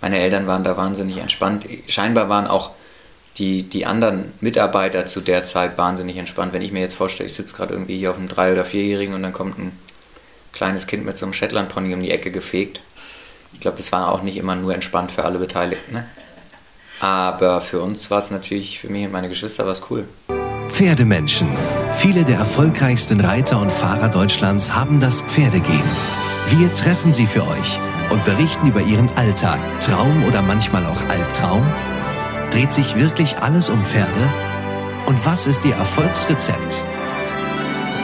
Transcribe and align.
Meine 0.00 0.18
Eltern 0.18 0.46
waren 0.46 0.62
da 0.62 0.76
wahnsinnig 0.76 1.18
entspannt. 1.18 1.66
Scheinbar 1.88 2.28
waren 2.28 2.46
auch 2.46 2.70
die, 3.38 3.64
die 3.64 3.84
anderen 3.84 4.32
Mitarbeiter 4.40 5.06
zu 5.06 5.22
der 5.22 5.42
Zeit 5.42 5.76
wahnsinnig 5.76 6.18
entspannt. 6.18 6.52
Wenn 6.52 6.62
ich 6.62 6.70
mir 6.70 6.80
jetzt 6.80 6.94
vorstelle, 6.94 7.26
ich 7.26 7.34
sitze 7.34 7.56
gerade 7.56 7.74
irgendwie 7.74 7.98
hier 7.98 8.10
auf 8.10 8.18
einem 8.18 8.28
Drei- 8.28 8.52
oder 8.52 8.64
Vierjährigen 8.64 9.14
und 9.14 9.22
dann 9.22 9.32
kommt 9.32 9.58
ein 9.58 9.76
kleines 10.52 10.86
Kind 10.86 11.04
mit 11.04 11.18
so 11.18 11.26
einem 11.26 11.32
Shetland-Pony 11.32 11.94
um 11.94 12.02
die 12.02 12.12
Ecke 12.12 12.30
gefegt. 12.30 12.80
Ich 13.52 13.60
glaube, 13.60 13.76
das 13.76 13.90
war 13.90 14.12
auch 14.12 14.22
nicht 14.22 14.36
immer 14.36 14.54
nur 14.54 14.72
entspannt 14.72 15.10
für 15.10 15.24
alle 15.24 15.40
Beteiligten. 15.40 15.94
Ne? 15.94 16.06
Aber 17.00 17.60
für 17.60 17.80
uns 17.80 18.08
war 18.12 18.20
es 18.20 18.30
natürlich, 18.30 18.78
für 18.78 18.88
mich 18.88 19.04
und 19.06 19.12
meine 19.12 19.28
Geschwister 19.28 19.64
war 19.64 19.72
es 19.72 19.90
cool. 19.90 20.06
Pferdemenschen. 20.68 21.48
Viele 21.94 22.24
der 22.24 22.38
erfolgreichsten 22.38 23.20
Reiter 23.20 23.60
und 23.60 23.72
Fahrer 23.72 24.08
Deutschlands 24.08 24.72
haben 24.72 25.00
das 25.00 25.22
Pferdegehen. 25.22 26.21
Wir 26.48 26.72
treffen 26.74 27.12
sie 27.12 27.26
für 27.26 27.46
euch 27.46 27.78
und 28.10 28.24
berichten 28.24 28.68
über 28.68 28.82
ihren 28.82 29.08
Alltag, 29.16 29.58
Traum 29.80 30.24
oder 30.24 30.42
manchmal 30.42 30.84
auch 30.86 31.00
Albtraum. 31.08 31.64
Dreht 32.50 32.72
sich 32.72 32.96
wirklich 32.96 33.38
alles 33.38 33.70
um 33.70 33.84
Pferde? 33.84 34.10
Und 35.06 35.24
was 35.24 35.46
ist 35.46 35.64
ihr 35.64 35.74
Erfolgsrezept? 35.74 36.84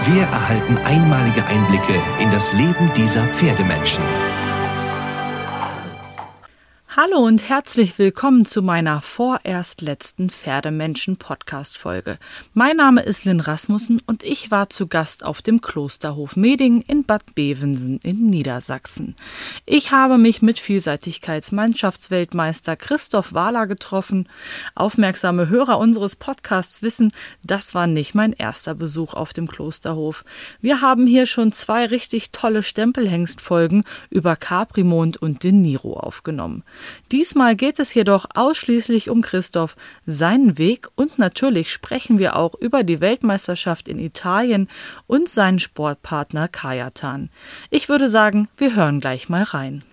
Wir 0.04 0.22
erhalten 0.22 0.78
einmalige 0.78 1.44
Einblicke 1.44 2.00
in 2.20 2.30
das 2.30 2.52
Leben 2.54 2.90
dieser 2.96 3.26
Pferdemenschen. 3.28 4.02
Hallo 7.00 7.18
und 7.18 7.48
herzlich 7.48 7.96
willkommen 8.00 8.44
zu 8.44 8.60
meiner 8.60 9.00
vorerst 9.00 9.82
letzten 9.82 10.30
Pferdemenschen-Podcast-Folge. 10.30 12.18
Mein 12.54 12.74
Name 12.74 13.02
ist 13.02 13.24
Lynn 13.24 13.38
Rasmussen 13.38 14.02
und 14.04 14.24
ich 14.24 14.50
war 14.50 14.68
zu 14.68 14.88
Gast 14.88 15.24
auf 15.24 15.40
dem 15.40 15.60
Klosterhof 15.60 16.34
Meding 16.34 16.80
in 16.80 17.04
Bad 17.04 17.36
Bevensen 17.36 18.00
in 18.02 18.30
Niedersachsen. 18.30 19.14
Ich 19.64 19.92
habe 19.92 20.18
mich 20.18 20.42
mit 20.42 20.58
Vielseitigkeitsmannschaftsweltmeister 20.58 22.74
Christoph 22.74 23.32
Wahler 23.32 23.68
getroffen. 23.68 24.28
Aufmerksame 24.74 25.48
Hörer 25.48 25.78
unseres 25.78 26.16
Podcasts 26.16 26.82
wissen, 26.82 27.12
das 27.44 27.76
war 27.76 27.86
nicht 27.86 28.16
mein 28.16 28.32
erster 28.32 28.74
Besuch 28.74 29.14
auf 29.14 29.32
dem 29.32 29.46
Klosterhof. 29.46 30.24
Wir 30.60 30.80
haben 30.80 31.06
hier 31.06 31.26
schon 31.26 31.52
zwei 31.52 31.86
richtig 31.86 32.32
tolle 32.32 32.64
Stempelhengstfolgen 32.64 33.84
über 34.10 34.34
Caprimond 34.34 35.16
und 35.16 35.44
den 35.44 35.62
Niro 35.62 35.92
aufgenommen. 35.92 36.64
Diesmal 37.12 37.56
geht 37.56 37.78
es 37.78 37.94
jedoch 37.94 38.26
ausschließlich 38.34 39.10
um 39.10 39.22
Christoph, 39.22 39.76
seinen 40.06 40.58
Weg 40.58 40.88
und 40.94 41.18
natürlich 41.18 41.72
sprechen 41.72 42.18
wir 42.18 42.36
auch 42.36 42.54
über 42.54 42.82
die 42.84 43.00
Weltmeisterschaft 43.00 43.88
in 43.88 43.98
Italien 43.98 44.68
und 45.06 45.28
seinen 45.28 45.58
Sportpartner 45.58 46.48
Kajatan. 46.48 47.30
Ich 47.70 47.88
würde 47.88 48.08
sagen, 48.08 48.48
wir 48.56 48.74
hören 48.76 49.00
gleich 49.00 49.28
mal 49.28 49.42
rein. 49.42 49.84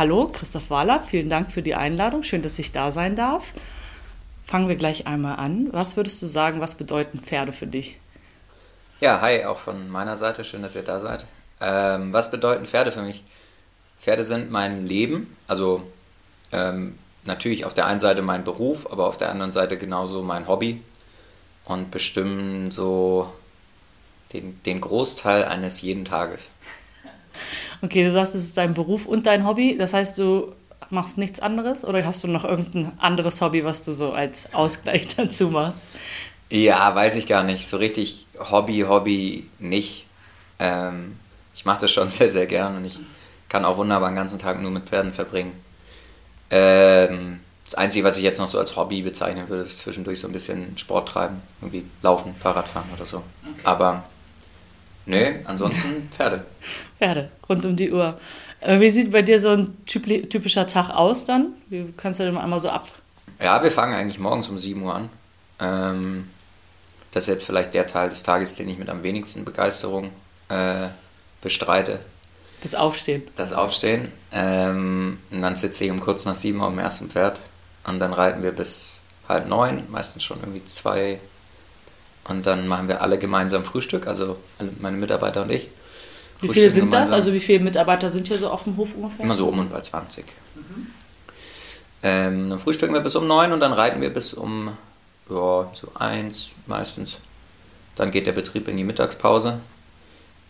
Hallo, 0.00 0.28
Christoph 0.32 0.70
Wahler, 0.70 1.00
vielen 1.00 1.28
Dank 1.28 1.52
für 1.52 1.60
die 1.60 1.74
Einladung. 1.74 2.22
Schön, 2.22 2.40
dass 2.40 2.58
ich 2.58 2.72
da 2.72 2.90
sein 2.90 3.16
darf. 3.16 3.52
Fangen 4.46 4.66
wir 4.66 4.76
gleich 4.76 5.06
einmal 5.06 5.36
an. 5.36 5.68
Was 5.72 5.98
würdest 5.98 6.22
du 6.22 6.26
sagen, 6.26 6.60
was 6.60 6.74
bedeuten 6.74 7.18
Pferde 7.18 7.52
für 7.52 7.66
dich? 7.66 8.00
Ja, 9.00 9.22
hi, 9.22 9.46
auch 9.46 9.56
von 9.56 9.88
meiner 9.88 10.18
Seite. 10.18 10.44
Schön, 10.44 10.60
dass 10.60 10.76
ihr 10.76 10.82
da 10.82 11.00
seid. 11.00 11.24
Ähm, 11.62 12.12
was 12.12 12.30
bedeuten 12.30 12.66
Pferde 12.66 12.92
für 12.92 13.00
mich? 13.00 13.24
Pferde 13.98 14.24
sind 14.24 14.50
mein 14.50 14.86
Leben. 14.86 15.34
Also 15.48 15.82
ähm, 16.52 16.98
natürlich 17.24 17.64
auf 17.64 17.72
der 17.72 17.86
einen 17.86 18.00
Seite 18.00 18.20
mein 18.20 18.44
Beruf, 18.44 18.92
aber 18.92 19.06
auf 19.06 19.16
der 19.16 19.30
anderen 19.30 19.52
Seite 19.52 19.78
genauso 19.78 20.22
mein 20.22 20.46
Hobby. 20.46 20.82
Und 21.64 21.90
bestimmen 21.90 22.70
so 22.70 23.32
den, 24.34 24.62
den 24.64 24.82
Großteil 24.82 25.46
eines 25.46 25.80
jeden 25.80 26.04
Tages. 26.04 26.50
Okay, 27.80 28.04
du 28.04 28.12
sagst, 28.12 28.34
es 28.34 28.42
ist 28.42 28.58
dein 28.58 28.74
Beruf 28.74 29.06
und 29.06 29.26
dein 29.26 29.46
Hobby. 29.46 29.78
Das 29.78 29.94
heißt, 29.94 30.18
du 30.18 30.54
machst 30.90 31.16
nichts 31.16 31.40
anderes 31.40 31.86
oder 31.86 32.04
hast 32.04 32.22
du 32.22 32.28
noch 32.28 32.44
irgendein 32.44 32.92
anderes 32.98 33.40
Hobby, 33.40 33.64
was 33.64 33.82
du 33.82 33.94
so 33.94 34.12
als 34.12 34.52
Ausgleich 34.52 35.06
dazu 35.16 35.48
machst? 35.48 35.84
Ja, 36.50 36.94
weiß 36.94 37.16
ich 37.16 37.26
gar 37.26 37.44
nicht. 37.44 37.66
So 37.66 37.76
richtig 37.76 38.26
Hobby, 38.38 38.80
Hobby 38.80 39.48
nicht. 39.58 40.06
Ähm, 40.58 41.16
ich 41.54 41.64
mache 41.64 41.82
das 41.82 41.92
schon 41.92 42.08
sehr, 42.10 42.28
sehr 42.28 42.46
gern 42.46 42.76
und 42.76 42.84
ich 42.84 42.98
kann 43.48 43.64
auch 43.64 43.76
wunderbar 43.76 44.10
den 44.10 44.16
ganzen 44.16 44.38
Tag 44.38 44.60
nur 44.60 44.70
mit 44.70 44.88
Pferden 44.88 45.12
verbringen. 45.12 45.52
Ähm, 46.50 47.40
das 47.64 47.76
Einzige, 47.76 48.04
was 48.04 48.16
ich 48.16 48.24
jetzt 48.24 48.38
noch 48.38 48.48
so 48.48 48.58
als 48.58 48.74
Hobby 48.74 49.02
bezeichnen 49.02 49.48
würde, 49.48 49.62
ist 49.62 49.78
zwischendurch 49.78 50.20
so 50.20 50.26
ein 50.26 50.32
bisschen 50.32 50.76
Sport 50.76 51.08
treiben. 51.08 51.40
Irgendwie 51.60 51.84
laufen, 52.02 52.34
Fahrrad 52.34 52.68
fahren 52.68 52.88
oder 52.96 53.06
so. 53.06 53.18
Okay. 53.18 53.60
Aber 53.62 54.04
nö, 55.06 55.34
ansonsten 55.44 56.08
Pferde. 56.16 56.44
Pferde, 56.98 57.30
rund 57.48 57.64
um 57.64 57.76
die 57.76 57.92
Uhr. 57.92 58.18
Äh, 58.60 58.80
wie 58.80 58.90
sieht 58.90 59.12
bei 59.12 59.22
dir 59.22 59.40
so 59.40 59.50
ein 59.50 59.84
typischer 59.86 60.66
Tag 60.66 60.90
aus 60.90 61.24
dann? 61.24 61.54
Wie 61.68 61.94
kannst 61.96 62.18
du 62.18 62.24
denn 62.24 62.36
einmal 62.36 62.58
so 62.58 62.70
ab? 62.70 62.88
Ja, 63.40 63.62
wir 63.62 63.70
fangen 63.70 63.94
eigentlich 63.94 64.18
morgens 64.18 64.48
um 64.48 64.58
7 64.58 64.82
Uhr 64.82 64.94
an. 64.94 65.08
Ähm, 65.60 66.28
das 67.12 67.24
ist 67.24 67.28
jetzt 67.28 67.44
vielleicht 67.44 67.74
der 67.74 67.86
Teil 67.86 68.08
des 68.08 68.22
Tages, 68.22 68.54
den 68.54 68.68
ich 68.68 68.78
mit 68.78 68.88
am 68.88 69.02
wenigsten 69.02 69.44
Begeisterung 69.44 70.10
äh, 70.48 70.88
bestreite. 71.42 72.00
Das 72.62 72.74
Aufstehen. 72.74 73.22
Das 73.36 73.52
Aufstehen. 73.52 74.12
Ähm, 74.32 75.18
und 75.30 75.42
dann 75.42 75.56
sitze 75.56 75.84
ich 75.84 75.90
um 75.90 76.00
kurz 76.00 76.24
nach 76.24 76.34
sieben 76.34 76.60
auf 76.60 76.70
dem 76.70 76.78
ersten 76.78 77.08
Pferd 77.10 77.40
und 77.84 77.98
dann 77.98 78.12
reiten 78.12 78.42
wir 78.42 78.52
bis 78.52 79.00
halb 79.28 79.48
neun, 79.48 79.84
meistens 79.90 80.22
schon 80.22 80.40
irgendwie 80.40 80.64
zwei. 80.64 81.18
Und 82.28 82.46
dann 82.46 82.68
machen 82.68 82.88
wir 82.88 83.00
alle 83.00 83.18
gemeinsam 83.18 83.64
Frühstück, 83.64 84.06
also 84.06 84.36
meine 84.78 84.96
Mitarbeiter 84.96 85.42
und 85.42 85.50
ich. 85.50 85.68
Wie 86.42 86.48
viele 86.48 86.70
sind 86.70 86.86
gemeinsam. 86.86 87.02
das? 87.02 87.12
Also 87.12 87.32
wie 87.32 87.40
viele 87.40 87.60
Mitarbeiter 87.60 88.10
sind 88.10 88.28
hier 88.28 88.38
so 88.38 88.50
auf 88.50 88.64
dem 88.64 88.76
Hof 88.76 88.90
ungefähr? 88.94 89.24
Immer 89.24 89.34
so 89.34 89.48
um 89.48 89.58
und 89.58 89.70
bei 89.70 89.80
20. 89.80 90.24
Mhm. 90.54 90.86
Ähm, 92.02 92.50
dann 92.50 92.58
frühstücken 92.58 92.94
wir 92.94 93.00
bis 93.00 93.16
um 93.16 93.26
neun 93.26 93.52
und 93.52 93.60
dann 93.60 93.72
reiten 93.72 94.00
wir 94.00 94.10
bis 94.10 94.32
um 94.32 94.70
ja, 95.30 95.70
so 95.72 95.88
eins 95.94 96.50
meistens. 96.66 97.18
Dann 97.96 98.10
geht 98.10 98.26
der 98.26 98.32
Betrieb 98.32 98.68
in 98.68 98.76
die 98.76 98.84
Mittagspause. 98.84 99.60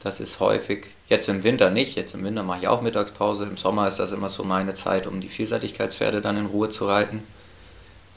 Das 0.03 0.21
ist 0.21 0.41
häufig, 0.41 0.87
jetzt 1.09 1.29
im 1.29 1.43
Winter 1.43 1.71
nicht, 1.71 1.97
jetzt 1.97 2.15
im 2.15 2.25
Winter 2.25 2.43
mache 2.43 2.61
ich 2.61 2.69
auch 2.69 2.81
Mittagspause. 2.81 3.45
Im 3.45 3.59
Sommer 3.59 3.87
ist 3.87 3.99
das 3.99 4.13
immer 4.13 4.31
so 4.31 4.45
meine 4.45 4.73
Zeit, 4.73 5.07
um 5.07 5.21
die 5.21 5.29
Vielseitigkeitspferde 5.29 6.23
dann 6.23 6.39
in 6.39 6.47
Ruhe 6.47 6.71
zu 6.71 6.87
reiten. 6.87 7.23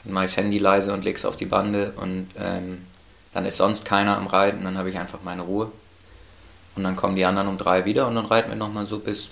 Dann 0.02 0.14
mache 0.14 0.24
ich 0.24 0.30
das 0.30 0.38
Handy 0.38 0.58
leise 0.58 0.94
und 0.94 1.04
lege 1.04 1.16
es 1.16 1.26
auf 1.26 1.36
die 1.36 1.46
Bande 1.46 1.92
und 1.96 2.28
ähm, 2.38 2.86
dann 3.34 3.44
ist 3.44 3.58
sonst 3.58 3.84
keiner 3.84 4.16
am 4.16 4.28
Reiten, 4.28 4.64
dann 4.64 4.78
habe 4.78 4.88
ich 4.88 4.98
einfach 4.98 5.18
meine 5.24 5.42
Ruhe. 5.42 5.70
Und 6.76 6.84
dann 6.84 6.96
kommen 6.96 7.16
die 7.16 7.24
anderen 7.24 7.48
um 7.48 7.58
drei 7.58 7.84
wieder 7.84 8.06
und 8.06 8.14
dann 8.14 8.26
reiten 8.26 8.48
wir 8.48 8.56
nochmal 8.56 8.86
so 8.86 8.98
bis 8.98 9.30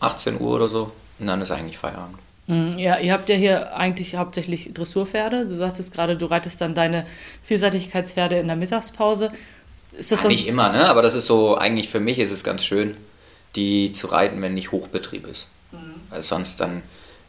18 0.00 0.40
Uhr 0.40 0.56
oder 0.56 0.68
so 0.68 0.92
und 1.18 1.26
dann 1.26 1.40
ist 1.40 1.50
eigentlich 1.50 1.78
Feierabend. 1.78 2.18
Mhm, 2.50 2.76
ja, 2.78 2.98
ihr 2.98 3.12
habt 3.12 3.28
ja 3.28 3.36
hier 3.36 3.76
eigentlich 3.76 4.16
hauptsächlich 4.16 4.74
Dressurpferde. 4.74 5.46
Du 5.46 5.54
sagst 5.54 5.78
jetzt 5.78 5.92
gerade, 5.92 6.16
du 6.16 6.26
reitest 6.26 6.60
dann 6.60 6.74
deine 6.74 7.06
Vielseitigkeitspferde 7.44 8.40
in 8.40 8.48
der 8.48 8.56
Mittagspause. 8.56 9.30
Ist 9.92 10.10
das 10.10 10.24
ja, 10.24 10.28
nicht 10.28 10.48
immer, 10.48 10.70
ne? 10.70 10.88
aber 10.88 11.00
das 11.00 11.14
ist 11.14 11.26
so, 11.26 11.56
eigentlich 11.56 11.88
für 11.88 12.00
mich 12.00 12.18
ist 12.18 12.32
es 12.32 12.42
ganz 12.42 12.64
schön, 12.64 12.96
die 13.54 13.92
zu 13.92 14.08
reiten, 14.08 14.42
wenn 14.42 14.54
nicht 14.54 14.72
Hochbetrieb 14.72 15.28
ist. 15.28 15.52
Mhm. 15.70 15.94
Weil 16.10 16.24
sonst 16.24 16.58
dann 16.58 16.82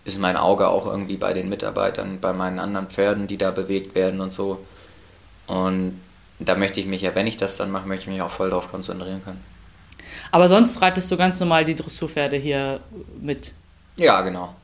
ist 0.05 0.19
mein 0.19 0.37
Auge 0.37 0.67
auch 0.67 0.87
irgendwie 0.87 1.17
bei 1.17 1.33
den 1.33 1.49
Mitarbeitern, 1.49 2.17
bei 2.19 2.33
meinen 2.33 2.57
anderen 2.57 2.87
Pferden, 2.87 3.27
die 3.27 3.37
da 3.37 3.51
bewegt 3.51 3.93
werden 3.93 4.21
und 4.21 4.33
so. 4.33 4.65
Und 5.45 5.99
da 6.39 6.55
möchte 6.55 6.79
ich 6.79 6.87
mich 6.87 7.03
ja, 7.03 7.13
wenn 7.13 7.27
ich 7.27 7.37
das 7.37 7.57
dann 7.57 7.69
mache, 7.69 7.87
möchte 7.87 8.05
ich 8.05 8.13
mich 8.13 8.23
auch 8.23 8.31
voll 8.31 8.49
darauf 8.49 8.71
konzentrieren 8.71 9.23
können. 9.23 9.43
Aber 10.31 10.49
sonst 10.49 10.81
reitest 10.81 11.11
du 11.11 11.17
ganz 11.17 11.39
normal 11.39 11.63
die 11.63 11.75
Dressurpferde 11.75 12.37
hier 12.37 12.79
mit? 13.21 13.53
Ja, 13.97 14.21
genau. 14.21 14.55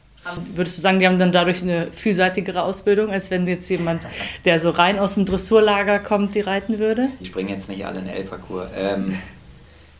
Würdest 0.55 0.77
du 0.77 0.81
sagen, 0.81 0.99
die 0.99 1.07
haben 1.07 1.17
dann 1.17 1.31
dadurch 1.31 1.61
eine 1.61 1.91
vielseitigere 1.91 2.63
Ausbildung, 2.63 3.11
als 3.11 3.31
wenn 3.31 3.47
jetzt 3.47 3.69
jemand, 3.69 4.07
der 4.45 4.59
so 4.59 4.69
rein 4.71 4.99
aus 4.99 5.15
dem 5.15 5.25
Dressurlager 5.25 5.99
kommt, 5.99 6.35
die 6.35 6.41
reiten 6.41 6.79
würde? 6.79 7.09
Die 7.19 7.25
springen 7.25 7.49
jetzt 7.49 7.69
nicht 7.69 7.85
alle 7.85 7.99
in 7.99 8.07
L-Parcours. 8.07 8.69
Ähm, 8.75 9.17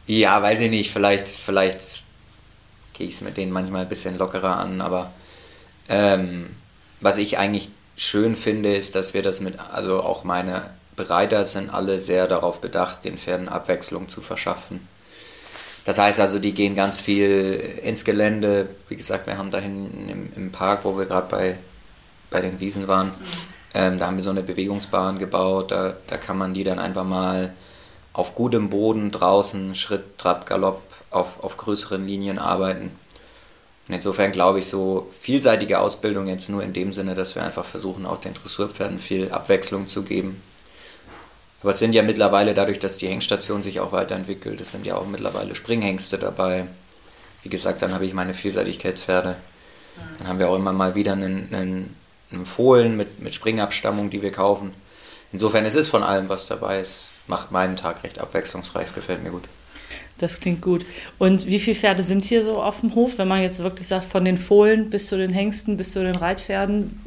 ja, 0.07 0.41
weiß 0.41 0.61
ich 0.61 0.69
nicht. 0.69 0.91
Vielleicht, 0.91 1.27
vielleicht 1.27 2.03
gehe 2.93 3.07
ich 3.07 3.15
es 3.15 3.21
mit 3.21 3.37
denen 3.37 3.51
manchmal 3.51 3.83
ein 3.83 3.89
bisschen 3.89 4.17
lockerer 4.17 4.57
an, 4.57 4.81
aber 4.81 5.11
ähm, 5.89 6.47
was 6.99 7.17
ich 7.17 7.37
eigentlich 7.37 7.69
schön 7.95 8.35
finde, 8.35 8.75
ist, 8.75 8.95
dass 8.95 9.13
wir 9.13 9.21
das 9.21 9.41
mit, 9.41 9.55
also 9.71 10.01
auch 10.01 10.23
meine 10.23 10.63
Bereiter 10.95 11.45
sind 11.45 11.69
alle 11.69 11.99
sehr 11.99 12.27
darauf 12.27 12.59
bedacht, 12.59 13.05
den 13.05 13.17
Pferden 13.17 13.49
Abwechslung 13.49 14.07
zu 14.07 14.21
verschaffen. 14.21 14.87
Das 15.87 15.99
heißt 15.99 16.19
also, 16.19 16.37
die 16.37 16.51
gehen 16.51 16.75
ganz 16.75 16.99
viel 16.99 17.79
ins 17.81 18.03
Gelände. 18.03 18.67
Wie 18.89 18.97
gesagt, 18.97 19.25
wir 19.25 19.37
haben 19.37 19.51
da 19.51 19.59
hinten 19.59 20.09
im, 20.09 20.29
im 20.35 20.51
Park, 20.51 20.81
wo 20.83 20.97
wir 20.97 21.05
gerade 21.05 21.27
bei, 21.29 21.57
bei 22.29 22.41
den 22.41 22.59
Wiesen 22.59 22.89
waren, 22.89 23.13
ähm, 23.73 23.97
da 23.97 24.07
haben 24.07 24.17
wir 24.17 24.23
so 24.23 24.31
eine 24.31 24.43
Bewegungsbahn 24.43 25.17
gebaut. 25.17 25.71
Da, 25.71 25.95
da 26.07 26.17
kann 26.17 26.37
man 26.37 26.53
die 26.53 26.65
dann 26.65 26.77
einfach 26.77 27.05
mal 27.05 27.53
auf 28.11 28.35
gutem 28.35 28.69
Boden 28.69 29.11
draußen, 29.11 29.75
Schritt, 29.75 30.17
Trab, 30.17 30.45
Galopp, 30.45 30.81
auf, 31.09 31.41
auf 31.41 31.55
größeren 31.55 32.05
Linien 32.05 32.37
arbeiten. 32.37 32.91
Und 33.87 33.93
insofern 33.93 34.33
glaube 34.33 34.59
ich, 34.59 34.67
so 34.67 35.07
vielseitige 35.13 35.79
Ausbildung 35.79 36.27
jetzt 36.27 36.49
nur 36.49 36.63
in 36.63 36.73
dem 36.73 36.91
Sinne, 36.91 37.15
dass 37.15 37.35
wir 37.35 37.45
einfach 37.45 37.63
versuchen, 37.63 38.05
auch 38.05 38.17
den 38.17 38.33
Dressurpferden 38.33 38.99
viel 38.99 39.31
Abwechslung 39.31 39.87
zu 39.87 40.03
geben. 40.03 40.41
Aber 41.61 41.71
es 41.71 41.79
sind 41.79 41.95
ja 41.95 42.03
mittlerweile, 42.03 42.53
dadurch, 42.53 42.79
dass 42.79 42.97
die 42.97 43.07
Hengstation 43.07 43.63
sich 43.63 43.79
auch 43.79 43.91
weiterentwickelt, 43.91 44.61
es 44.61 44.71
sind 44.71 44.85
ja 44.85 44.95
auch 44.95 45.07
mittlerweile 45.07 45.55
Springhengste 45.55 46.17
dabei. 46.17 46.65
Wie 47.43 47.49
gesagt, 47.49 47.81
dann 47.81 47.93
habe 47.93 48.05
ich 48.05 48.13
meine 48.13 48.33
Vielseitigkeitspferde. 48.33 49.35
Dann 50.19 50.27
haben 50.27 50.39
wir 50.39 50.49
auch 50.49 50.55
immer 50.55 50.73
mal 50.73 50.95
wieder 50.95 51.13
einen, 51.13 51.47
einen, 51.51 51.95
einen 52.31 52.45
Fohlen 52.45 52.97
mit, 52.97 53.19
mit 53.19 53.33
Springabstammung, 53.33 54.09
die 54.09 54.21
wir 54.21 54.31
kaufen. 54.31 54.73
Insofern 55.33 55.65
es 55.65 55.75
ist 55.75 55.87
von 55.87 56.03
allem 56.03 56.29
was 56.29 56.47
dabei. 56.47 56.79
Es 56.79 57.09
macht 57.25 57.51
meinen 57.51 57.75
Tag 57.75 58.03
recht 58.03 58.19
abwechslungsreich, 58.19 58.85
es 58.85 58.93
gefällt 58.93 59.23
mir 59.23 59.31
gut. 59.31 59.43
Das 60.17 60.39
klingt 60.39 60.61
gut. 60.61 60.85
Und 61.19 61.45
wie 61.45 61.59
viele 61.59 61.75
Pferde 61.75 62.03
sind 62.03 62.25
hier 62.25 62.43
so 62.43 62.61
auf 62.61 62.79
dem 62.79 62.95
Hof, 62.95 63.17
wenn 63.17 63.27
man 63.27 63.41
jetzt 63.41 63.59
wirklich 63.59 63.87
sagt, 63.87 64.05
von 64.05 64.25
den 64.25 64.37
Fohlen 64.37 64.89
bis 64.89 65.07
zu 65.07 65.17
den 65.17 65.31
Hengsten, 65.31 65.77
bis 65.77 65.91
zu 65.91 66.01
den 66.01 66.15
Reitpferden? 66.15 66.99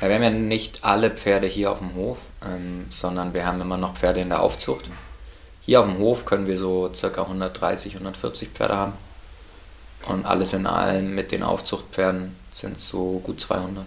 Ja, 0.00 0.08
wir 0.08 0.16
haben 0.16 0.22
ja 0.22 0.30
nicht 0.30 0.84
alle 0.84 1.10
Pferde 1.10 1.46
hier 1.46 1.72
auf 1.72 1.78
dem 1.78 1.94
Hof, 1.94 2.18
ähm, 2.44 2.86
sondern 2.90 3.32
wir 3.32 3.46
haben 3.46 3.60
immer 3.60 3.78
noch 3.78 3.96
Pferde 3.96 4.20
in 4.20 4.28
der 4.28 4.42
Aufzucht. 4.42 4.90
Hier 5.62 5.80
auf 5.80 5.86
dem 5.86 5.98
Hof 5.98 6.24
können 6.26 6.46
wir 6.46 6.58
so 6.58 6.90
ca. 7.00 7.22
130, 7.22 7.94
140 7.94 8.50
Pferde 8.50 8.76
haben. 8.76 8.92
Und 10.06 10.24
alles 10.26 10.52
in 10.52 10.66
allem 10.66 11.14
mit 11.14 11.32
den 11.32 11.42
Aufzuchtpferden 11.42 12.36
sind 12.50 12.76
es 12.76 12.88
so 12.88 13.20
gut 13.24 13.40
200. 13.40 13.84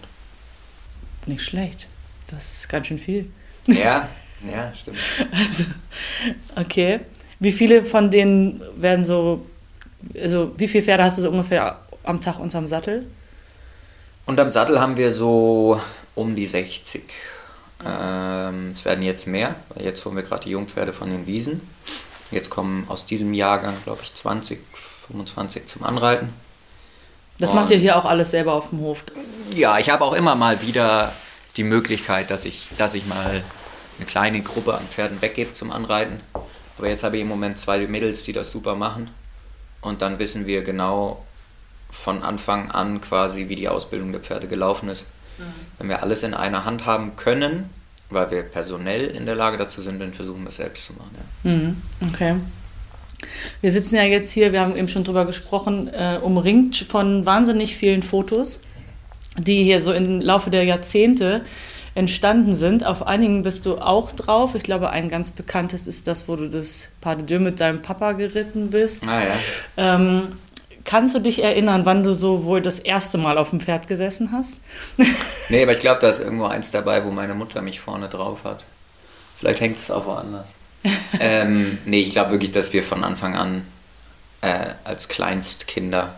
Nicht 1.26 1.42
schlecht. 1.42 1.88
Das 2.26 2.52
ist 2.52 2.68
ganz 2.68 2.88
schön 2.88 2.98
viel. 2.98 3.30
Ja, 3.66 4.08
ja, 4.52 4.72
stimmt. 4.72 4.98
Also, 5.32 5.64
okay. 6.56 7.00
Wie 7.38 7.52
viele 7.52 7.82
von 7.82 8.10
denen 8.10 8.60
werden 8.76 9.04
so, 9.04 9.46
also 10.14 10.52
wie 10.58 10.68
viele 10.68 10.84
Pferde 10.84 11.04
hast 11.04 11.18
du 11.18 11.22
so 11.22 11.30
ungefähr 11.30 11.80
am 12.02 12.20
Tag 12.20 12.38
unterm 12.38 12.66
Sattel? 12.66 13.06
Unterm 14.30 14.52
Sattel 14.52 14.78
haben 14.78 14.96
wir 14.96 15.10
so 15.10 15.80
um 16.14 16.36
die 16.36 16.46
60. 16.46 17.02
Ähm, 17.84 18.70
es 18.70 18.84
werden 18.84 19.02
jetzt 19.02 19.26
mehr, 19.26 19.56
weil 19.70 19.84
jetzt 19.84 20.04
holen 20.04 20.14
wir 20.14 20.22
gerade 20.22 20.44
die 20.44 20.50
Jungpferde 20.50 20.92
von 20.92 21.10
den 21.10 21.26
Wiesen. 21.26 21.68
Jetzt 22.30 22.48
kommen 22.48 22.84
aus 22.88 23.06
diesem 23.06 23.34
Jahrgang, 23.34 23.74
glaube 23.82 24.02
ich, 24.04 24.14
20, 24.14 24.60
25 25.08 25.66
zum 25.66 25.82
Anreiten. 25.82 26.32
Das 27.40 27.54
macht 27.54 27.72
ihr 27.72 27.78
hier 27.78 27.96
auch 27.96 28.04
alles 28.04 28.30
selber 28.30 28.52
auf 28.52 28.68
dem 28.68 28.78
Hof? 28.82 29.02
Ja, 29.56 29.80
ich 29.80 29.90
habe 29.90 30.04
auch 30.04 30.12
immer 30.12 30.36
mal 30.36 30.62
wieder 30.62 31.12
die 31.56 31.64
Möglichkeit, 31.64 32.30
dass 32.30 32.44
ich, 32.44 32.68
dass 32.78 32.94
ich 32.94 33.06
mal 33.06 33.42
eine 33.98 34.06
kleine 34.06 34.42
Gruppe 34.42 34.74
an 34.74 34.86
Pferden 34.92 35.20
weggebe 35.20 35.50
zum 35.50 35.72
Anreiten. 35.72 36.20
Aber 36.78 36.88
jetzt 36.88 37.02
habe 37.02 37.16
ich 37.16 37.22
im 37.22 37.28
Moment 37.28 37.58
zwei 37.58 37.80
Mädels, 37.80 38.22
die 38.22 38.32
das 38.32 38.52
super 38.52 38.76
machen. 38.76 39.10
Und 39.80 40.02
dann 40.02 40.20
wissen 40.20 40.46
wir 40.46 40.62
genau 40.62 41.20
von 41.90 42.22
Anfang 42.22 42.70
an 42.70 43.00
quasi, 43.00 43.48
wie 43.48 43.56
die 43.56 43.68
Ausbildung 43.68 44.12
der 44.12 44.20
Pferde 44.20 44.46
gelaufen 44.46 44.88
ist. 44.88 45.06
Mhm. 45.38 45.44
Wenn 45.78 45.88
wir 45.88 46.02
alles 46.02 46.22
in 46.22 46.34
einer 46.34 46.64
Hand 46.64 46.86
haben 46.86 47.16
können, 47.16 47.68
weil 48.10 48.30
wir 48.30 48.42
personell 48.42 49.06
in 49.06 49.26
der 49.26 49.34
Lage 49.34 49.56
dazu 49.56 49.82
sind, 49.82 50.00
dann 50.00 50.12
versuchen 50.12 50.42
wir 50.42 50.48
es 50.48 50.56
selbst 50.56 50.84
zu 50.86 50.94
machen. 50.94 51.16
Ja. 51.44 51.50
Mhm. 51.50 51.82
Okay. 52.08 52.34
Wir 53.60 53.70
sitzen 53.70 53.96
ja 53.96 54.04
jetzt 54.04 54.32
hier, 54.32 54.52
wir 54.52 54.60
haben 54.60 54.76
eben 54.76 54.88
schon 54.88 55.04
drüber 55.04 55.26
gesprochen, 55.26 55.88
äh, 55.92 56.18
umringt 56.22 56.76
von 56.76 57.26
wahnsinnig 57.26 57.76
vielen 57.76 58.02
Fotos, 58.02 58.62
die 59.36 59.62
hier 59.62 59.82
so 59.82 59.92
im 59.92 60.20
Laufe 60.20 60.50
der 60.50 60.64
Jahrzehnte 60.64 61.42
entstanden 61.94 62.56
sind. 62.56 62.84
Auf 62.84 63.06
einigen 63.06 63.42
bist 63.42 63.66
du 63.66 63.76
auch 63.78 64.12
drauf. 64.12 64.54
Ich 64.54 64.62
glaube, 64.62 64.90
ein 64.90 65.08
ganz 65.08 65.32
bekanntes 65.32 65.86
ist 65.86 66.06
das, 66.06 66.28
wo 66.28 66.36
du 66.36 66.48
das 66.48 66.90
Pas 67.00 67.16
de 67.16 67.26
Deux 67.26 67.40
mit 67.40 67.60
deinem 67.60 67.82
Papa 67.82 68.12
geritten 68.12 68.70
bist. 68.70 69.06
Ah, 69.06 69.20
ja. 69.20 69.94
ähm, 69.96 70.28
kannst 70.84 71.14
du 71.14 71.18
dich 71.18 71.42
erinnern, 71.42 71.84
wann 71.84 72.02
du 72.02 72.14
so 72.14 72.44
wohl 72.44 72.60
das 72.60 72.78
erste 72.78 73.18
Mal 73.18 73.38
auf 73.38 73.50
dem 73.50 73.60
Pferd 73.60 73.88
gesessen 73.88 74.30
hast? 74.32 74.60
nee, 75.48 75.62
aber 75.62 75.72
ich 75.72 75.80
glaube, 75.80 76.00
da 76.00 76.08
ist 76.08 76.20
irgendwo 76.20 76.46
eins 76.46 76.70
dabei, 76.70 77.04
wo 77.04 77.10
meine 77.10 77.34
Mutter 77.34 77.62
mich 77.62 77.80
vorne 77.80 78.08
drauf 78.08 78.44
hat. 78.44 78.64
Vielleicht 79.38 79.60
hängt 79.60 79.78
es 79.78 79.90
auch 79.90 80.06
woanders. 80.06 80.54
ähm, 81.20 81.78
nee, 81.84 82.00
ich 82.00 82.10
glaube 82.10 82.32
wirklich, 82.32 82.52
dass 82.52 82.72
wir 82.72 82.82
von 82.82 83.04
Anfang 83.04 83.36
an 83.36 83.66
äh, 84.40 84.66
als 84.84 85.08
Kleinstkinder 85.08 86.14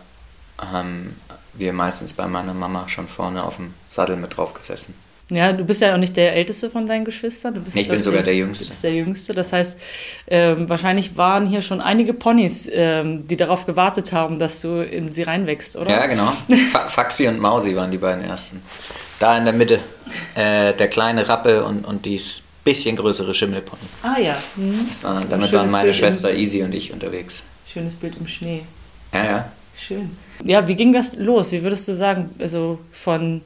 haben 0.57 1.19
wir 1.53 1.73
meistens 1.73 2.13
bei 2.13 2.27
meiner 2.27 2.53
Mama 2.53 2.87
schon 2.89 3.07
vorne 3.07 3.43
auf 3.43 3.57
dem 3.57 3.73
Sattel 3.87 4.15
mit 4.15 4.37
drauf 4.37 4.53
gesessen. 4.53 4.95
Ja, 5.29 5.53
du 5.53 5.63
bist 5.63 5.81
ja 5.81 5.93
auch 5.93 5.97
nicht 5.97 6.17
der 6.17 6.35
älteste 6.35 6.69
von 6.69 6.85
deinen 6.85 7.05
Geschwistern. 7.05 7.53
Du 7.53 7.61
bist, 7.61 7.75
nee, 7.75 7.83
ich 7.83 7.87
bin 7.87 8.01
sogar 8.01 8.19
der, 8.19 8.33
der 8.33 8.35
Jüngste. 8.35 8.65
Du 8.65 8.69
bist 8.71 8.83
der 8.83 8.93
Jüngste. 8.93 9.33
Das 9.33 9.53
heißt, 9.53 9.79
ähm, 10.27 10.67
wahrscheinlich 10.69 11.17
waren 11.17 11.47
hier 11.47 11.61
schon 11.61 11.81
einige 11.81 12.13
Ponys, 12.13 12.69
ähm, 12.71 13.25
die 13.25 13.37
darauf 13.37 13.65
gewartet 13.65 14.11
haben, 14.11 14.37
dass 14.37 14.61
du 14.61 14.81
in 14.81 15.07
sie 15.07 15.23
reinwächst, 15.23 15.77
oder? 15.77 15.91
Ja, 15.91 16.05
genau. 16.07 16.31
Faxi 16.89 17.27
und 17.27 17.39
Mausi 17.39 17.75
waren 17.75 17.89
die 17.89 17.97
beiden 17.97 18.23
ersten. 18.23 18.61
Da 19.19 19.37
in 19.37 19.45
der 19.45 19.53
Mitte 19.53 19.79
äh, 20.35 20.73
der 20.73 20.87
kleine 20.89 21.27
Rappe 21.27 21.63
und, 21.63 21.85
und 21.85 22.05
dies 22.05 22.43
bisschen 22.63 22.95
größere 22.95 23.33
Schimmelpony. 23.33 23.81
Ah 24.03 24.19
ja. 24.19 24.37
Mhm. 24.55 24.87
War, 25.01 25.23
damit 25.29 25.51
waren 25.51 25.71
meine 25.71 25.85
Bild 25.85 25.95
Schwester 25.95 26.31
im, 26.31 26.39
Easy 26.39 26.63
und 26.63 26.73
ich 26.73 26.93
unterwegs. 26.93 27.43
Schönes 27.71 27.95
Bild 27.95 28.15
im 28.17 28.27
Schnee. 28.27 28.63
Ja, 29.13 29.25
ja. 29.25 29.51
Schön. 29.75 30.17
Ja, 30.43 30.67
wie 30.67 30.75
ging 30.75 30.93
das 30.93 31.15
los? 31.17 31.51
Wie 31.51 31.63
würdest 31.63 31.87
du 31.87 31.93
sagen, 31.93 32.29
also 32.39 32.79
von 32.91 33.41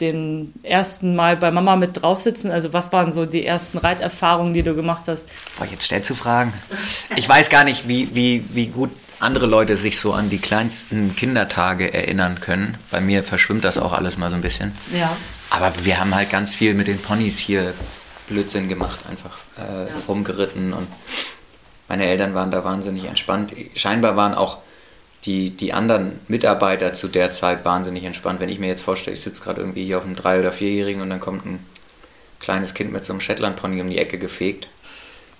den 0.00 0.54
ersten 0.62 1.16
Mal 1.16 1.36
bei 1.36 1.50
Mama 1.50 1.76
mit 1.76 2.02
drauf 2.02 2.20
sitzen? 2.20 2.50
Also 2.50 2.72
was 2.72 2.92
waren 2.92 3.10
so 3.12 3.26
die 3.26 3.44
ersten 3.44 3.78
Reiterfahrungen, 3.78 4.54
die 4.54 4.62
du 4.62 4.74
gemacht 4.74 5.04
hast? 5.06 5.28
Boah, 5.58 5.66
jetzt 5.70 5.86
schnell 5.86 6.02
zu 6.02 6.14
fragen. 6.14 6.52
Ich 7.16 7.28
weiß 7.28 7.50
gar 7.50 7.64
nicht, 7.64 7.88
wie, 7.88 8.14
wie, 8.14 8.44
wie 8.52 8.66
gut 8.68 8.90
andere 9.20 9.46
Leute 9.46 9.76
sich 9.76 9.98
so 9.98 10.12
an 10.12 10.30
die 10.30 10.38
kleinsten 10.38 11.16
Kindertage 11.16 11.92
erinnern 11.92 12.40
können. 12.40 12.76
Bei 12.90 13.00
mir 13.00 13.24
verschwimmt 13.24 13.64
das 13.64 13.78
auch 13.78 13.92
alles 13.92 14.16
mal 14.16 14.30
so 14.30 14.36
ein 14.36 14.42
bisschen. 14.42 14.72
Ja. 14.96 15.10
Aber 15.50 15.72
wir 15.84 15.98
haben 15.98 16.14
halt 16.14 16.30
ganz 16.30 16.54
viel 16.54 16.74
mit 16.74 16.86
den 16.86 17.00
Ponys 17.00 17.38
hier 17.38 17.74
Blödsinn 18.28 18.68
gemacht, 18.68 19.00
einfach 19.10 19.38
äh, 19.58 19.88
ja. 19.88 19.94
rumgeritten 20.06 20.72
und 20.72 20.86
meine 21.88 22.04
Eltern 22.04 22.34
waren 22.34 22.50
da 22.50 22.64
wahnsinnig 22.64 23.06
entspannt. 23.06 23.52
Scheinbar 23.74 24.14
waren 24.14 24.34
auch 24.34 24.58
die, 25.28 25.50
die 25.50 25.74
anderen 25.74 26.18
Mitarbeiter 26.26 26.94
zu 26.94 27.06
der 27.06 27.30
Zeit 27.30 27.66
wahnsinnig 27.66 28.04
entspannt. 28.04 28.40
Wenn 28.40 28.48
ich 28.48 28.58
mir 28.58 28.68
jetzt 28.68 28.80
vorstelle, 28.80 29.12
ich 29.14 29.20
sitze 29.20 29.44
gerade 29.44 29.60
irgendwie 29.60 29.84
hier 29.84 29.98
auf 29.98 30.06
einem 30.06 30.16
Drei- 30.16 30.40
oder 30.40 30.52
Vierjährigen 30.52 31.02
und 31.02 31.10
dann 31.10 31.20
kommt 31.20 31.44
ein 31.44 31.64
kleines 32.40 32.72
Kind 32.72 32.92
mit 32.92 33.04
so 33.04 33.12
einem 33.12 33.20
Shetland-Pony 33.20 33.82
um 33.82 33.90
die 33.90 33.98
Ecke 33.98 34.18
gefegt. 34.18 34.68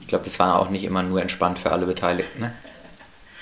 Ich 0.00 0.08
glaube, 0.08 0.25
das 0.25 0.38
war 0.38 0.58
auch 0.58 0.69
nicht 0.69 0.85
immer 0.85 1.02
nur 1.02 1.23
entspannt 1.23 1.58
für 1.58 1.73
alle 1.73 1.87
Beteiligten. 1.87 2.38
Ne? 2.38 2.52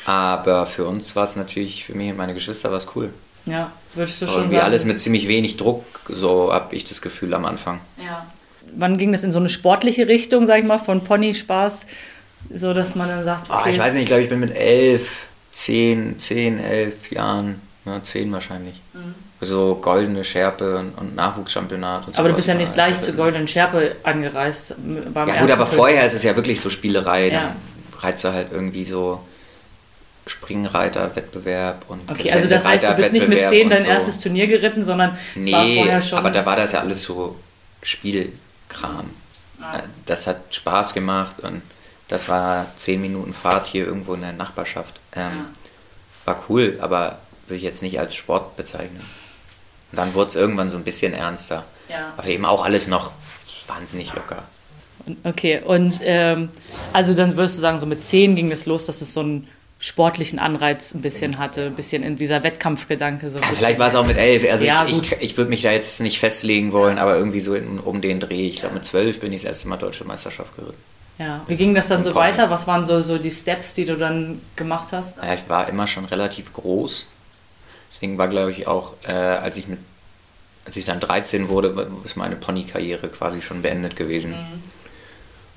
Aber 0.04 0.66
für 0.66 0.86
uns 0.86 1.16
war 1.16 1.24
es 1.24 1.34
natürlich, 1.34 1.84
für 1.84 1.94
mich 1.94 2.10
und 2.10 2.16
meine 2.16 2.32
Geschwister 2.32 2.70
war 2.70 2.78
es 2.78 2.94
cool. 2.94 3.12
Ja, 3.44 3.72
würdest 3.94 4.22
du 4.22 4.26
schon 4.26 4.36
Irgendwie 4.36 4.54
sagen. 4.56 4.66
alles 4.66 4.84
mit 4.84 5.00
ziemlich 5.00 5.26
wenig 5.26 5.56
Druck, 5.56 5.84
so 6.08 6.52
habe 6.52 6.76
ich 6.76 6.84
das 6.84 7.02
Gefühl 7.02 7.34
am 7.34 7.44
Anfang. 7.44 7.80
Ja. 7.98 8.24
Wann 8.74 8.98
ging 8.98 9.10
das 9.10 9.24
in 9.24 9.32
so 9.32 9.38
eine 9.38 9.48
sportliche 9.48 10.06
Richtung, 10.06 10.46
sag 10.46 10.60
ich 10.60 10.64
mal, 10.64 10.78
von 10.78 11.02
Pony-Spaß, 11.02 11.86
so 12.54 12.72
dass 12.72 12.94
man 12.94 13.08
dann 13.08 13.24
sagt, 13.24 13.50
okay. 13.50 13.62
Oh, 13.64 13.68
ich 13.68 13.78
weiß 13.78 13.94
nicht, 13.94 14.02
ich 14.02 14.08
glaube, 14.08 14.22
ich 14.22 14.28
bin 14.28 14.40
mit 14.40 14.54
elf 14.54 15.25
10, 15.56 16.18
10, 16.18 16.60
11 16.60 17.12
Jahren, 17.12 17.62
ja, 17.86 18.02
10 18.02 18.30
wahrscheinlich. 18.30 18.74
Mhm. 18.92 19.14
So 19.40 19.76
goldene 19.76 20.22
Schärpe 20.22 20.78
und, 20.78 20.90
und 20.98 21.16
Nachwuchschampionat. 21.16 22.06
Und 22.06 22.18
aber 22.18 22.28
du 22.28 22.34
bist 22.34 22.48
ja 22.48 22.54
nicht 22.54 22.74
gleich 22.74 23.00
zur 23.00 23.14
goldenen 23.14 23.48
Schärpe 23.48 23.96
angereist. 24.02 24.74
Beim 25.12 25.28
ja 25.28 25.40
gut, 25.40 25.50
aber 25.50 25.64
Tag. 25.64 25.74
vorher 25.74 26.06
ist 26.06 26.14
es 26.14 26.22
ja 26.22 26.36
wirklich 26.36 26.60
so 26.60 26.68
Spielerei. 26.68 27.30
Ja. 27.30 27.40
Dann 27.40 27.56
reizt 28.00 28.24
du 28.24 28.32
halt 28.32 28.52
irgendwie 28.52 28.84
so 28.84 29.20
Springreiter-Wettbewerb 30.26 31.86
und 31.88 32.10
Okay, 32.10 32.32
also 32.32 32.48
das 32.48 32.66
heißt, 32.66 32.84
du 32.84 32.94
bist 32.94 33.12
nicht 33.12 33.28
mit 33.28 33.46
10 33.46 33.70
dein 33.70 33.78
so. 33.78 33.86
erstes 33.86 34.18
Turnier 34.18 34.46
geritten, 34.46 34.84
sondern 34.84 35.16
nee, 35.34 35.52
war 35.52 35.66
vorher 35.66 36.02
schon... 36.02 36.18
aber 36.18 36.30
da 36.30 36.44
war 36.44 36.56
das 36.56 36.72
ja 36.72 36.80
alles 36.80 37.02
so 37.02 37.36
Spielkram. 37.82 39.10
Ah. 39.60 39.80
Das 40.04 40.26
hat 40.26 40.54
Spaß 40.54 40.92
gemacht 40.92 41.36
und 41.40 41.62
das 42.08 42.28
war 42.28 42.66
10 42.76 43.00
Minuten 43.00 43.34
Fahrt 43.34 43.66
hier 43.66 43.86
irgendwo 43.86 44.14
in 44.14 44.20
der 44.20 44.32
Nachbarschaft. 44.32 45.00
Ähm, 45.14 45.22
ja. 45.22 45.46
War 46.24 46.44
cool, 46.48 46.78
aber 46.80 47.18
würde 47.46 47.58
ich 47.58 47.62
jetzt 47.62 47.82
nicht 47.82 47.98
als 47.98 48.14
Sport 48.14 48.56
bezeichnen. 48.56 49.00
Und 49.92 49.98
dann 49.98 50.14
wurde 50.14 50.28
es 50.28 50.34
irgendwann 50.36 50.68
so 50.68 50.76
ein 50.76 50.84
bisschen 50.84 51.14
ernster. 51.14 51.64
Ja. 51.88 52.12
Aber 52.16 52.26
eben 52.26 52.44
auch 52.44 52.64
alles 52.64 52.88
noch 52.88 53.12
wahnsinnig 53.66 54.14
locker. 54.14 54.42
Okay, 55.22 55.60
und 55.64 56.00
ähm, 56.02 56.48
also 56.92 57.14
dann 57.14 57.36
würdest 57.36 57.56
du 57.56 57.60
sagen, 57.60 57.78
so 57.78 57.86
mit 57.86 58.04
10 58.04 58.34
ging 58.34 58.50
es 58.50 58.66
los, 58.66 58.86
dass 58.86 59.02
es 59.02 59.14
so 59.14 59.20
einen 59.20 59.46
sportlichen 59.78 60.38
Anreiz 60.38 60.94
ein 60.94 61.02
bisschen 61.02 61.38
hatte, 61.38 61.66
ein 61.66 61.74
bisschen 61.74 62.02
in 62.02 62.16
dieser 62.16 62.42
Wettkampfgedanke. 62.42 63.30
So 63.30 63.38
ja, 63.38 63.46
vielleicht 63.52 63.78
war 63.78 63.88
es 63.88 63.94
auch 63.94 64.06
mit 64.06 64.16
11. 64.16 64.50
Also 64.50 64.64
ja, 64.64 64.86
ich, 64.86 65.12
ich, 65.12 65.12
ich 65.20 65.36
würde 65.36 65.50
mich 65.50 65.62
da 65.62 65.70
jetzt 65.70 66.00
nicht 66.00 66.18
festlegen 66.18 66.72
wollen, 66.72 66.98
aber 66.98 67.16
irgendwie 67.16 67.40
so 67.40 67.54
in, 67.54 67.78
um 67.78 68.00
den 68.00 68.18
Dreh. 68.18 68.48
Ich 68.48 68.56
glaube, 68.56 68.74
mit 68.74 68.84
12 68.84 69.20
bin 69.20 69.32
ich 69.32 69.42
das 69.42 69.48
erste 69.48 69.68
Mal 69.68 69.76
Deutsche 69.76 70.04
Meisterschaft 70.04 70.56
geritten. 70.56 70.78
Ja. 71.18 71.42
Wie 71.46 71.56
ging 71.56 71.74
das 71.74 71.88
dann 71.88 72.02
so 72.02 72.14
weiter? 72.14 72.50
Was 72.50 72.66
waren 72.66 72.84
so, 72.84 73.00
so 73.00 73.18
die 73.18 73.30
Steps, 73.30 73.72
die 73.74 73.86
du 73.86 73.96
dann 73.96 74.40
gemacht 74.54 74.92
hast? 74.92 75.16
Ja, 75.18 75.34
ich 75.34 75.48
war 75.48 75.68
immer 75.68 75.86
schon 75.86 76.04
relativ 76.04 76.52
groß. 76.52 77.06
Deswegen 77.90 78.18
war, 78.18 78.28
glaube 78.28 78.50
ich, 78.50 78.66
auch, 78.66 78.94
äh, 79.06 79.12
als 79.12 79.56
ich 79.56 79.68
mit 79.68 79.78
als 80.66 80.76
ich 80.76 80.84
dann 80.84 80.98
13 80.98 81.48
wurde, 81.48 81.88
ist 82.04 82.16
meine 82.16 82.34
Pony-Karriere 82.34 83.08
quasi 83.08 83.40
schon 83.40 83.62
beendet 83.62 83.94
gewesen. 83.94 84.32
Mhm. 84.32 84.62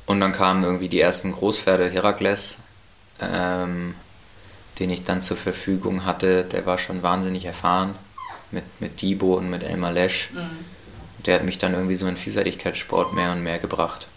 Und 0.06 0.22
dann 0.22 0.32
kamen 0.32 0.64
irgendwie 0.64 0.88
die 0.88 1.02
ersten 1.02 1.32
Großpferde, 1.32 1.90
Herakles, 1.90 2.60
ähm, 3.20 3.96
den 4.78 4.92
ich 4.92 5.04
dann 5.04 5.24
zur 5.24 5.38
Verfügung 5.38 6.06
hatte. 6.06 6.44
Der 6.44 6.66
war 6.66 6.78
schon 6.78 7.02
wahnsinnig 7.02 7.46
erfahren 7.46 7.96
mit, 8.52 8.64
mit 8.80 9.02
Dibo 9.02 9.36
und 9.36 9.50
mit 9.50 9.64
Elmar 9.64 9.92
Lesch. 9.92 10.30
Mhm. 10.32 10.66
Der 11.26 11.36
hat 11.36 11.44
mich 11.44 11.58
dann 11.58 11.74
irgendwie 11.74 11.96
so 11.96 12.08
in 12.08 12.16
Vielseitigkeitssport 12.16 13.14
mehr 13.14 13.32
und 13.32 13.44
mehr 13.44 13.58
gebracht. 13.58 14.08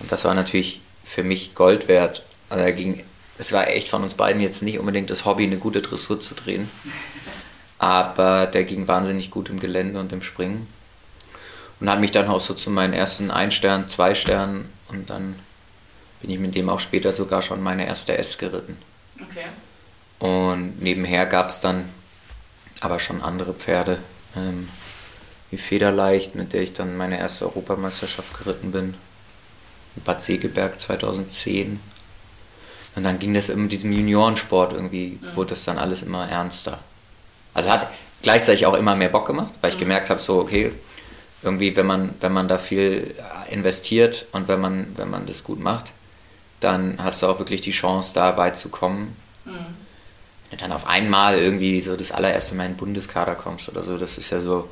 Und 0.00 0.12
das 0.12 0.24
war 0.24 0.34
natürlich 0.34 0.80
für 1.04 1.22
mich 1.22 1.54
Gold 1.54 1.88
wert. 1.88 2.22
Also 2.48 2.64
da 2.64 2.70
ging, 2.70 3.02
es 3.38 3.52
war 3.52 3.68
echt 3.68 3.88
von 3.88 4.02
uns 4.02 4.14
beiden 4.14 4.40
jetzt 4.42 4.62
nicht 4.62 4.78
unbedingt 4.78 5.10
das 5.10 5.24
Hobby, 5.24 5.44
eine 5.44 5.56
gute 5.56 5.82
Dressur 5.82 6.20
zu 6.20 6.34
drehen. 6.34 6.70
Aber 7.78 8.46
der 8.46 8.64
ging 8.64 8.88
wahnsinnig 8.88 9.30
gut 9.30 9.48
im 9.48 9.60
Gelände 9.60 10.00
und 10.00 10.12
im 10.12 10.22
Springen. 10.22 10.66
Und 11.80 11.90
hat 11.90 12.00
mich 12.00 12.12
dann 12.12 12.28
auch 12.28 12.40
so 12.40 12.54
zu 12.54 12.70
meinen 12.70 12.94
ersten 12.94 13.30
Ein-Stern, 13.30 13.88
Zwei-Stern 13.88 14.64
und 14.88 15.10
dann 15.10 15.38
bin 16.20 16.30
ich 16.30 16.38
mit 16.38 16.54
dem 16.54 16.70
auch 16.70 16.80
später 16.80 17.12
sogar 17.12 17.42
schon 17.42 17.62
meine 17.62 17.86
erste 17.86 18.16
S 18.16 18.38
geritten. 18.38 18.78
Okay. 19.20 19.44
Und 20.18 20.80
nebenher 20.80 21.26
gab 21.26 21.50
es 21.50 21.60
dann 21.60 21.88
aber 22.80 22.98
schon 22.98 23.22
andere 23.22 23.52
Pferde, 23.52 23.98
ähm, 24.34 24.68
wie 25.50 25.58
Federleicht, 25.58 26.34
mit 26.34 26.52
der 26.52 26.62
ich 26.62 26.72
dann 26.72 26.96
meine 26.96 27.18
erste 27.18 27.44
Europameisterschaft 27.44 28.36
geritten 28.38 28.72
bin. 28.72 28.94
Bad 30.04 30.22
Segeberg 30.22 30.78
2010. 30.80 31.80
Und 32.96 33.04
dann 33.04 33.18
ging 33.18 33.34
das 33.34 33.48
in 33.48 33.68
diesem 33.68 33.92
Juniorensport 33.92 34.72
irgendwie, 34.72 35.18
mhm. 35.20 35.36
wurde 35.36 35.50
das 35.50 35.64
dann 35.64 35.78
alles 35.78 36.02
immer 36.02 36.28
ernster. 36.28 36.78
Also 37.52 37.70
hat 37.70 37.88
gleichzeitig 38.22 38.66
auch 38.66 38.74
immer 38.74 38.96
mehr 38.96 39.08
Bock 39.08 39.26
gemacht, 39.26 39.54
weil 39.60 39.70
ich 39.70 39.76
mhm. 39.76 39.80
gemerkt 39.80 40.10
habe, 40.10 40.20
so, 40.20 40.40
okay, 40.40 40.72
irgendwie, 41.42 41.76
wenn 41.76 41.86
man, 41.86 42.14
wenn 42.20 42.32
man 42.32 42.48
da 42.48 42.58
viel 42.58 43.14
investiert 43.50 44.26
und 44.32 44.48
wenn 44.48 44.60
man, 44.60 44.86
wenn 44.96 45.10
man 45.10 45.26
das 45.26 45.44
gut 45.44 45.60
macht, 45.60 45.92
dann 46.60 46.98
hast 47.02 47.22
du 47.22 47.26
auch 47.26 47.38
wirklich 47.38 47.60
die 47.60 47.70
Chance, 47.70 48.14
da 48.14 48.36
weit 48.36 48.56
zu 48.56 48.70
kommen. 48.70 49.14
Mhm. 49.44 49.52
Wenn 50.50 50.58
du 50.58 50.64
dann 50.64 50.72
auf 50.72 50.86
einmal 50.86 51.38
irgendwie 51.38 51.80
so 51.80 51.96
das 51.96 52.12
allererste 52.12 52.54
Mal 52.54 52.64
in 52.64 52.72
den 52.72 52.76
Bundeskader 52.78 53.34
kommst 53.34 53.68
oder 53.68 53.82
so, 53.82 53.98
das 53.98 54.16
ist 54.16 54.30
ja 54.30 54.40
so, 54.40 54.68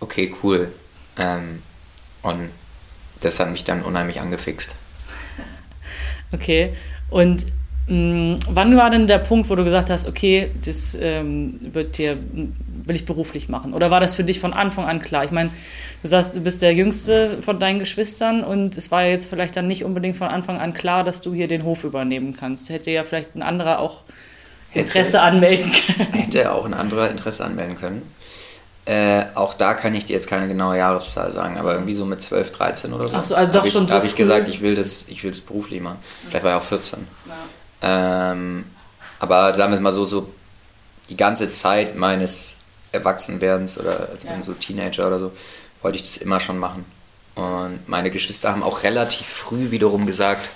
okay, 0.00 0.34
cool. 0.42 0.72
Ähm, 1.16 1.62
und 2.22 2.50
das 3.20 3.40
hat 3.40 3.50
mich 3.50 3.64
dann 3.64 3.82
unheimlich 3.82 4.20
angefixt. 4.20 4.74
Okay, 6.30 6.74
und 7.08 7.46
mh, 7.86 7.94
mm, 7.94 8.38
wann 8.50 8.76
war 8.76 8.90
denn 8.90 9.06
der 9.06 9.16
Punkt, 9.16 9.48
wo 9.48 9.54
du 9.54 9.64
gesagt 9.64 9.88
hast, 9.88 10.06
okay, 10.06 10.50
das 10.62 10.94
ähm, 11.00 11.58
wird 11.72 11.96
dir, 11.96 12.18
will 12.84 12.96
ich 12.96 13.06
beruflich 13.06 13.48
machen? 13.48 13.72
Oder 13.72 13.90
war 13.90 14.00
das 14.00 14.14
für 14.14 14.24
dich 14.24 14.38
von 14.38 14.52
Anfang 14.52 14.84
an 14.84 15.00
klar? 15.00 15.24
Ich 15.24 15.30
meine, 15.30 15.48
du 16.02 16.08
sagst, 16.08 16.36
du 16.36 16.40
bist 16.40 16.60
der 16.60 16.74
Jüngste 16.74 17.40
von 17.40 17.58
deinen 17.58 17.78
Geschwistern 17.78 18.44
und 18.44 18.76
es 18.76 18.90
war 18.90 19.04
jetzt 19.04 19.24
vielleicht 19.24 19.56
dann 19.56 19.66
nicht 19.66 19.84
unbedingt 19.84 20.16
von 20.16 20.28
Anfang 20.28 20.58
an 20.58 20.74
klar, 20.74 21.02
dass 21.02 21.22
du 21.22 21.32
hier 21.32 21.48
den 21.48 21.64
Hof 21.64 21.84
übernehmen 21.84 22.36
kannst. 22.38 22.68
Hätte 22.68 22.90
ja 22.90 23.04
vielleicht 23.04 23.34
ein 23.34 23.42
anderer 23.42 23.78
auch 23.78 24.02
Interesse 24.74 25.18
hätte, 25.18 25.22
anmelden 25.22 25.72
können. 25.72 26.12
Hätte 26.12 26.52
auch 26.52 26.66
ein 26.66 26.74
anderer 26.74 27.10
Interesse 27.10 27.44
anmelden 27.44 27.76
können. 27.76 28.02
Äh, 28.88 29.26
auch 29.34 29.52
da 29.52 29.74
kann 29.74 29.94
ich 29.94 30.06
dir 30.06 30.14
jetzt 30.14 30.28
keine 30.28 30.48
genaue 30.48 30.78
Jahreszahl 30.78 31.30
sagen, 31.30 31.58
aber 31.58 31.74
irgendwie 31.74 31.94
so 31.94 32.06
mit 32.06 32.22
12, 32.22 32.52
13 32.52 32.92
oder 32.94 33.06
so. 33.06 33.16
Ach 33.18 33.22
so, 33.22 33.34
also 33.34 33.52
doch 33.52 33.66
schon 33.66 33.84
ich, 33.84 33.90
so 33.90 33.94
habe 33.94 34.06
ich 34.06 34.16
gesagt, 34.16 34.48
ich 34.48 34.62
will 34.62 34.74
das, 34.74 35.04
ich 35.08 35.22
will 35.22 35.30
das 35.30 35.42
beruflich 35.42 35.82
machen. 35.82 35.98
Vielleicht 36.26 36.42
war 36.42 36.56
ich 36.56 36.62
auch 36.62 36.66
14. 36.66 37.06
Ja. 37.82 38.32
Ähm, 38.32 38.64
aber 39.18 39.52
sagen 39.52 39.72
wir 39.72 39.76
es 39.76 39.82
mal 39.82 39.90
so, 39.90 40.06
so 40.06 40.32
die 41.10 41.18
ganze 41.18 41.50
Zeit 41.50 41.96
meines 41.96 42.56
Erwachsenwerdens 42.92 43.78
oder 43.78 44.08
als 44.10 44.24
ja. 44.24 44.42
so 44.42 44.54
Teenager 44.54 45.06
oder 45.06 45.18
so, 45.18 45.32
wollte 45.82 45.96
ich 45.96 46.04
das 46.04 46.16
immer 46.16 46.40
schon 46.40 46.56
machen. 46.56 46.86
Und 47.34 47.86
meine 47.88 48.10
Geschwister 48.10 48.52
haben 48.52 48.62
auch 48.62 48.84
relativ 48.84 49.26
früh 49.26 49.70
wiederum 49.70 50.06
gesagt, 50.06 50.48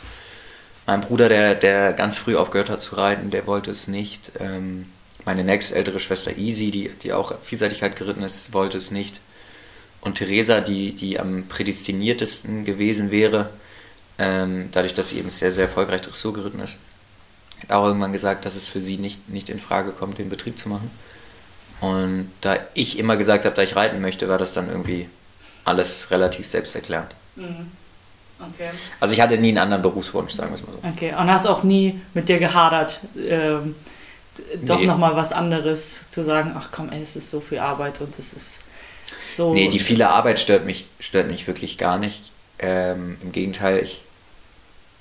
mein 0.86 1.02
Bruder, 1.02 1.28
der, 1.28 1.54
der 1.54 1.92
ganz 1.92 2.16
früh 2.16 2.34
aufgehört 2.34 2.70
hat 2.70 2.80
zu 2.80 2.96
reiten, 2.96 3.30
der 3.30 3.46
wollte 3.46 3.70
es 3.70 3.88
nicht. 3.88 4.32
Ähm, 4.40 4.86
meine 5.24 5.44
nächstältere 5.44 6.00
Schwester 6.00 6.36
Easy, 6.36 6.70
die, 6.70 6.88
die 7.02 7.12
auch 7.12 7.38
Vielseitigkeit 7.40 7.96
geritten 7.96 8.22
ist, 8.22 8.52
wollte 8.52 8.78
es 8.78 8.90
nicht. 8.90 9.20
Und 10.00 10.16
Theresa, 10.16 10.60
die, 10.60 10.92
die 10.92 11.20
am 11.20 11.44
prädestiniertesten 11.48 12.64
gewesen 12.64 13.10
wäre, 13.10 13.50
ähm, 14.18 14.68
dadurch, 14.72 14.94
dass 14.94 15.10
sie 15.10 15.18
eben 15.18 15.28
sehr, 15.28 15.52
sehr 15.52 15.64
erfolgreich 15.64 16.02
Dressur 16.02 16.32
geritten 16.32 16.60
ist, 16.60 16.78
hat 17.62 17.70
auch 17.70 17.86
irgendwann 17.86 18.12
gesagt, 18.12 18.44
dass 18.44 18.56
es 18.56 18.68
für 18.68 18.80
sie 18.80 18.98
nicht, 18.98 19.28
nicht 19.28 19.48
in 19.48 19.60
Frage 19.60 19.92
kommt, 19.92 20.18
den 20.18 20.28
Betrieb 20.28 20.58
zu 20.58 20.68
machen. 20.68 20.90
Und 21.80 22.30
da 22.40 22.58
ich 22.74 22.98
immer 22.98 23.16
gesagt 23.16 23.44
habe, 23.44 23.54
da 23.54 23.62
ich 23.62 23.76
reiten 23.76 24.00
möchte, 24.00 24.28
war 24.28 24.38
das 24.38 24.54
dann 24.54 24.68
irgendwie 24.68 25.08
alles 25.64 26.10
relativ 26.10 26.46
selbsterklärend. 26.46 27.14
Mhm. 27.36 27.70
Okay. 28.54 28.70
Also 28.98 29.14
ich 29.14 29.20
hatte 29.20 29.38
nie 29.38 29.48
einen 29.48 29.58
anderen 29.58 29.82
Berufswunsch, 29.82 30.32
sagen 30.32 30.50
wir 30.50 30.56
es 30.56 30.66
mal 30.66 30.72
so. 30.72 30.88
Okay, 30.88 31.14
und 31.16 31.30
hast 31.30 31.46
auch 31.46 31.62
nie 31.62 32.00
mit 32.12 32.28
dir 32.28 32.38
gehadert, 32.38 33.00
ähm, 33.16 33.76
doch 34.64 34.80
nee. 34.80 34.86
nochmal 34.86 35.16
was 35.16 35.32
anderes 35.32 36.08
zu 36.10 36.24
sagen, 36.24 36.52
ach 36.56 36.70
komm, 36.72 36.90
ey, 36.90 37.02
es 37.02 37.16
ist 37.16 37.30
so 37.30 37.40
viel 37.40 37.58
Arbeit 37.58 38.00
und 38.00 38.18
es 38.18 38.32
ist 38.32 38.60
so. 39.30 39.52
Nee, 39.52 39.68
die 39.68 39.80
viele 39.80 40.08
Arbeit 40.08 40.40
stört 40.40 40.64
mich, 40.64 40.88
stört 41.00 41.28
mich 41.28 41.46
wirklich 41.46 41.78
gar 41.78 41.98
nicht. 41.98 42.30
Ähm, 42.58 43.18
Im 43.22 43.32
Gegenteil, 43.32 43.82
ich, 43.82 44.02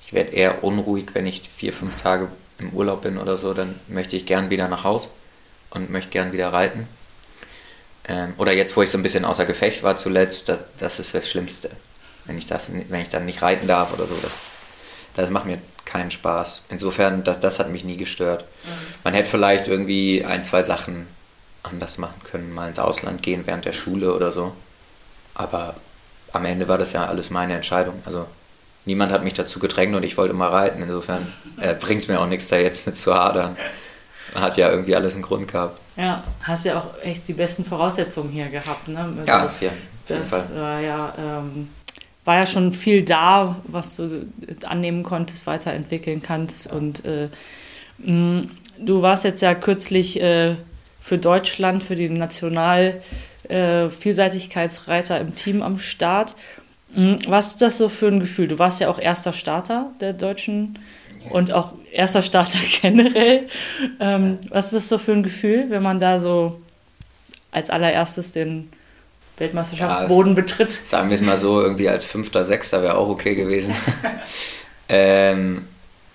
ich 0.04 0.14
werde 0.14 0.32
eher 0.32 0.64
unruhig, 0.64 1.06
wenn 1.14 1.28
ich 1.28 1.42
vier, 1.48 1.74
fünf 1.74 1.96
Tage 1.96 2.28
im 2.60 2.72
Urlaub 2.72 3.02
bin 3.02 3.18
oder 3.18 3.38
so, 3.38 3.54
dann 3.54 3.80
möchte 3.88 4.16
ich 4.16 4.26
gern 4.26 4.50
wieder 4.50 4.68
nach 4.68 4.84
Haus 4.84 5.14
und 5.70 5.90
möchte 5.90 6.12
gern 6.12 6.34
wieder 6.34 6.52
reiten. 6.52 6.88
Ähm, 8.08 8.34
oder 8.38 8.52
jetzt, 8.52 8.76
wo 8.76 8.82
ich 8.82 8.90
so 8.90 8.98
ein 8.98 9.04
bisschen 9.04 9.26
außer 9.26 9.46
Gefecht 9.46 9.84
war 9.84 9.98
zuletzt, 9.98 10.50
das, 10.50 10.60
das 10.78 11.00
ist 11.00 11.14
das 11.14 11.30
Schlimmste. 11.30 11.70
Wenn 12.26 12.38
ich, 12.38 12.46
das, 12.46 12.72
wenn 12.90 13.02
ich 13.02 13.10
dann 13.10 13.26
nicht 13.26 13.42
reiten 13.42 13.68
darf 13.68 13.94
oder 13.94 14.06
so, 14.06 14.16
das, 14.22 14.40
das 15.14 15.30
macht 15.30 15.46
mir 15.46 15.58
keinen 15.86 16.12
Spaß. 16.12 16.66
Insofern, 16.70 17.24
das, 17.24 17.40
das 17.40 17.60
hat 17.60 17.70
mich 17.70 17.84
nie 17.84 17.98
gestört. 17.98 18.46
Mhm. 18.64 18.70
Man 19.04 19.14
hätte 19.14 19.30
vielleicht 19.30 19.68
irgendwie 19.68 20.24
ein, 20.26 20.44
zwei 20.44 20.62
Sachen 20.62 21.08
anders 21.64 21.98
machen 21.98 22.22
können, 22.24 22.54
mal 22.54 22.68
ins 22.68 22.80
Ausland 22.80 23.22
gehen 23.22 23.44
während 23.46 23.66
der 23.66 23.74
Schule 23.74 24.14
oder 24.14 24.32
so. 24.32 24.54
Aber 25.36 25.76
am 26.34 26.46
Ende 26.46 26.68
war 26.68 26.78
das 26.78 26.94
ja 26.94 27.06
alles 27.06 27.30
meine 27.30 27.56
Entscheidung. 27.56 28.02
Also 28.06 28.26
niemand 28.86 29.12
hat 29.12 29.24
mich 29.24 29.34
dazu 29.34 29.60
gedrängt 29.60 29.96
und 29.96 30.04
ich 30.04 30.18
wollte 30.18 30.34
mal 30.34 30.50
reiten. 30.50 30.82
Insofern 30.82 31.32
äh, 31.60 31.76
bringt 31.76 32.02
es 32.02 32.08
mir 32.08 32.20
auch 32.20 32.28
nichts, 32.28 32.48
da 32.48 32.58
jetzt 32.58 32.86
mit 32.86 32.98
zu 32.98 33.14
hadern. 33.14 33.58
Hat 34.34 34.58
ja 34.58 34.70
irgendwie 34.70 34.96
alles 34.96 35.16
einen 35.16 35.24
Grund 35.24 35.52
gehabt. 35.52 35.78
Ja, 35.98 36.22
hast 36.42 36.66
ja 36.66 36.80
auch 36.80 37.04
echt 37.04 37.28
die 37.28 37.34
besten 37.34 37.66
Voraussetzungen 37.66 38.30
hier 38.30 38.48
gehabt. 38.50 38.88
Ne? 38.88 39.14
Also 39.18 39.28
ja, 39.30 39.44
auf 39.44 39.62
jeden 39.62 39.76
das 40.08 40.30
Fall. 40.30 40.50
war 40.56 40.80
ja 40.80 41.14
ähm, 41.18 41.70
war 42.26 42.38
ja 42.38 42.46
schon 42.46 42.72
viel 42.72 43.04
da, 43.04 43.58
was 43.64 43.98
du 43.98 44.28
annehmen 44.66 45.04
konntest, 45.04 45.48
weiterentwickeln 45.48 46.22
kannst. 46.22 46.72
Und 46.72 47.04
äh, 47.06 47.30
mh, 47.98 48.44
du 48.80 49.02
warst 49.02 49.24
jetzt 49.24 49.42
ja 49.42 49.56
kürzlich 49.56 50.22
äh, 50.22 50.56
für 51.02 51.18
Deutschland, 51.18 51.84
für 51.84 51.96
die 51.96 52.10
National 52.10 53.02
äh, 53.50 53.90
Vielseitigkeitsreiter 53.90 55.20
im 55.20 55.34
Team 55.34 55.64
am 55.64 55.80
Start. 55.80 56.36
Mh, 56.94 57.20
was 57.28 57.48
ist 57.48 57.62
das 57.62 57.78
so 57.78 57.90
für 57.90 58.08
ein 58.08 58.20
Gefühl? 58.20 58.48
Du 58.48 58.60
warst 58.60 58.80
ja 58.82 58.90
auch 58.90 59.00
erster 59.00 59.34
Starter 59.34 59.92
der 60.00 60.14
Deutschen 60.14 60.78
und 61.32 61.52
auch 61.52 61.74
erster 61.92 62.22
Starter 62.22 62.60
generell. 62.82 63.48
Ähm, 64.00 64.38
was 64.50 64.66
ist 64.66 64.76
das 64.76 64.90
so 64.90 64.98
für 65.00 65.14
ein 65.14 65.24
Gefühl, 65.24 65.66
wenn 65.70 65.82
man 65.82 66.00
da 66.00 66.20
so 66.20 66.62
als 67.52 67.70
allererstes 67.70 68.32
den 68.32 68.70
Weltmeisterschaftsboden 69.38 70.36
ja, 70.36 70.42
betritt. 70.42 70.72
Sagen 70.72 71.10
wir 71.10 71.16
es 71.16 71.22
mal 71.22 71.38
so, 71.38 71.62
irgendwie 71.62 71.90
als 71.90 72.06
Fünfter, 72.06 72.44
Sechster 72.44 72.84
wäre 72.84 72.96
auch 72.96 73.10
okay 73.10 73.36
gewesen. 73.36 73.76
ähm, 74.90 75.68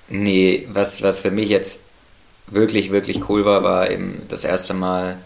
nee, 0.08 0.66
was, 0.70 1.02
was 1.02 1.20
für 1.20 1.30
mich 1.30 1.48
jetzt 1.48 1.82
wirklich, 2.46 2.90
wirklich 2.90 3.28
cool 3.28 3.44
war, 3.44 3.62
war 3.62 3.90
eben 3.90 4.22
das 4.28 4.44
erste 4.44 4.74
Mal, 4.74 5.18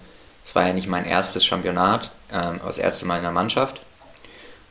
es 0.44 0.54
war 0.54 0.66
ja 0.66 0.72
nicht 0.72 0.88
mein 0.88 1.04
erstes 1.04 1.44
Championat, 1.44 2.10
ähm, 2.32 2.60
das 2.64 2.78
erste 2.78 3.06
Mal 3.06 3.16
in 3.16 3.22
der 3.22 3.32
Mannschaft. 3.32 3.80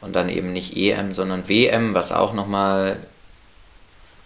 Und 0.02 0.16
dann 0.16 0.30
eben 0.30 0.54
nicht 0.54 0.78
EM, 0.78 1.14
sondern 1.14 1.50
WM, 1.50 1.94
was 1.94 2.14
auch 2.14 2.34
nochmal, 2.34 2.96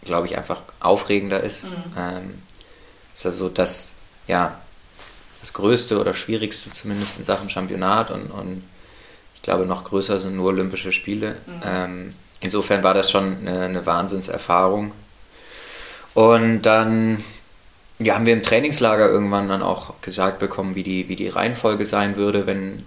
glaube 0.05 0.27
ich, 0.27 0.37
einfach 0.37 0.61
aufregender 0.79 1.41
ist. 1.41 1.63
Mhm. 1.63 1.69
Ähm, 1.97 2.41
ist 3.15 3.25
also 3.25 3.49
das, 3.49 3.93
ja, 4.27 4.59
das 5.41 5.53
Größte 5.53 5.99
oder 5.99 6.13
Schwierigste 6.13 6.69
zumindest 6.69 7.17
in 7.17 7.23
Sachen 7.23 7.49
Championat 7.49 8.11
und, 8.11 8.27
und 8.31 8.63
glaube, 9.43 9.65
noch 9.65 9.83
größer 9.83 10.19
sind 10.19 10.35
nur 10.35 10.47
Olympische 10.47 10.91
Spiele. 10.91 11.35
Mhm. 11.45 11.61
Ähm, 11.65 12.13
insofern 12.39 12.83
war 12.83 12.93
das 12.93 13.11
schon 13.11 13.37
eine, 13.41 13.65
eine 13.65 13.85
Wahnsinnserfahrung. 13.85 14.91
Und 16.13 16.63
dann 16.63 17.23
ja, 17.99 18.15
haben 18.15 18.25
wir 18.25 18.33
im 18.33 18.43
Trainingslager 18.43 19.09
irgendwann 19.09 19.49
dann 19.49 19.61
auch 19.61 20.01
gesagt 20.01 20.39
bekommen, 20.39 20.75
wie 20.75 20.83
die, 20.83 21.09
wie 21.09 21.15
die 21.15 21.29
Reihenfolge 21.29 21.85
sein 21.85 22.15
würde, 22.15 22.47
wenn 22.47 22.83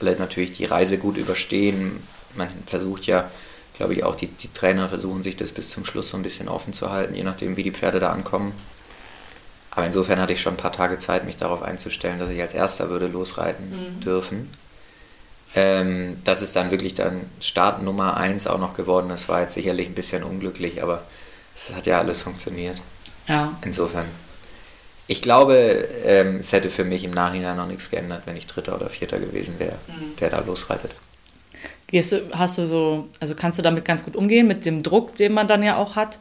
alle 0.00 0.16
natürlich 0.16 0.52
die 0.52 0.64
Reise 0.64 0.98
gut 0.98 1.16
überstehen. 1.16 2.02
Man 2.34 2.48
versucht 2.66 3.06
ja, 3.06 3.28
glaube 3.74 3.94
ich, 3.94 4.04
auch 4.04 4.14
die, 4.14 4.28
die 4.28 4.52
Trainer 4.52 4.88
versuchen 4.88 5.22
sich 5.22 5.36
das 5.36 5.52
bis 5.52 5.70
zum 5.70 5.84
Schluss 5.84 6.08
so 6.08 6.16
ein 6.16 6.22
bisschen 6.22 6.48
offen 6.48 6.72
zu 6.72 6.90
halten, 6.90 7.14
je 7.14 7.22
nachdem, 7.22 7.56
wie 7.56 7.62
die 7.62 7.72
Pferde 7.72 8.00
da 8.00 8.10
ankommen. 8.12 8.52
Aber 9.70 9.86
insofern 9.86 10.20
hatte 10.20 10.32
ich 10.32 10.40
schon 10.40 10.54
ein 10.54 10.58
paar 10.58 10.72
Tage 10.72 10.98
Zeit, 10.98 11.24
mich 11.24 11.36
darauf 11.36 11.62
einzustellen, 11.62 12.18
dass 12.18 12.30
ich 12.30 12.40
als 12.40 12.54
Erster 12.54 12.90
würde 12.90 13.06
losreiten 13.06 13.70
mhm. 13.70 14.00
dürfen. 14.00 14.50
Ähm, 15.54 16.16
das 16.24 16.42
ist 16.42 16.54
dann 16.54 16.70
wirklich 16.70 16.94
dann 16.94 17.22
Start 17.40 17.82
Nummer 17.82 18.16
1 18.16 18.46
auch 18.46 18.58
noch 18.58 18.74
geworden. 18.74 19.08
Das 19.08 19.28
war 19.28 19.40
jetzt 19.40 19.54
sicherlich 19.54 19.88
ein 19.88 19.94
bisschen 19.94 20.22
unglücklich, 20.22 20.82
aber 20.82 21.02
es 21.54 21.74
hat 21.74 21.86
ja 21.86 21.98
alles 21.98 22.22
funktioniert. 22.22 22.80
Ja. 23.26 23.56
Insofern. 23.64 24.06
Ich 25.06 25.22
glaube, 25.22 25.88
ähm, 26.04 26.36
es 26.36 26.52
hätte 26.52 26.70
für 26.70 26.84
mich 26.84 27.02
im 27.02 27.10
Nachhinein 27.10 27.56
noch 27.56 27.66
nichts 27.66 27.90
geändert, 27.90 28.22
wenn 28.26 28.36
ich 28.36 28.46
Dritter 28.46 28.76
oder 28.76 28.88
Vierter 28.88 29.18
gewesen 29.18 29.58
wäre, 29.58 29.76
mhm. 29.88 30.14
der 30.20 30.30
da 30.30 30.38
losreitet. 30.38 30.92
Gehst 31.88 32.12
du, 32.12 32.30
hast 32.32 32.58
du 32.58 32.68
so, 32.68 33.08
also 33.18 33.34
kannst 33.34 33.58
du 33.58 33.62
damit 33.62 33.84
ganz 33.84 34.04
gut 34.04 34.14
umgehen, 34.14 34.46
mit 34.46 34.64
dem 34.64 34.84
Druck, 34.84 35.16
den 35.16 35.32
man 35.32 35.48
dann 35.48 35.64
ja 35.64 35.76
auch 35.76 35.96
hat? 35.96 36.20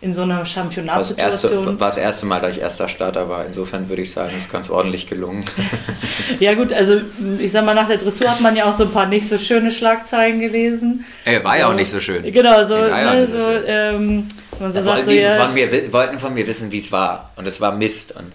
In 0.00 0.12
so 0.12 0.22
einer 0.22 0.44
Championatssituation. 0.44 1.80
War 1.80 1.88
das 1.88 1.96
erste 1.96 2.26
Mal, 2.26 2.40
da 2.40 2.50
ich 2.50 2.60
erster 2.60 2.88
Starter 2.88 3.28
war. 3.28 3.46
Insofern 3.46 3.88
würde 3.88 4.02
ich 4.02 4.12
sagen, 4.12 4.32
es 4.36 4.44
ist 4.44 4.52
ganz 4.52 4.68
ordentlich 4.68 5.08
gelungen. 5.08 5.44
ja 6.40 6.54
gut, 6.54 6.72
also 6.72 7.00
ich 7.38 7.50
sag 7.50 7.64
mal, 7.64 7.74
nach 7.74 7.88
der 7.88 7.96
Dressur 7.96 8.28
hat 8.30 8.40
man 8.40 8.54
ja 8.54 8.66
auch 8.66 8.74
so 8.74 8.84
ein 8.84 8.92
paar 8.92 9.06
nicht 9.06 9.26
so 9.26 9.38
schöne 9.38 9.72
Schlagzeilen 9.72 10.40
gelesen. 10.40 11.06
Ey, 11.24 11.42
war 11.42 11.52
so, 11.52 11.58
ja 11.58 11.68
auch 11.68 11.74
nicht 11.74 11.90
so 11.90 12.00
schön. 12.00 12.30
Genau, 12.30 12.62
so, 12.64 12.76
ne, 12.76 13.26
so, 13.26 13.38
ähm, 13.66 14.28
man 14.60 14.72
so 14.72 14.82
sagt, 14.82 15.06
so, 15.06 15.10
ja, 15.12 15.42
von 15.42 15.54
mir, 15.54 15.92
wollten 15.92 16.18
von 16.18 16.34
mir 16.34 16.46
wissen, 16.46 16.70
wie 16.72 16.78
es 16.78 16.92
war. 16.92 17.32
Und 17.36 17.48
es 17.48 17.60
war 17.62 17.72
Mist. 17.72 18.14
Und 18.16 18.32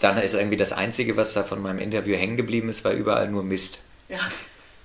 dann 0.00 0.18
ist 0.18 0.34
irgendwie 0.34 0.56
das 0.56 0.72
Einzige, 0.72 1.16
was 1.16 1.34
da 1.34 1.44
von 1.44 1.62
meinem 1.62 1.78
Interview 1.78 2.16
hängen 2.16 2.36
geblieben 2.36 2.68
ist, 2.68 2.84
war 2.84 2.92
überall 2.92 3.28
nur 3.28 3.44
Mist. 3.44 3.78
Ja. 4.08 4.18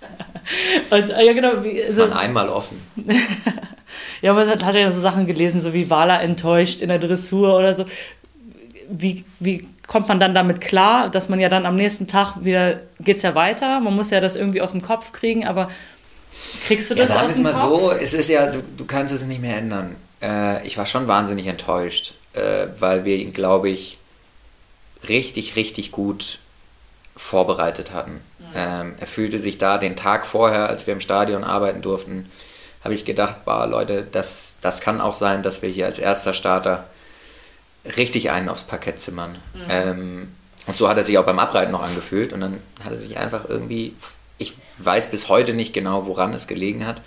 Und, 0.95 1.09
ja, 1.09 1.33
genau. 1.33 1.63
Wie, 1.63 1.79
es 1.79 1.95
so, 1.95 2.03
waren 2.03 2.13
einmal 2.13 2.47
offen. 2.47 2.79
Ja, 4.21 4.33
man 4.33 4.47
hat, 4.47 4.63
hat 4.63 4.75
ja 4.75 4.91
so 4.91 5.01
Sachen 5.01 5.25
gelesen, 5.25 5.59
so 5.59 5.73
wie 5.73 5.89
Wala 5.89 6.21
enttäuscht 6.21 6.81
in 6.81 6.89
der 6.89 6.99
Dressur 6.99 7.57
oder 7.57 7.73
so. 7.73 7.85
Wie, 8.89 9.25
wie 9.39 9.67
kommt 9.87 10.07
man 10.07 10.19
dann 10.19 10.33
damit 10.33 10.61
klar, 10.61 11.09
dass 11.09 11.29
man 11.29 11.39
ja 11.39 11.49
dann 11.49 11.65
am 11.65 11.75
nächsten 11.75 12.07
Tag 12.07 12.43
wieder, 12.43 12.79
geht 12.99 13.17
es 13.17 13.23
ja 13.23 13.35
weiter, 13.35 13.79
man 13.79 13.95
muss 13.95 14.09
ja 14.09 14.21
das 14.21 14.35
irgendwie 14.35 14.61
aus 14.61 14.71
dem 14.71 14.81
Kopf 14.81 15.11
kriegen, 15.11 15.45
aber 15.45 15.69
kriegst 16.65 16.91
du 16.91 16.95
das 16.95 17.09
ja, 17.09 17.23
aus 17.23 17.35
dem 17.35 17.43
mal 17.43 17.53
Kopf? 17.53 17.81
so, 17.81 17.91
es 17.91 18.13
ist 18.13 18.29
ja, 18.29 18.47
du, 18.47 18.63
du 18.77 18.85
kannst 18.85 19.13
es 19.13 19.25
nicht 19.25 19.41
mehr 19.41 19.57
ändern. 19.57 19.95
Äh, 20.21 20.65
ich 20.65 20.77
war 20.77 20.85
schon 20.85 21.07
wahnsinnig 21.07 21.47
enttäuscht, 21.47 22.13
äh, 22.33 22.67
weil 22.79 23.05
wir 23.05 23.17
ihn, 23.17 23.31
glaube 23.31 23.69
ich, 23.69 23.97
richtig, 25.07 25.55
richtig 25.55 25.91
gut 25.91 26.39
vorbereitet 27.15 27.91
hatten. 27.91 28.21
Mhm. 28.39 28.45
Ähm, 28.55 28.95
er 28.99 29.07
fühlte 29.07 29.39
sich 29.39 29.57
da 29.57 29.77
den 29.77 29.95
Tag 29.95 30.25
vorher, 30.25 30.69
als 30.69 30.87
wir 30.87 30.93
im 30.93 31.01
Stadion 31.01 31.43
arbeiten 31.43 31.81
durften, 31.81 32.29
habe 32.83 32.93
ich 32.93 33.05
gedacht, 33.05 33.45
bah, 33.45 33.65
Leute, 33.65 34.05
das, 34.11 34.55
das 34.61 34.81
kann 34.81 35.01
auch 35.01 35.13
sein, 35.13 35.43
dass 35.43 35.61
wir 35.61 35.69
hier 35.69 35.85
als 35.85 35.99
erster 35.99 36.33
Starter 36.33 36.85
richtig 37.85 38.31
einen 38.31 38.49
aufs 38.49 38.63
Parkett 38.63 38.99
zimmern. 38.99 39.37
Mhm. 39.53 39.61
Ähm, 39.69 40.27
und 40.67 40.75
so 40.75 40.87
hat 40.89 40.97
er 40.97 41.03
sich 41.03 41.17
auch 41.17 41.25
beim 41.25 41.39
Abreiten 41.39 41.71
noch 41.71 41.83
angefühlt 41.83 42.33
und 42.33 42.41
dann 42.41 42.59
hat 42.83 42.91
er 42.91 42.97
sich 42.97 43.17
einfach 43.17 43.45
irgendwie, 43.47 43.95
ich 44.37 44.55
weiß 44.77 45.11
bis 45.11 45.29
heute 45.29 45.53
nicht 45.53 45.73
genau, 45.73 46.05
woran 46.05 46.33
es 46.33 46.47
gelegen 46.47 46.85
hat, 46.85 47.01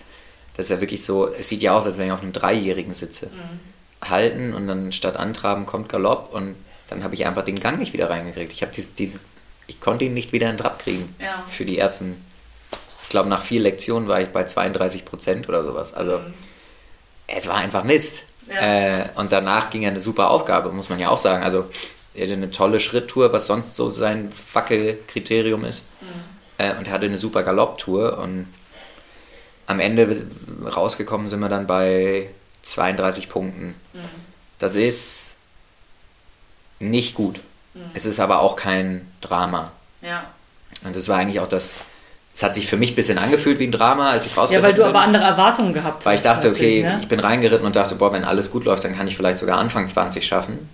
dass 0.56 0.70
er 0.70 0.80
wirklich 0.80 1.04
so, 1.04 1.28
es 1.28 1.48
sieht 1.48 1.62
ja 1.62 1.76
aus, 1.76 1.86
als 1.86 1.98
wenn 1.98 2.06
ich 2.06 2.12
auf 2.12 2.22
einem 2.22 2.32
Dreijährigen 2.32 2.94
sitze, 2.94 3.26
mhm. 3.26 4.08
halten 4.08 4.54
und 4.54 4.66
dann 4.66 4.92
statt 4.92 5.16
Antraben 5.16 5.66
kommt 5.66 5.88
Galopp 5.88 6.32
und 6.32 6.56
dann 6.88 7.02
habe 7.02 7.14
ich 7.14 7.26
einfach 7.26 7.44
den 7.44 7.60
Gang 7.60 7.78
nicht 7.78 7.92
wieder 7.92 8.10
reingekriegt. 8.10 8.52
Ich 8.52 8.62
habe 8.62 8.72
diese, 8.72 8.90
diese, 8.90 9.20
ich 9.66 9.80
konnte 9.80 10.04
ihn 10.04 10.14
nicht 10.14 10.32
wieder 10.32 10.50
in 10.50 10.58
Trab 10.58 10.78
kriegen 10.80 11.14
ja. 11.18 11.42
für 11.48 11.64
die 11.64 11.78
ersten 11.78 12.22
glaube, 13.14 13.28
nach 13.28 13.42
vier 13.42 13.60
Lektionen 13.60 14.08
war 14.08 14.20
ich 14.20 14.28
bei 14.28 14.44
32 14.44 15.04
Prozent 15.04 15.48
oder 15.48 15.62
sowas. 15.62 15.94
Also 15.94 16.18
mhm. 16.18 16.34
es 17.28 17.46
war 17.46 17.56
einfach 17.56 17.84
Mist. 17.84 18.24
Ja. 18.48 18.60
Äh, 18.60 19.04
und 19.14 19.32
danach 19.32 19.70
ging 19.70 19.82
ja 19.82 19.88
eine 19.88 20.00
super 20.00 20.30
Aufgabe, 20.30 20.70
muss 20.72 20.90
man 20.90 20.98
ja 20.98 21.08
auch 21.08 21.18
sagen. 21.18 21.44
Also 21.44 21.66
er 22.14 22.24
hatte 22.24 22.34
eine 22.34 22.50
tolle 22.50 22.80
Schritttour, 22.80 23.32
was 23.32 23.46
sonst 23.46 23.74
so 23.76 23.88
sein 23.88 24.32
Fackelkriterium 24.32 25.64
ist. 25.64 25.90
Mhm. 26.00 26.06
Äh, 26.58 26.74
und 26.76 26.88
er 26.88 26.92
hatte 26.92 27.06
eine 27.06 27.18
super 27.18 27.42
Galopptour. 27.42 28.18
Und 28.18 28.48
am 29.66 29.80
Ende 29.80 30.26
rausgekommen 30.64 31.28
sind 31.28 31.40
wir 31.40 31.48
dann 31.48 31.66
bei 31.66 32.30
32 32.62 33.28
Punkten. 33.28 33.74
Mhm. 33.92 34.00
Das 34.58 34.74
ist 34.74 35.38
nicht 36.80 37.14
gut. 37.14 37.40
Mhm. 37.74 37.90
Es 37.94 38.04
ist 38.04 38.18
aber 38.18 38.40
auch 38.40 38.56
kein 38.56 39.08
Drama. 39.20 39.72
Ja. 40.02 40.24
Und 40.84 40.96
das 40.96 41.08
war 41.08 41.18
eigentlich 41.18 41.40
auch 41.40 41.48
das, 41.48 41.74
es 42.34 42.42
hat 42.42 42.54
sich 42.54 42.66
für 42.66 42.76
mich 42.76 42.92
ein 42.92 42.94
bisschen 42.96 43.18
angefühlt 43.18 43.60
wie 43.60 43.66
ein 43.66 43.72
Drama, 43.72 44.10
als 44.10 44.26
ich 44.26 44.36
rausgeritten 44.36 44.62
bin. 44.62 44.62
Ja, 44.62 44.68
weil 44.68 44.74
du 44.74 44.82
bin, 44.82 44.96
aber 44.96 45.00
andere 45.02 45.22
Erwartungen 45.22 45.72
gehabt 45.72 45.98
hast. 45.98 46.06
Weil 46.06 46.16
ich 46.16 46.22
dachte, 46.22 46.48
okay, 46.48 46.82
ne? 46.82 46.98
ich 47.00 47.06
bin 47.06 47.20
reingeritten 47.20 47.64
und 47.64 47.76
dachte, 47.76 47.94
boah, 47.94 48.12
wenn 48.12 48.24
alles 48.24 48.50
gut 48.50 48.64
läuft, 48.64 48.82
dann 48.82 48.96
kann 48.96 49.06
ich 49.06 49.16
vielleicht 49.16 49.38
sogar 49.38 49.58
Anfang 49.58 49.86
20 49.86 50.26
schaffen. 50.26 50.68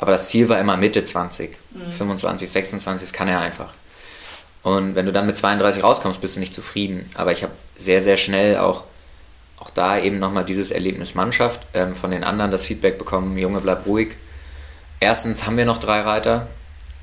Aber 0.00 0.10
das 0.10 0.28
Ziel 0.28 0.48
war 0.48 0.58
immer 0.58 0.76
Mitte 0.76 1.04
20, 1.04 1.56
mhm. 1.70 1.92
25, 1.92 2.50
26, 2.50 3.08
das 3.08 3.12
kann 3.12 3.28
er 3.28 3.40
einfach. 3.40 3.72
Und 4.64 4.96
wenn 4.96 5.06
du 5.06 5.12
dann 5.12 5.26
mit 5.26 5.36
32 5.36 5.84
rauskommst, 5.84 6.20
bist 6.20 6.34
du 6.34 6.40
nicht 6.40 6.52
zufrieden. 6.52 7.08
Aber 7.14 7.30
ich 7.30 7.44
habe 7.44 7.52
sehr, 7.76 8.02
sehr 8.02 8.16
schnell 8.16 8.56
auch, 8.58 8.82
auch 9.60 9.70
da 9.70 9.98
eben 9.98 10.18
nochmal 10.18 10.44
dieses 10.44 10.72
Erlebnis 10.72 11.14
Mannschaft 11.14 11.60
ähm, 11.74 11.94
von 11.94 12.10
den 12.10 12.24
anderen 12.24 12.50
das 12.50 12.66
Feedback 12.66 12.98
bekommen, 12.98 13.38
Junge, 13.38 13.60
bleib 13.60 13.86
ruhig. 13.86 14.16
Erstens 14.98 15.46
haben 15.46 15.56
wir 15.58 15.64
noch 15.64 15.78
drei 15.78 16.00
Reiter, 16.00 16.48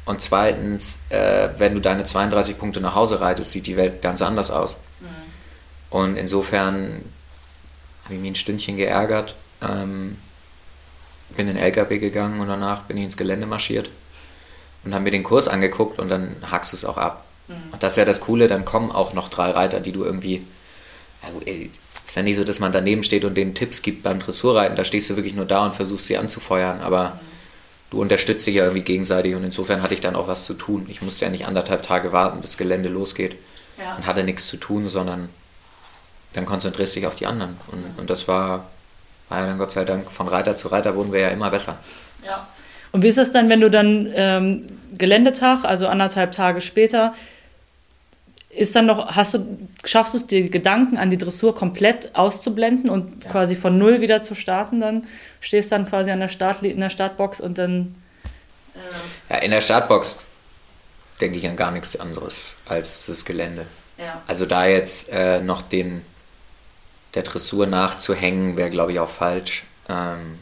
und 0.06 0.20
zweitens, 0.20 1.02
äh, 1.10 1.50
wenn 1.58 1.76
du 1.76 1.82
deine 1.82 2.04
32 2.04 2.58
Punkte 2.58 2.82
nach 2.82 2.96
Hause 2.96 3.22
reitest, 3.22 3.52
sieht 3.52 3.68
die 3.68 3.78
Welt 3.78 4.02
ganz 4.02 4.22
anders 4.22 4.50
aus. 4.50 4.82
Mhm. 5.00 5.08
Und 5.90 6.16
insofern 6.18 7.04
habe 8.06 8.16
ich 8.16 8.20
mich 8.20 8.32
ein 8.32 8.36
Stündchen 8.36 8.78
geärgert, 8.78 9.36
ähm, 9.62 10.18
bin 11.36 11.48
in 11.48 11.56
den 11.56 11.64
LKW 11.64 12.00
gegangen 12.00 12.40
und 12.40 12.48
danach 12.48 12.84
bin 12.84 12.98
ich 12.98 13.04
ins 13.06 13.18
Gelände 13.18 13.46
marschiert 13.46 13.90
und 14.84 14.94
habe 14.94 15.04
mir 15.04 15.12
den 15.12 15.24
Kurs 15.24 15.48
angeguckt 15.48 16.00
und 16.00 16.10
dann 16.10 16.36
hackst 16.50 16.74
du 16.74 16.78
es 16.78 16.86
auch 16.86 16.98
ab. 16.98 17.26
Mhm. 17.48 17.74
Und 17.74 17.84
das 17.84 17.94
ist 17.94 17.98
ja 17.98 18.06
das 18.06 18.22
Coole, 18.22 18.48
dann 18.48 18.66
kommen 18.66 18.92
auch 18.92 19.14
noch 19.14 19.30
drei 19.30 19.52
Reiter, 19.52 19.80
die 19.80 19.92
du 19.92 20.04
irgendwie. 20.04 20.46
Ja, 21.22 21.30
ist 22.08 22.16
ja 22.16 22.24
nicht 22.24 22.36
so, 22.36 22.44
dass 22.44 22.60
man 22.60 22.72
daneben 22.72 23.04
steht 23.04 23.24
und 23.24 23.36
denen 23.36 23.54
Tipps 23.54 23.84
gibt 23.84 24.02
beim 24.02 24.20
Dressurreiten. 24.20 24.76
Da 24.76 24.84
stehst 24.84 25.12
du 25.12 25.16
wirklich 25.16 25.36
nur 25.36 25.46
da 25.46 25.64
und 25.64 25.74
versuchst 25.76 26.08
sie 26.08 26.18
anzufeuern. 26.18 26.82
Aber 26.82 27.20
mhm 27.22 27.31
du 27.92 28.02
unterstützt 28.02 28.48
dich 28.48 28.56
ja 28.56 28.64
irgendwie 28.64 28.84
gegenseitig 28.84 29.36
und 29.36 29.44
insofern 29.44 29.84
hatte 29.84 29.94
ich 29.94 30.02
dann 30.02 30.16
auch 30.16 30.28
was 30.28 30.46
zu 30.46 30.56
tun. 30.56 30.86
Ich 30.90 31.02
musste 31.02 31.26
ja 31.26 31.32
nicht 31.32 31.46
anderthalb 31.46 31.84
Tage 31.84 32.12
warten, 32.12 32.42
bis 32.42 32.58
Gelände 32.58 32.90
losgeht 32.90 33.36
ja. 33.78 33.96
und 33.96 34.08
hatte 34.08 34.24
nichts 34.24 34.48
zu 34.48 34.58
tun, 34.58 34.90
sondern 34.90 35.30
dann 36.34 36.46
konzentrierst 36.46 36.96
du 36.96 37.02
dich 37.02 37.08
auf 37.08 37.16
die 37.16 37.28
anderen. 37.28 37.58
Und, 37.72 38.00
und 38.00 38.10
das 38.10 38.28
war, 38.28 38.70
war 39.30 39.42
ja 39.42 39.46
dann 39.46 39.58
Gott 39.58 39.72
sei 39.72 39.84
Dank, 39.84 40.10
von 40.10 40.28
Reiter 40.28 40.56
zu 40.56 40.70
Reiter 40.70 40.96
wurden 40.96 41.12
wir 41.12 41.20
ja 41.20 41.28
immer 41.28 41.52
besser. 41.52 41.78
Ja. 42.26 42.48
Und 42.94 43.04
wie 43.04 43.08
ist 43.08 43.18
das 43.18 43.32
dann, 43.32 43.50
wenn 43.50 43.62
du 43.62 43.70
dann 43.70 44.10
ähm, 44.16 44.68
Geländetag, 44.98 45.66
also 45.66 45.88
anderthalb 45.88 46.32
Tage 46.32 46.62
später, 46.62 47.14
ist 48.56 48.76
dann 48.76 48.86
noch, 48.86 49.16
hast 49.16 49.34
du, 49.34 49.58
schaffst 49.86 50.14
du 50.14 50.18
es, 50.18 50.28
die 50.28 50.50
Gedanken 50.50 50.98
an 50.98 51.10
die 51.10 51.18
Dressur 51.18 51.56
komplett 51.56 52.16
auszublenden 52.16 52.90
und 52.90 53.24
ja. 53.24 53.32
quasi 53.32 53.56
von 53.56 53.78
null 53.78 54.02
wieder 54.02 54.24
zu 54.24 54.36
starten 54.36 54.80
dann? 54.80 55.08
Stehst 55.40 55.72
dann 55.72 55.88
quasi 55.88 56.12
an 56.12 56.20
der 56.20 56.28
Start, 56.28 56.62
in 56.64 56.80
der 56.80 56.90
Startbox 56.90 57.40
und 57.40 57.58
dann. 57.58 57.96
Äh 59.30 59.34
ja, 59.34 59.40
in 59.40 59.52
der 59.52 59.62
Startbox 59.62 60.26
denke 61.20 61.38
ich 61.38 61.48
an 61.48 61.56
gar 61.56 61.72
nichts 61.72 62.00
anderes 62.00 62.56
als 62.68 63.06
das 63.06 63.26
Gelände. 63.26 63.66
Ja. 63.98 64.22
Also 64.28 64.46
da 64.46 64.66
jetzt 64.66 65.10
äh, 65.12 65.42
noch 65.42 65.62
den 65.62 66.02
der 67.14 67.24
Dressur 67.24 67.68
nachzuhängen, 67.68 68.58
wäre 68.58 68.70
glaube 68.70 68.94
ich 68.94 69.00
auch 69.00 69.10
falsch. 69.10 69.64
Ähm, 69.90 70.40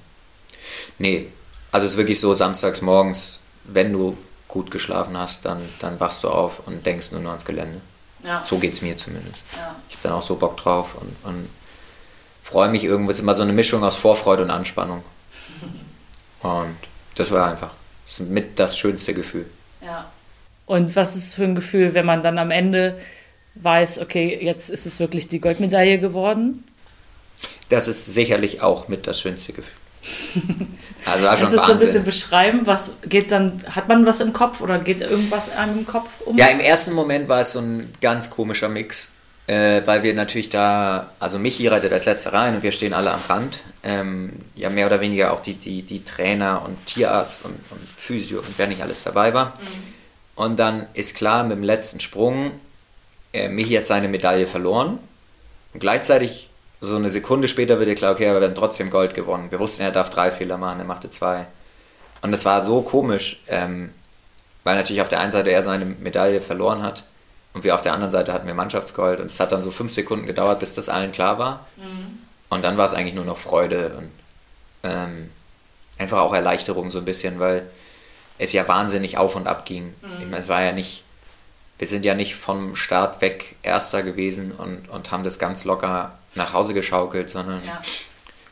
nee, 0.97 1.29
also 1.71 1.85
es 1.85 1.93
ist 1.93 1.97
wirklich 1.97 2.19
so, 2.19 2.33
samstags 2.33 2.81
morgens, 2.81 3.43
wenn 3.63 3.91
du 3.91 4.17
gut 4.47 4.71
geschlafen 4.71 5.17
hast, 5.17 5.45
dann, 5.45 5.61
dann 5.79 5.99
wachst 5.99 6.23
du 6.23 6.29
auf 6.29 6.67
und 6.67 6.85
denkst 6.85 7.11
nur 7.11 7.21
noch 7.21 7.29
ans 7.29 7.45
Gelände. 7.45 7.81
Ja. 8.29 8.45
So 8.45 8.59
geht 8.59 8.73
es 8.73 8.83
mir 8.83 8.95
zumindest. 8.95 9.41
Ja. 9.57 9.75
Ich 9.89 9.95
habe 9.95 10.03
dann 10.03 10.11
auch 10.13 10.21
so 10.21 10.35
Bock 10.35 10.55
drauf 10.55 10.95
und, 11.01 11.15
und 11.23 11.49
freue 12.43 12.69
mich 12.69 12.83
irgendwo. 12.83 13.09
Es 13.09 13.17
ist 13.17 13.23
immer 13.23 13.33
so 13.33 13.41
eine 13.41 13.53
Mischung 13.53 13.83
aus 13.83 13.95
Vorfreude 13.95 14.43
und 14.43 14.51
Anspannung. 14.51 15.03
Und 16.41 16.77
das 17.15 17.31
war 17.31 17.49
einfach 17.51 17.71
das 18.05 18.19
ist 18.19 18.29
mit 18.29 18.57
das 18.57 18.77
schönste 18.77 19.13
Gefühl. 19.13 19.45
Ja. 19.83 20.09
Und 20.65 20.95
was 20.95 21.15
ist 21.15 21.35
für 21.35 21.43
ein 21.43 21.53
Gefühl, 21.53 21.93
wenn 21.93 22.05
man 22.05 22.23
dann 22.23 22.39
am 22.39 22.49
Ende 22.49 22.99
weiß, 23.55 23.99
okay, 23.99 24.39
jetzt 24.41 24.69
ist 24.69 24.85
es 24.85 24.99
wirklich 24.99 25.27
die 25.27 25.39
Goldmedaille 25.39 25.99
geworden? 25.99 26.63
Das 27.69 27.87
ist 27.87 28.05
sicherlich 28.05 28.61
auch 28.61 28.87
mit 28.87 29.05
das 29.05 29.19
schönste 29.19 29.53
Gefühl. 29.53 29.78
Also 31.05 31.27
war 31.27 31.35
Kannst 31.35 31.53
du 31.53 31.57
so 31.57 31.71
ein 31.71 31.79
bisschen 31.79 32.03
beschreiben, 32.03 32.61
was 32.65 32.97
geht 33.07 33.31
dann, 33.31 33.63
hat 33.69 33.87
man 33.87 34.05
was 34.05 34.21
im 34.21 34.33
Kopf 34.33 34.61
oder 34.61 34.79
geht 34.79 35.01
irgendwas 35.01 35.51
an 35.55 35.79
im 35.79 35.87
Kopf 35.87 36.07
um? 36.25 36.37
Ja, 36.37 36.47
im 36.47 36.59
ersten 36.59 36.93
Moment 36.93 37.27
war 37.27 37.41
es 37.41 37.53
so 37.53 37.59
ein 37.59 37.91
ganz 38.01 38.29
komischer 38.29 38.69
Mix, 38.69 39.13
äh, 39.47 39.81
weil 39.85 40.03
wir 40.03 40.13
natürlich 40.13 40.49
da, 40.49 41.09
also 41.19 41.39
Michi 41.39 41.67
reitet 41.67 41.93
als 41.93 42.05
letzter 42.05 42.33
rein 42.33 42.55
und 42.55 42.63
wir 42.63 42.71
stehen 42.71 42.93
alle 42.93 43.11
am 43.11 43.21
Rand. 43.27 43.61
Ähm, 43.83 44.33
ja, 44.55 44.69
mehr 44.69 44.87
oder 44.87 45.01
weniger 45.01 45.33
auch 45.33 45.39
die, 45.39 45.53
die, 45.53 45.81
die 45.83 46.03
Trainer 46.03 46.63
und 46.65 46.85
Tierarzt 46.85 47.45
und, 47.45 47.55
und 47.71 47.81
Physio 47.97 48.39
und 48.39 48.53
wer 48.57 48.67
nicht 48.67 48.81
alles 48.81 49.03
dabei 49.03 49.33
war. 49.33 49.47
Mhm. 49.47 49.99
Und 50.35 50.59
dann 50.59 50.87
ist 50.93 51.15
klar, 51.15 51.43
mit 51.43 51.57
dem 51.57 51.63
letzten 51.63 51.99
Sprung, 51.99 52.51
äh, 53.33 53.49
Michi 53.49 53.75
hat 53.75 53.87
seine 53.87 54.07
Medaille 54.07 54.47
verloren. 54.47 54.99
Und 55.73 55.79
gleichzeitig 55.79 56.48
so 56.81 56.95
eine 56.95 57.09
Sekunde 57.09 57.47
später 57.47 57.77
wird 57.79 57.89
dir 57.89 57.95
klar, 57.95 58.13
okay, 58.13 58.29
aber 58.29 58.39
wir 58.39 58.47
haben 58.47 58.55
trotzdem 58.55 58.89
Gold 58.89 59.13
gewonnen. 59.13 59.51
Wir 59.51 59.59
wussten, 59.59 59.83
er 59.83 59.91
darf 59.91 60.09
drei 60.09 60.31
Fehler 60.31 60.57
machen, 60.57 60.79
er 60.79 60.85
machte 60.85 61.09
zwei. 61.09 61.47
Und 62.21 62.31
das 62.31 62.45
war 62.45 62.61
so 62.61 62.81
komisch, 62.81 63.41
ähm, 63.47 63.93
weil 64.63 64.75
natürlich 64.75 65.01
auf 65.01 65.09
der 65.09 65.19
einen 65.19 65.31
Seite 65.31 65.51
er 65.51 65.61
seine 65.61 65.85
Medaille 65.85 66.41
verloren 66.41 66.83
hat 66.83 67.03
und 67.53 67.63
wir 67.63 67.75
auf 67.75 67.81
der 67.81 67.93
anderen 67.93 68.11
Seite 68.11 68.33
hatten 68.33 68.47
wir 68.47 68.53
Mannschaftsgold. 68.53 69.19
Und 69.19 69.31
es 69.31 69.39
hat 69.39 69.51
dann 69.51 69.61
so 69.61 69.71
fünf 69.71 69.91
Sekunden 69.91 70.25
gedauert, 70.25 70.59
bis 70.59 70.73
das 70.73 70.89
allen 70.89 71.11
klar 71.11 71.39
war. 71.39 71.67
Mhm. 71.77 72.19
Und 72.49 72.63
dann 72.63 72.77
war 72.77 72.85
es 72.85 72.93
eigentlich 72.93 73.15
nur 73.15 73.25
noch 73.25 73.37
Freude 73.37 73.95
und 73.97 74.11
ähm, 74.83 75.29
einfach 75.97 76.19
auch 76.19 76.33
Erleichterung 76.33 76.89
so 76.89 76.99
ein 76.99 77.05
bisschen, 77.05 77.39
weil 77.39 77.69
es 78.37 78.53
ja 78.53 78.67
wahnsinnig 78.67 79.17
auf 79.17 79.35
und 79.35 79.47
ab 79.47 79.65
ging. 79.65 79.93
Mhm. 80.01 80.19
Ich 80.19 80.25
meine, 80.25 80.37
es 80.39 80.49
war 80.49 80.61
ja 80.61 80.71
nicht 80.71 81.03
wir 81.79 81.87
sind 81.87 82.05
ja 82.05 82.13
nicht 82.13 82.35
vom 82.35 82.75
Start 82.75 83.21
weg 83.21 83.55
Erster 83.63 84.03
gewesen 84.03 84.51
und, 84.51 84.89
und 84.89 85.11
haben 85.11 85.23
das 85.23 85.39
ganz 85.39 85.63
locker 85.63 86.11
nach 86.35 86.53
Hause 86.53 86.73
geschaukelt, 86.73 87.29
sondern 87.29 87.65
ja. 87.65 87.81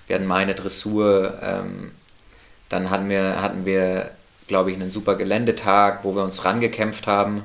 wir 0.07 0.15
hatten 0.15 0.25
meine 0.25 0.55
Dressur, 0.55 1.37
ähm, 1.41 1.91
dann 2.69 2.89
hatten 2.89 3.09
wir, 3.09 3.41
hatten 3.41 3.65
wir, 3.65 4.11
glaube 4.47 4.71
ich, 4.71 4.77
einen 4.77 4.89
super 4.89 5.15
Geländetag, 5.15 5.99
wo 6.03 6.15
wir 6.15 6.23
uns 6.23 6.45
rangekämpft 6.45 7.05
haben. 7.05 7.43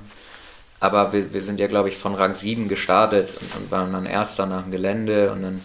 Aber 0.78 1.12
wir, 1.12 1.34
wir 1.34 1.42
sind 1.42 1.60
ja, 1.60 1.66
glaube 1.66 1.88
ich, 1.88 1.96
von 1.96 2.14
Rang 2.14 2.34
7 2.34 2.68
gestartet 2.68 3.28
und, 3.40 3.56
und 3.56 3.70
waren 3.70 3.92
dann 3.92 4.06
Erster 4.06 4.46
nach 4.46 4.62
dem 4.62 4.70
Gelände 4.70 5.32
und 5.32 5.42
dann 5.42 5.60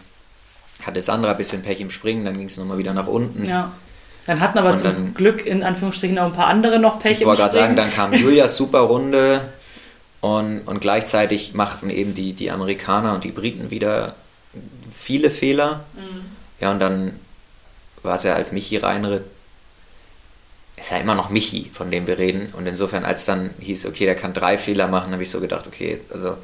hatte 0.83 1.01
Sandra 1.01 1.31
ein 1.31 1.37
bisschen 1.37 1.61
Pech 1.63 1.79
im 1.79 1.89
Springen, 1.89 2.25
dann 2.25 2.37
ging 2.37 2.47
es 2.47 2.57
nochmal 2.57 2.77
wieder 2.77 2.93
nach 2.93 3.07
unten. 3.07 3.45
Ja. 3.45 3.71
Dann 4.25 4.41
hatten 4.41 4.57
aber 4.57 4.71
und 4.71 4.77
zum 4.77 4.93
dann, 4.93 5.13
Glück 5.13 5.45
in 5.45 5.63
Anführungsstrichen 5.63 6.19
auch 6.19 6.25
ein 6.25 6.33
paar 6.33 6.47
andere 6.47 6.79
noch 6.79 6.99
Pech 6.99 7.13
ich 7.13 7.21
im 7.21 7.33
Springen. 7.33 7.33
Ich 7.33 7.39
wollte 7.39 7.41
gerade 7.41 7.53
sagen, 7.53 7.75
dann 7.75 7.91
kam 7.91 8.13
Julias 8.13 8.57
super 8.57 8.81
Runde 8.81 9.41
und, 10.21 10.61
und 10.61 10.79
gleichzeitig 10.79 11.53
machten 11.53 11.89
eben 11.89 12.15
die, 12.15 12.33
die 12.33 12.51
Amerikaner 12.51 13.13
und 13.13 13.23
die 13.23 13.31
Briten 13.31 13.71
wieder 13.71 14.15
viele 14.93 15.31
Fehler. 15.31 15.85
Mhm. 15.93 16.25
Ja, 16.59 16.71
und 16.71 16.79
dann 16.79 17.19
war 18.01 18.15
es 18.15 18.23
ja 18.23 18.33
als 18.33 18.51
Michi 18.51 18.77
reinritt, 18.77 19.23
ist 20.75 20.91
ja 20.91 20.97
immer 20.97 21.15
noch 21.15 21.29
Michi, 21.29 21.69
von 21.71 21.91
dem 21.91 22.07
wir 22.07 22.17
reden. 22.17 22.53
Und 22.57 22.67
insofern, 22.67 23.05
als 23.05 23.25
dann 23.25 23.51
hieß, 23.59 23.85
okay, 23.85 24.05
der 24.05 24.15
kann 24.15 24.33
drei 24.33 24.57
Fehler 24.57 24.87
machen, 24.87 25.11
habe 25.11 25.23
ich 25.23 25.31
so 25.31 25.39
gedacht, 25.39 25.67
okay, 25.67 25.99
also 26.11 26.37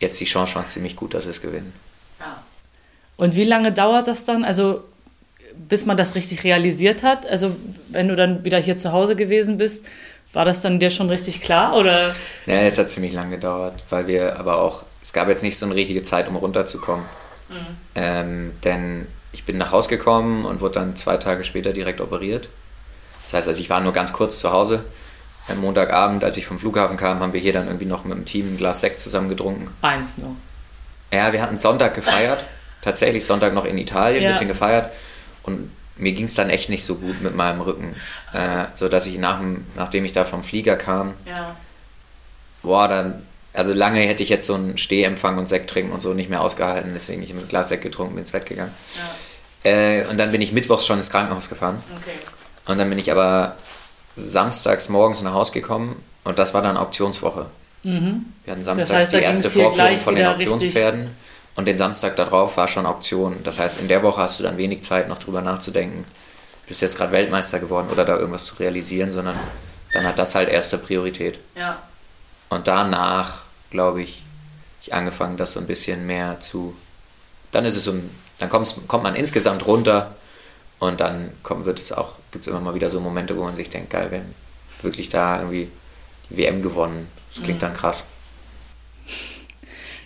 jetzt 0.00 0.20
die 0.20 0.24
Chance 0.24 0.52
schon 0.52 0.66
ziemlich 0.66 0.96
gut, 0.96 1.14
dass 1.14 1.24
wir 1.24 1.30
es 1.30 1.40
gewinnen. 1.40 1.72
Ja. 2.20 2.42
Und 3.16 3.34
wie 3.34 3.44
lange 3.44 3.72
dauert 3.72 4.06
das 4.06 4.24
dann? 4.24 4.44
Also 4.44 4.84
bis 5.68 5.86
man 5.86 5.96
das 5.96 6.14
richtig 6.14 6.44
realisiert 6.44 7.02
hat? 7.02 7.26
Also 7.26 7.56
wenn 7.88 8.08
du 8.08 8.16
dann 8.16 8.44
wieder 8.44 8.58
hier 8.58 8.76
zu 8.76 8.92
Hause 8.92 9.16
gewesen 9.16 9.56
bist, 9.56 9.86
war 10.32 10.44
das 10.44 10.60
dann 10.60 10.78
dir 10.78 10.90
schon 10.90 11.08
richtig 11.10 11.40
klar? 11.40 11.74
Oder? 11.76 12.14
Ja, 12.46 12.60
es 12.62 12.78
hat 12.78 12.90
ziemlich 12.90 13.12
lange 13.12 13.36
gedauert, 13.36 13.84
weil 13.88 14.06
wir 14.06 14.38
aber 14.38 14.60
auch, 14.60 14.84
es 15.02 15.12
gab 15.12 15.28
jetzt 15.28 15.42
nicht 15.42 15.56
so 15.56 15.66
eine 15.66 15.74
richtige 15.74 16.02
Zeit, 16.02 16.28
um 16.28 16.36
runterzukommen. 16.36 17.04
Mhm. 17.48 17.76
Ähm, 17.94 18.52
denn 18.62 19.06
ich 19.32 19.44
bin 19.44 19.58
nach 19.58 19.72
Hause 19.72 19.88
gekommen 19.88 20.44
und 20.44 20.60
wurde 20.60 20.74
dann 20.74 20.96
zwei 20.96 21.16
Tage 21.16 21.44
später 21.44 21.72
direkt 21.72 22.00
operiert. 22.00 22.48
Das 23.24 23.34
heißt, 23.34 23.48
also 23.48 23.60
ich 23.60 23.70
war 23.70 23.80
nur 23.80 23.92
ganz 23.92 24.12
kurz 24.12 24.38
zu 24.38 24.52
Hause. 24.52 24.84
Am 25.48 25.60
Montagabend, 25.60 26.24
als 26.24 26.36
ich 26.36 26.46
vom 26.46 26.58
Flughafen 26.58 26.98
kam, 26.98 27.20
haben 27.20 27.32
wir 27.32 27.40
hier 27.40 27.54
dann 27.54 27.66
irgendwie 27.66 27.86
noch 27.86 28.04
mit 28.04 28.16
dem 28.16 28.26
Team 28.26 28.52
ein 28.52 28.56
Glas 28.58 28.80
Sekt 28.80 29.00
zusammen 29.00 29.30
getrunken. 29.30 29.70
Eins 29.80 30.18
nur. 30.18 30.36
Ja, 31.12 31.32
wir 31.32 31.40
hatten 31.40 31.56
Sonntag 31.58 31.94
gefeiert. 31.94 32.44
Tatsächlich 32.82 33.24
Sonntag 33.24 33.54
noch 33.54 33.64
in 33.64 33.78
Italien 33.78 34.22
ja. 34.22 34.28
ein 34.28 34.32
bisschen 34.32 34.48
gefeiert. 34.48 34.92
Und 35.42 35.70
mir 35.98 36.12
ging 36.12 36.24
es 36.24 36.34
dann 36.34 36.50
echt 36.50 36.68
nicht 36.68 36.84
so 36.84 36.96
gut 36.96 37.20
mit 37.22 37.34
meinem 37.34 37.60
Rücken. 37.60 37.94
Äh, 38.32 38.64
so 38.74 38.88
dass 38.88 39.06
ich 39.06 39.18
nach, 39.18 39.40
nachdem 39.76 40.04
ich 40.04 40.12
da 40.12 40.24
vom 40.24 40.42
Flieger 40.42 40.76
kam, 40.76 41.14
ja. 41.26 41.56
boah, 42.62 42.88
dann, 42.88 43.22
also 43.52 43.72
lange 43.72 44.00
hätte 44.00 44.22
ich 44.22 44.28
jetzt 44.28 44.46
so 44.46 44.54
einen 44.54 44.78
Stehempfang 44.78 45.38
und 45.38 45.48
Sekt 45.48 45.70
trinken 45.70 45.92
und 45.92 46.00
so 46.00 46.14
nicht 46.14 46.30
mehr 46.30 46.40
ausgehalten, 46.40 46.92
deswegen 46.94 47.22
ich 47.22 47.30
ein 47.30 47.48
Glas 47.48 47.68
Sekt 47.68 47.82
getrunken, 47.82 48.14
bin 48.14 48.20
ins 48.20 48.32
Bett 48.32 48.46
gegangen. 48.46 48.74
Ja. 49.64 49.70
Äh, 49.70 50.06
und 50.06 50.18
dann 50.18 50.30
bin 50.30 50.40
ich 50.40 50.52
mittwochs 50.52 50.86
schon 50.86 50.98
ins 50.98 51.10
Krankenhaus 51.10 51.48
gefahren. 51.48 51.82
Okay. 51.96 52.16
Und 52.66 52.78
dann 52.78 52.88
bin 52.88 52.98
ich 52.98 53.10
aber 53.10 53.56
samstags 54.16 54.88
morgens 54.88 55.22
nach 55.22 55.32
Hause 55.32 55.52
gekommen 55.52 56.02
und 56.24 56.38
das 56.38 56.54
war 56.54 56.62
dann 56.62 56.76
Auktionswoche. 56.76 57.46
Mhm. 57.82 58.26
Wir 58.44 58.52
hatten 58.52 58.62
samstags 58.62 58.88
das 58.88 59.02
heißt, 59.02 59.12
die 59.12 59.18
erste 59.18 59.50
Vorführung 59.50 59.98
von 59.98 60.14
den 60.14 60.26
Auktionspferden. 60.26 61.00
Richtig 61.00 61.27
und 61.58 61.64
den 61.64 61.76
Samstag 61.76 62.14
darauf 62.14 62.56
war 62.56 62.68
schon 62.68 62.86
Auktion. 62.86 63.34
Das 63.42 63.58
heißt, 63.58 63.80
in 63.80 63.88
der 63.88 64.04
Woche 64.04 64.20
hast 64.20 64.38
du 64.38 64.44
dann 64.44 64.58
wenig 64.58 64.84
Zeit, 64.84 65.08
noch 65.08 65.18
drüber 65.18 65.42
nachzudenken, 65.42 66.04
bist 66.68 66.82
jetzt 66.82 66.96
gerade 66.96 67.10
Weltmeister 67.10 67.58
geworden 67.58 67.88
oder 67.90 68.04
da 68.04 68.16
irgendwas 68.16 68.46
zu 68.46 68.54
realisieren, 68.60 69.10
sondern 69.10 69.34
dann 69.92 70.06
hat 70.06 70.20
das 70.20 70.36
halt 70.36 70.48
erste 70.48 70.78
Priorität. 70.78 71.40
Ja. 71.56 71.82
Und 72.48 72.68
danach, 72.68 73.40
glaube 73.72 74.02
ich, 74.02 74.22
ich 74.82 74.94
angefangen, 74.94 75.36
das 75.36 75.54
so 75.54 75.58
ein 75.58 75.66
bisschen 75.66 76.06
mehr 76.06 76.38
zu. 76.38 76.76
Dann 77.50 77.64
ist 77.64 77.74
es 77.74 77.82
so, 77.82 77.94
dann 78.38 78.50
kommt 78.50 79.02
man 79.02 79.16
insgesamt 79.16 79.66
runter 79.66 80.14
und 80.78 81.00
dann 81.00 81.32
kommt, 81.42 81.64
wird 81.64 81.80
es 81.80 81.90
auch, 81.90 82.18
gibt 82.30 82.44
es 82.44 82.48
immer 82.48 82.60
mal 82.60 82.74
wieder 82.74 82.88
so 82.88 83.00
Momente, 83.00 83.36
wo 83.36 83.42
man 83.42 83.56
sich 83.56 83.68
denkt, 83.68 83.90
geil, 83.90 84.12
wir 84.12 84.18
haben 84.20 84.34
wirklich 84.82 85.08
da 85.08 85.38
irgendwie 85.38 85.68
die 86.30 86.36
WM 86.36 86.62
gewonnen. 86.62 87.10
Das 87.34 87.42
klingt 87.42 87.58
mhm. 87.58 87.62
dann 87.62 87.74
krass. 87.74 88.06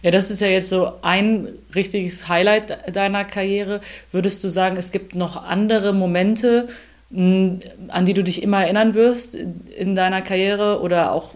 Ja, 0.02 0.10
das 0.10 0.30
ist 0.30 0.40
ja 0.40 0.48
jetzt 0.48 0.68
so 0.68 0.94
ein 1.02 1.48
richtiges 1.74 2.28
Highlight 2.28 2.94
deiner 2.94 3.24
Karriere. 3.24 3.80
Würdest 4.10 4.42
du 4.42 4.48
sagen, 4.48 4.76
es 4.76 4.90
gibt 4.90 5.14
noch 5.14 5.36
andere 5.36 5.92
Momente, 5.92 6.68
hm, 7.12 7.60
an 7.88 8.04
die 8.04 8.14
du 8.14 8.24
dich 8.24 8.42
immer 8.42 8.64
erinnern 8.64 8.94
wirst 8.94 9.36
in 9.36 9.94
deiner 9.94 10.20
Karriere 10.20 10.80
oder 10.80 11.12
auch 11.12 11.34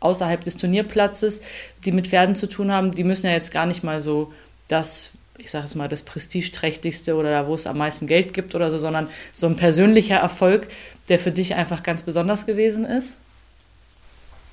außerhalb 0.00 0.44
des 0.44 0.56
Turnierplatzes, 0.56 1.40
die 1.84 1.92
mit 1.92 2.08
Pferden 2.08 2.34
zu 2.34 2.48
tun 2.48 2.70
haben? 2.70 2.90
Die 2.90 3.04
müssen 3.04 3.26
ja 3.26 3.32
jetzt 3.32 3.50
gar 3.50 3.64
nicht 3.64 3.82
mal 3.82 3.98
so 3.98 4.32
das, 4.68 5.12
ich 5.38 5.50
sage 5.50 5.64
es 5.64 5.74
mal, 5.74 5.88
das 5.88 6.02
prestigeträchtigste 6.02 7.14
oder 7.16 7.30
da, 7.30 7.46
wo 7.46 7.54
es 7.54 7.66
am 7.66 7.78
meisten 7.78 8.06
Geld 8.06 8.34
gibt 8.34 8.54
oder 8.54 8.70
so, 8.70 8.76
sondern 8.76 9.08
so 9.32 9.46
ein 9.46 9.56
persönlicher 9.56 10.16
Erfolg, 10.16 10.68
der 11.08 11.18
für 11.18 11.32
dich 11.32 11.54
einfach 11.54 11.82
ganz 11.82 12.02
besonders 12.02 12.44
gewesen 12.44 12.84
ist? 12.84 13.14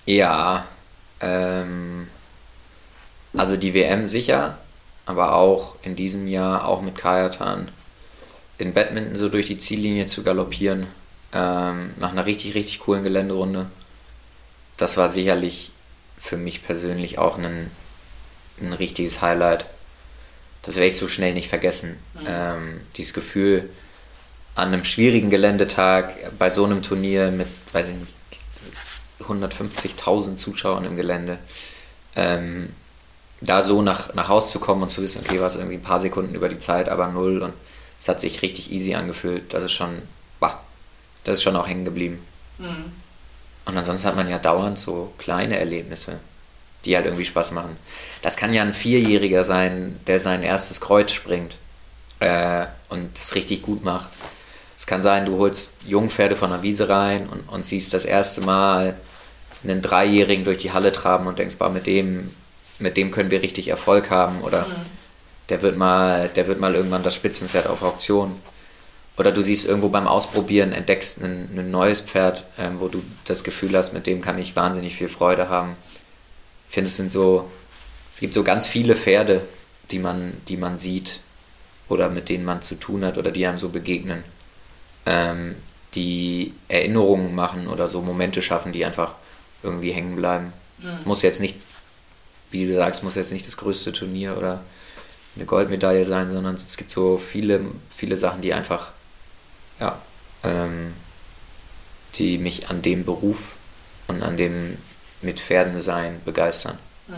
Ja, 0.05 0.65
ähm, 1.19 2.07
also 3.35 3.57
die 3.57 3.73
WM 3.73 4.07
sicher, 4.07 4.57
aber 5.05 5.35
auch 5.35 5.75
in 5.81 5.95
diesem 5.95 6.27
Jahr, 6.27 6.67
auch 6.67 6.81
mit 6.81 6.97
Kajatan, 6.97 7.69
in 8.57 8.73
Badminton 8.73 9.15
so 9.15 9.29
durch 9.29 9.47
die 9.47 9.57
Ziellinie 9.57 10.05
zu 10.05 10.23
galoppieren, 10.23 10.87
ähm, 11.33 11.91
nach 11.97 12.11
einer 12.11 12.25
richtig, 12.25 12.55
richtig 12.55 12.79
coolen 12.79 13.03
Geländerunde. 13.03 13.67
Das 14.77 14.97
war 14.97 15.09
sicherlich 15.09 15.71
für 16.17 16.37
mich 16.37 16.63
persönlich 16.63 17.17
auch 17.17 17.37
ein, 17.37 17.71
ein 18.61 18.73
richtiges 18.73 19.21
Highlight. 19.21 19.65
Das 20.61 20.75
werde 20.75 20.87
ich 20.87 20.97
so 20.97 21.07
schnell 21.07 21.33
nicht 21.33 21.47
vergessen. 21.47 21.97
Mhm. 22.15 22.25
Ähm, 22.27 22.81
dieses 22.97 23.13
Gefühl, 23.13 23.69
an 24.55 24.69
einem 24.69 24.83
schwierigen 24.83 25.29
Geländetag 25.29 26.11
bei 26.37 26.49
so 26.49 26.65
einem 26.65 26.81
Turnier 26.81 27.31
mit, 27.31 27.47
weiß 27.71 27.89
ich 27.89 27.95
nicht, 27.95 28.15
150.000 29.21 30.35
Zuschauern 30.35 30.85
im 30.85 30.95
Gelände, 30.95 31.37
ähm, 32.15 32.69
da 33.41 33.62
so 33.62 33.82
nach, 33.82 34.13
nach 34.15 34.28
Haus 34.28 34.52
zu 34.52 34.60
kommen 34.60 34.82
und 34.82 34.89
zu 34.89 35.02
wissen, 35.02 35.23
okay, 35.25 35.39
war 35.39 35.47
es 35.47 35.56
irgendwie 35.56 35.75
ein 35.75 35.82
paar 35.82 35.99
Sekunden 35.99 36.36
über 36.36 36.49
die 36.49 36.60
Zeit, 36.60 36.89
aber 36.89 37.08
null 37.08 37.41
und 37.41 37.54
es 37.99 38.08
hat 38.08 38.21
sich 38.21 38.41
richtig 38.41 38.71
easy 38.71 38.95
angefühlt. 38.95 39.54
Das 39.54 39.63
ist 39.63 39.73
schon, 39.73 40.02
bah, 40.39 40.60
das 41.23 41.36
ist 41.36 41.43
schon 41.43 41.56
auch 41.56 41.67
hängen 41.67 41.86
geblieben. 41.86 42.23
Mhm. 42.58 42.91
Und 43.65 43.78
ansonsten 43.78 44.08
hat 44.08 44.15
man 44.15 44.30
ja 44.30 44.39
dauernd 44.39 44.80
so 44.80 45.13
kleine 45.17 45.60
Erlebnisse, 45.60 46.19
die 46.86 46.95
halt 46.95 47.06
irgendwie 47.06 47.25
Spaß 47.25 47.52
machen. 47.52 47.78
Das 48.21 48.36
kann 48.38 48.54
ja 48.54 48.63
ein 48.63 48.73
Vierjähriger 48.73 49.43
sein, 49.43 49.99
der 50.08 50.19
sein 50.19 50.43
erstes 50.43 50.82
Kreuz 50.82 51.12
springt 51.12 51.58
äh, 52.19 52.65
und 52.89 53.17
es 53.17 53.36
richtig 53.36 53.62
gut 53.62 53.84
macht. 53.84 54.10
Es 54.78 54.86
kann 54.86 55.02
sein, 55.02 55.25
du 55.25 55.38
holst 55.38 55.75
Jungpferde 55.86 56.36
von 56.36 56.52
der 56.52 56.63
Wiese 56.63 56.89
rein 56.89 57.28
und, 57.28 57.41
und 57.49 57.63
siehst 57.63 57.93
das 57.93 58.06
erste 58.06 58.41
Mal 58.41 58.95
einen 59.63 59.82
Dreijährigen 59.82 60.45
durch 60.45 60.58
die 60.58 60.71
Halle 60.71 60.93
traben 60.93 61.28
und 61.28 61.38
denkst, 61.38 61.58
bah, 61.58 61.69
mit 61.69 61.86
dem 61.86 62.34
mit 62.79 62.97
dem 62.97 63.11
können 63.11 63.31
wir 63.31 63.41
richtig 63.41 63.67
Erfolg 63.67 64.09
haben 64.09 64.41
oder 64.41 64.61
mhm. 64.61 64.75
der 65.49 65.61
wird 65.61 65.77
mal, 65.77 66.29
der 66.29 66.47
wird 66.47 66.59
mal 66.59 66.75
irgendwann 66.75 67.03
das 67.03 67.15
Spitzenpferd 67.15 67.67
auf 67.67 67.81
Auktion. 67.83 68.35
Oder 69.17 69.33
du 69.33 69.41
siehst 69.41 69.67
irgendwo 69.67 69.89
beim 69.89 70.07
Ausprobieren, 70.07 70.71
entdeckst 70.71 71.21
ein, 71.21 71.49
ein 71.57 71.71
neues 71.71 71.99
Pferd, 71.99 72.45
ähm, 72.57 72.79
wo 72.79 72.87
du 72.87 73.03
das 73.25 73.43
Gefühl 73.43 73.75
hast, 73.75 73.91
mit 73.91 74.07
dem 74.07 74.21
kann 74.21 74.39
ich 74.39 74.55
wahnsinnig 74.55 74.95
viel 74.95 75.09
Freude 75.09 75.49
haben. 75.49 75.75
Ich 76.69 76.75
finde, 76.75 76.87
es 76.87 76.95
sind 76.95 77.11
so, 77.11 77.49
es 78.11 78.21
gibt 78.21 78.33
so 78.33 78.43
ganz 78.43 78.67
viele 78.67 78.95
Pferde, 78.95 79.41
die 79.91 79.99
man, 79.99 80.33
die 80.47 80.55
man 80.55 80.77
sieht 80.77 81.19
oder 81.89 82.07
mit 82.09 82.29
denen 82.29 82.45
man 82.45 82.61
zu 82.61 82.75
tun 82.75 83.03
hat 83.03 83.17
oder 83.17 83.31
die 83.31 83.45
einem 83.45 83.57
so 83.57 83.69
begegnen, 83.69 84.23
ähm, 85.05 85.55
die 85.95 86.53
Erinnerungen 86.67 87.35
machen 87.35 87.67
oder 87.67 87.87
so 87.89 88.01
Momente 88.01 88.41
schaffen, 88.41 88.71
die 88.71 88.85
einfach 88.85 89.15
irgendwie 89.63 89.91
hängen 89.91 90.15
bleiben. 90.15 90.53
Mhm. 90.77 90.99
Muss 91.05 91.23
jetzt 91.23 91.41
nicht 91.41 91.57
wie 92.51 92.67
du 92.67 92.75
sagst, 92.75 93.03
muss 93.03 93.15
jetzt 93.15 93.31
nicht 93.31 93.45
das 93.45 93.57
größte 93.57 93.93
Turnier 93.93 94.38
oder 94.38 94.63
eine 95.35 95.45
Goldmedaille 95.45 96.05
sein, 96.05 96.29
sondern 96.29 96.55
es 96.55 96.77
gibt 96.77 96.91
so 96.91 97.17
viele, 97.17 97.62
viele 97.95 98.17
Sachen, 98.17 98.41
die 98.41 98.53
einfach, 98.53 98.91
ja, 99.79 100.01
ähm, 100.43 100.93
die 102.15 102.38
mich 102.38 102.69
an 102.69 102.81
dem 102.81 103.05
Beruf 103.05 103.57
und 104.07 104.23
an 104.23 104.38
dem 104.38 104.77
mit 105.21 105.39
Pferden 105.39 105.79
sein 105.79 106.19
begeistern. 106.25 106.77
Mhm. 107.07 107.13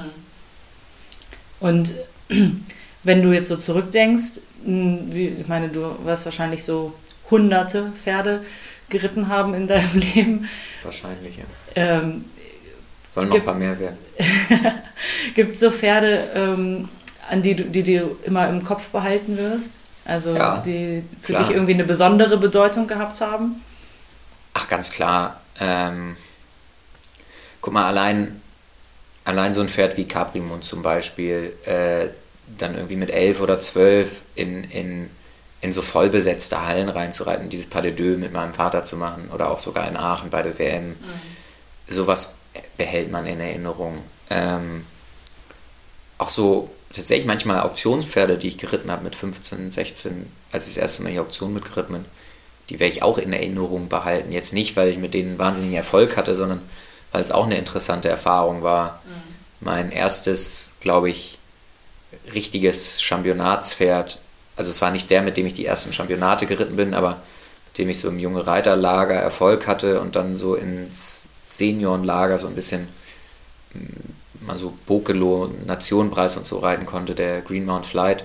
Und 1.60 1.96
wenn 3.04 3.22
du 3.22 3.32
jetzt 3.32 3.50
so 3.50 3.56
zurückdenkst, 3.56 4.42
hm, 4.64 5.12
ich 5.16 5.48
meine, 5.48 5.70
du 5.70 5.96
wirst 6.06 6.26
wahrscheinlich 6.26 6.64
so 6.64 6.94
hunderte 7.30 7.92
Pferde 8.04 8.44
geritten 8.90 9.30
haben 9.30 9.54
in 9.54 9.68
deinem 9.68 9.94
Leben. 10.16 10.50
Wahrscheinlich, 10.84 11.38
ja. 11.38 11.46
Ähm, 11.76 12.26
Sollen 13.14 13.30
noch 13.30 13.36
ein 13.36 13.46
paar 13.46 13.56
mehr 13.56 13.78
werden. 13.80 13.98
Gibt 15.36 15.54
es 15.54 15.60
so 15.60 15.72
Pferde, 15.72 16.30
ähm, 16.34 16.90
an 17.30 17.42
die 17.42 17.56
du, 17.56 17.64
die 17.64 17.84
du 17.84 18.18
immer 18.24 18.48
im 18.50 18.64
Kopf 18.64 18.90
behalten 18.90 19.38
wirst? 19.38 19.80
Also 20.06 20.36
ja, 20.36 20.58
die 20.58 21.04
für 21.22 21.34
klar. 21.34 21.44
dich 21.44 21.56
irgendwie 21.56 21.74
eine 21.74 21.84
besondere 21.84 22.38
Bedeutung 22.38 22.88
gehabt 22.88 23.20
haben? 23.22 23.62
Ach, 24.54 24.68
ganz 24.68 24.92
klar. 24.92 25.42
Ähm, 25.60 26.16
guck 27.62 27.74
mal, 27.74 27.86
allein 27.86 28.42
allein 29.24 29.54
so 29.54 29.62
ein 29.62 29.70
Pferd 29.70 29.98
wie 29.98 30.08
Caprimund 30.08 30.64
zum 30.64 30.82
Beispiel, 30.82 31.54
äh, 31.66 32.10
dann 32.58 32.76
irgendwie 32.76 32.96
mit 32.96 33.12
elf 33.12 33.40
oder 33.40 33.60
zwölf 33.60 34.22
in, 34.36 34.64
in, 34.66 35.10
in 35.62 35.72
so 35.72 35.82
vollbesetzte 35.82 36.66
Hallen 36.66 36.90
reinzureiten, 36.90 37.50
dieses 37.50 37.70
Pas 37.70 37.82
de 37.82 37.92
Deux 37.92 38.18
mit 38.18 38.34
meinem 38.34 38.54
Vater 38.54 38.84
zu 38.84 38.98
machen 38.98 39.30
oder 39.34 39.52
auch 39.52 39.60
sogar 39.60 39.88
in 39.88 39.96
Aachen 39.96 40.30
bei 40.30 40.42
der 40.42 40.58
WM. 40.58 40.90
Mhm. 40.90 40.96
Sowas 41.88 42.36
behält 42.78 43.12
man 43.12 43.26
in 43.26 43.40
Erinnerung. 43.40 43.98
Ähm, 44.30 44.86
auch 46.18 46.30
so 46.30 46.70
tatsächlich 46.94 47.28
manchmal 47.28 47.62
Auktionspferde, 47.62 48.38
die 48.38 48.50
ich 48.50 48.58
geritten 48.58 48.92
habe 48.92 49.04
mit 49.04 49.16
15, 49.16 49.72
16, 49.72 50.32
als 50.52 50.68
ich 50.68 50.76
das 50.76 50.82
erste 50.82 51.04
Mal 51.04 51.12
die 51.12 51.20
Auktion 51.20 51.54
mitgeritten 51.54 51.96
bin, 51.96 52.06
die 52.70 52.80
werde 52.80 52.94
ich 52.94 53.04
auch 53.04 53.18
in 53.18 53.34
Erinnerung 53.34 53.90
behalten. 53.90 54.32
Jetzt 54.32 54.54
nicht, 54.54 54.76
weil 54.76 54.90
ich 54.90 54.98
mit 54.98 55.14
denen 55.14 55.40
wahnsinnigen 55.40 55.78
Erfolg 55.78 56.18
hatte, 56.18 56.36
sondern 56.36 56.62
weil 57.12 57.22
es 57.22 57.32
auch 57.32 57.46
eine 57.46 57.58
interessante 57.58 58.10
Erfahrung 58.10 58.64
war. 58.64 59.02
Mhm. 59.06 59.12
Mein 59.60 59.92
erstes, 59.92 60.76
glaube 60.80 61.10
ich, 61.10 61.38
richtiges 62.34 63.02
Championatspferd, 63.02 64.20
also 64.56 64.70
es 64.70 64.82
war 64.82 64.92
nicht 64.92 65.10
der, 65.10 65.22
mit 65.22 65.38
dem 65.38 65.46
ich 65.46 65.54
die 65.54 65.66
ersten 65.66 65.94
Championate 65.94 66.46
geritten 66.46 66.76
bin, 66.76 66.94
aber 66.94 67.22
mit 67.68 67.78
dem 67.78 67.90
ich 67.90 68.00
so 68.00 68.10
im 68.10 68.20
junge 68.20 68.46
Reiterlager 68.48 69.16
Erfolg 69.16 69.68
hatte 69.68 70.02
und 70.02 70.16
dann 70.16 70.36
so 70.36 70.56
ins 70.56 71.28
Seniorenlager 71.62 72.40
so 72.40 72.48
ein 72.48 72.56
bisschen 72.56 72.88
mm, 73.74 74.48
mal 74.48 74.58
so 74.58 74.74
Bokelo, 74.88 75.52
Nationenpreis 75.68 76.36
und 76.38 76.46
so 76.46 76.58
reiten 76.58 76.88
konnte, 76.88 77.14
der 77.14 77.42
Green 77.42 77.66
Mount 77.66 77.86
Flight, 77.86 78.24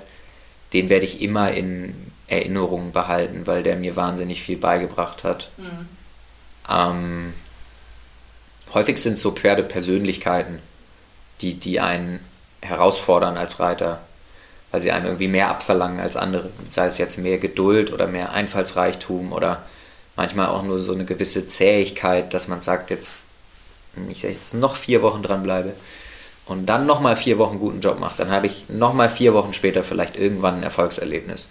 den 0.72 0.88
werde 0.88 1.04
ich 1.04 1.20
immer 1.20 1.52
in 1.52 1.94
Erinnerung 2.28 2.92
behalten, 2.92 3.46
weil 3.46 3.62
der 3.62 3.76
mir 3.76 3.94
wahnsinnig 3.94 4.42
viel 4.42 4.56
beigebracht 4.56 5.22
hat. 5.22 5.50
Mhm. 5.58 5.88
Ähm, 6.68 7.34
häufig 8.72 8.98
sind 8.98 9.18
so 9.18 9.32
Pferde 9.32 9.62
Persönlichkeiten, 9.62 10.58
die, 11.42 11.54
die 11.54 11.78
einen 11.78 12.20
herausfordern 12.62 13.36
als 13.36 13.60
Reiter, 13.60 14.00
weil 14.70 14.80
sie 14.80 14.90
einem 14.90 15.06
irgendwie 15.06 15.28
mehr 15.28 15.50
abverlangen 15.50 16.00
als 16.00 16.16
andere. 16.16 16.50
Sei 16.70 16.86
es 16.86 16.98
jetzt 16.98 17.18
mehr 17.18 17.38
Geduld 17.38 17.92
oder 17.92 18.06
mehr 18.06 18.32
Einfallsreichtum 18.32 19.32
oder 19.32 19.62
manchmal 20.16 20.48
auch 20.48 20.62
nur 20.62 20.78
so 20.78 20.94
eine 20.94 21.04
gewisse 21.04 21.46
Zähigkeit, 21.46 22.34
dass 22.34 22.48
man 22.48 22.60
sagt, 22.60 22.90
jetzt, 22.90 23.18
ich 24.10 24.22
jetzt 24.22 24.54
noch 24.54 24.76
vier 24.76 25.02
Wochen 25.02 25.22
dranbleibe 25.22 25.74
und 26.46 26.66
dann 26.66 26.86
nochmal 26.86 27.16
vier 27.16 27.38
Wochen 27.38 27.58
guten 27.58 27.80
Job 27.80 27.98
mache, 27.98 28.16
dann 28.16 28.30
habe 28.30 28.46
ich 28.46 28.68
nochmal 28.68 29.10
vier 29.10 29.34
Wochen 29.34 29.52
später 29.52 29.82
vielleicht 29.82 30.16
irgendwann 30.16 30.56
ein 30.56 30.62
Erfolgserlebnis. 30.62 31.50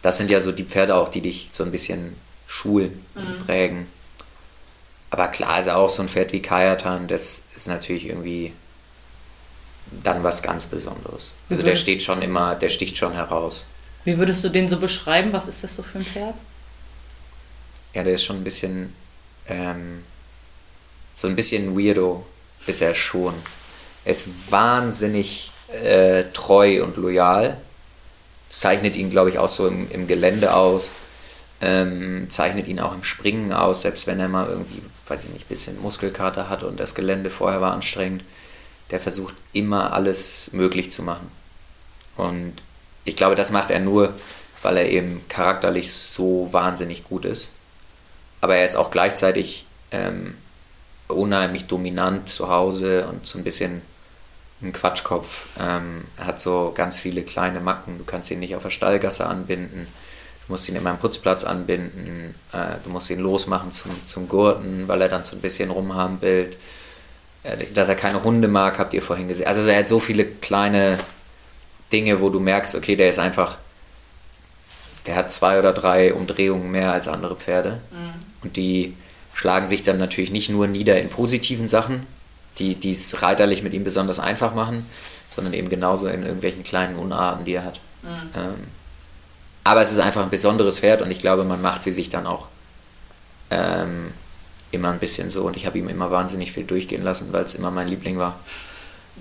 Das 0.00 0.16
sind 0.16 0.30
ja 0.30 0.40
so 0.40 0.52
die 0.52 0.64
Pferde 0.64 0.96
auch, 0.96 1.08
die 1.08 1.20
dich 1.20 1.48
so 1.50 1.64
ein 1.64 1.70
bisschen 1.70 2.16
schulen 2.46 3.04
und 3.14 3.28
mhm. 3.28 3.38
prägen. 3.38 3.86
Aber 5.10 5.28
klar 5.28 5.58
ist 5.58 5.68
auch 5.68 5.90
so 5.90 6.02
ein 6.02 6.08
Pferd 6.08 6.32
wie 6.32 6.40
Kajatan, 6.40 7.06
das 7.06 7.46
ist 7.54 7.68
natürlich 7.68 8.06
irgendwie 8.06 8.52
dann 10.02 10.24
was 10.24 10.42
ganz 10.42 10.66
Besonderes. 10.66 11.34
Also 11.50 11.62
der 11.62 11.76
steht 11.76 12.02
schon 12.02 12.22
immer, 12.22 12.54
der 12.54 12.70
sticht 12.70 12.96
schon 12.96 13.12
heraus. 13.12 13.66
Wie 14.04 14.18
würdest 14.18 14.42
du 14.42 14.48
den 14.48 14.68
so 14.68 14.78
beschreiben? 14.78 15.32
Was 15.32 15.48
ist 15.48 15.62
das 15.62 15.76
so 15.76 15.82
für 15.82 15.98
ein 15.98 16.04
Pferd? 16.04 16.34
Ja, 17.94 18.02
der 18.02 18.14
ist 18.14 18.24
schon 18.24 18.36
ein 18.36 18.44
bisschen, 18.44 18.94
ähm, 19.46 20.02
so 21.14 21.28
ein 21.28 21.36
bisschen 21.36 21.78
weirdo 21.78 22.24
ist 22.66 22.82
er 22.82 22.94
schon. 22.94 23.34
Er 24.04 24.12
ist 24.12 24.50
wahnsinnig 24.50 25.52
äh, 25.82 26.24
treu 26.32 26.82
und 26.82 26.96
loyal. 26.96 27.56
Zeichnet 28.48 28.96
ihn, 28.96 29.10
glaube 29.10 29.30
ich, 29.30 29.38
auch 29.38 29.48
so 29.48 29.66
im, 29.66 29.90
im 29.90 30.06
Gelände 30.06 30.54
aus. 30.54 30.92
Ähm, 31.60 32.26
zeichnet 32.28 32.66
ihn 32.66 32.80
auch 32.80 32.94
im 32.94 33.04
Springen 33.04 33.52
aus, 33.52 33.82
selbst 33.82 34.06
wenn 34.06 34.18
er 34.18 34.28
mal 34.28 34.48
irgendwie, 34.48 34.82
weiß 35.06 35.24
ich 35.24 35.30
nicht, 35.30 35.44
ein 35.44 35.48
bisschen 35.48 35.80
Muskelkater 35.80 36.48
hat 36.48 36.64
und 36.64 36.80
das 36.80 36.94
Gelände 36.94 37.30
vorher 37.30 37.60
war 37.60 37.72
anstrengend 37.72 38.24
der 38.92 39.00
versucht 39.00 39.34
immer 39.52 39.92
alles 39.94 40.50
möglich 40.52 40.92
zu 40.92 41.02
machen. 41.02 41.30
Und 42.16 42.62
ich 43.04 43.16
glaube, 43.16 43.34
das 43.34 43.50
macht 43.50 43.70
er 43.70 43.80
nur, 43.80 44.14
weil 44.60 44.76
er 44.76 44.88
eben 44.88 45.24
charakterlich 45.28 45.90
so 45.90 46.48
wahnsinnig 46.52 47.04
gut 47.04 47.24
ist. 47.24 47.52
Aber 48.42 48.54
er 48.54 48.66
ist 48.66 48.76
auch 48.76 48.90
gleichzeitig 48.90 49.64
ähm, 49.90 50.36
unheimlich 51.08 51.66
dominant 51.66 52.28
zu 52.28 52.48
Hause 52.48 53.06
und 53.06 53.26
so 53.26 53.38
ein 53.38 53.44
bisschen 53.44 53.82
ein 54.62 54.72
Quatschkopf. 54.72 55.46
Ähm, 55.60 56.04
er 56.16 56.26
hat 56.26 56.40
so 56.40 56.72
ganz 56.74 56.98
viele 56.98 57.22
kleine 57.22 57.60
Macken. 57.60 57.98
Du 57.98 58.04
kannst 58.04 58.30
ihn 58.30 58.38
nicht 58.38 58.54
auf 58.54 58.62
der 58.62 58.70
Stallgasse 58.70 59.26
anbinden. 59.26 59.86
Du 60.46 60.52
musst 60.52 60.68
ihn 60.68 60.76
immer 60.76 60.90
am 60.90 60.98
Putzplatz 60.98 61.44
anbinden. 61.44 62.34
Äh, 62.52 62.76
du 62.84 62.90
musst 62.90 63.10
ihn 63.10 63.18
losmachen 63.18 63.72
zum, 63.72 64.04
zum 64.04 64.28
Gurten, 64.28 64.88
weil 64.88 65.02
er 65.02 65.08
dann 65.08 65.24
so 65.24 65.36
ein 65.36 65.42
bisschen 65.42 65.70
rumhampelt. 65.70 66.56
Äh, 67.42 67.66
dass 67.74 67.88
er 67.88 67.96
keine 67.96 68.22
Hunde 68.22 68.48
mag, 68.48 68.78
habt 68.78 68.94
ihr 68.94 69.02
vorhin 69.02 69.28
gesehen. 69.28 69.46
Also 69.46 69.62
er 69.62 69.78
hat 69.78 69.88
so 69.88 70.00
viele 70.00 70.24
kleine 70.24 70.98
Dinge, 71.92 72.20
wo 72.20 72.30
du 72.30 72.40
merkst, 72.40 72.74
okay, 72.74 72.96
der 72.96 73.10
ist 73.10 73.18
einfach, 73.18 73.58
der 75.06 75.16
hat 75.16 75.30
zwei 75.32 75.58
oder 75.58 75.72
drei 75.72 76.14
Umdrehungen 76.14 76.70
mehr 76.70 76.92
als 76.92 77.08
andere 77.08 77.36
Pferde. 77.36 77.80
Mhm. 77.90 78.14
Und 78.42 78.56
die 78.56 78.96
schlagen 79.34 79.66
sich 79.66 79.82
dann 79.82 79.98
natürlich 79.98 80.30
nicht 80.30 80.50
nur 80.50 80.66
nieder 80.66 81.00
in 81.00 81.08
positiven 81.08 81.68
Sachen, 81.68 82.06
die 82.58 82.90
es 82.90 83.22
reiterlich 83.22 83.62
mit 83.62 83.72
ihm 83.72 83.84
besonders 83.84 84.20
einfach 84.20 84.54
machen, 84.54 84.86
sondern 85.28 85.54
eben 85.54 85.68
genauso 85.68 86.06
in 86.06 86.22
irgendwelchen 86.22 86.62
kleinen 86.62 86.96
Unarten, 86.96 87.44
die 87.44 87.54
er 87.54 87.64
hat. 87.64 87.80
Mhm. 88.02 88.08
Ähm, 88.36 88.54
aber 89.64 89.82
es 89.82 89.92
ist 89.92 89.98
einfach 89.98 90.22
ein 90.22 90.30
besonderes 90.30 90.80
Pferd 90.80 91.02
und 91.02 91.10
ich 91.10 91.18
glaube, 91.18 91.44
man 91.44 91.62
macht 91.62 91.82
sie 91.82 91.92
sich 91.92 92.08
dann 92.08 92.26
auch 92.26 92.48
ähm, 93.50 94.12
immer 94.70 94.90
ein 94.90 94.98
bisschen 94.98 95.30
so 95.30 95.44
und 95.44 95.56
ich 95.56 95.66
habe 95.66 95.78
ihm 95.78 95.88
immer 95.88 96.10
wahnsinnig 96.10 96.52
viel 96.52 96.64
durchgehen 96.64 97.02
lassen, 97.02 97.32
weil 97.32 97.44
es 97.44 97.54
immer 97.54 97.70
mein 97.70 97.88
Liebling 97.88 98.18
war. 98.18 98.38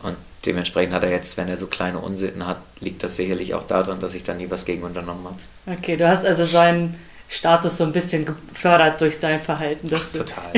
Und 0.01 0.15
dementsprechend 0.45 0.93
hat 0.93 1.03
er 1.03 1.11
jetzt, 1.11 1.37
wenn 1.37 1.47
er 1.47 1.57
so 1.57 1.67
kleine 1.67 1.99
Unsitten 1.99 2.47
hat, 2.47 2.57
liegt 2.79 3.03
das 3.03 3.15
sicherlich 3.15 3.53
auch 3.53 3.67
daran, 3.67 3.99
dass 3.99 4.15
ich 4.15 4.23
da 4.23 4.33
nie 4.33 4.49
was 4.49 4.65
gegen 4.65 4.83
unternommen 4.83 5.25
habe. 5.25 5.77
Okay, 5.77 5.97
du 5.97 6.07
hast 6.07 6.25
also 6.25 6.45
seinen 6.45 6.95
Status 7.31 7.77
so 7.77 7.85
ein 7.85 7.93
bisschen 7.93 8.25
gefördert 8.25 8.99
durch 8.99 9.19
dein 9.19 9.41
Verhalten. 9.41 9.87
Ach, 9.95 10.11
total. 10.11 10.51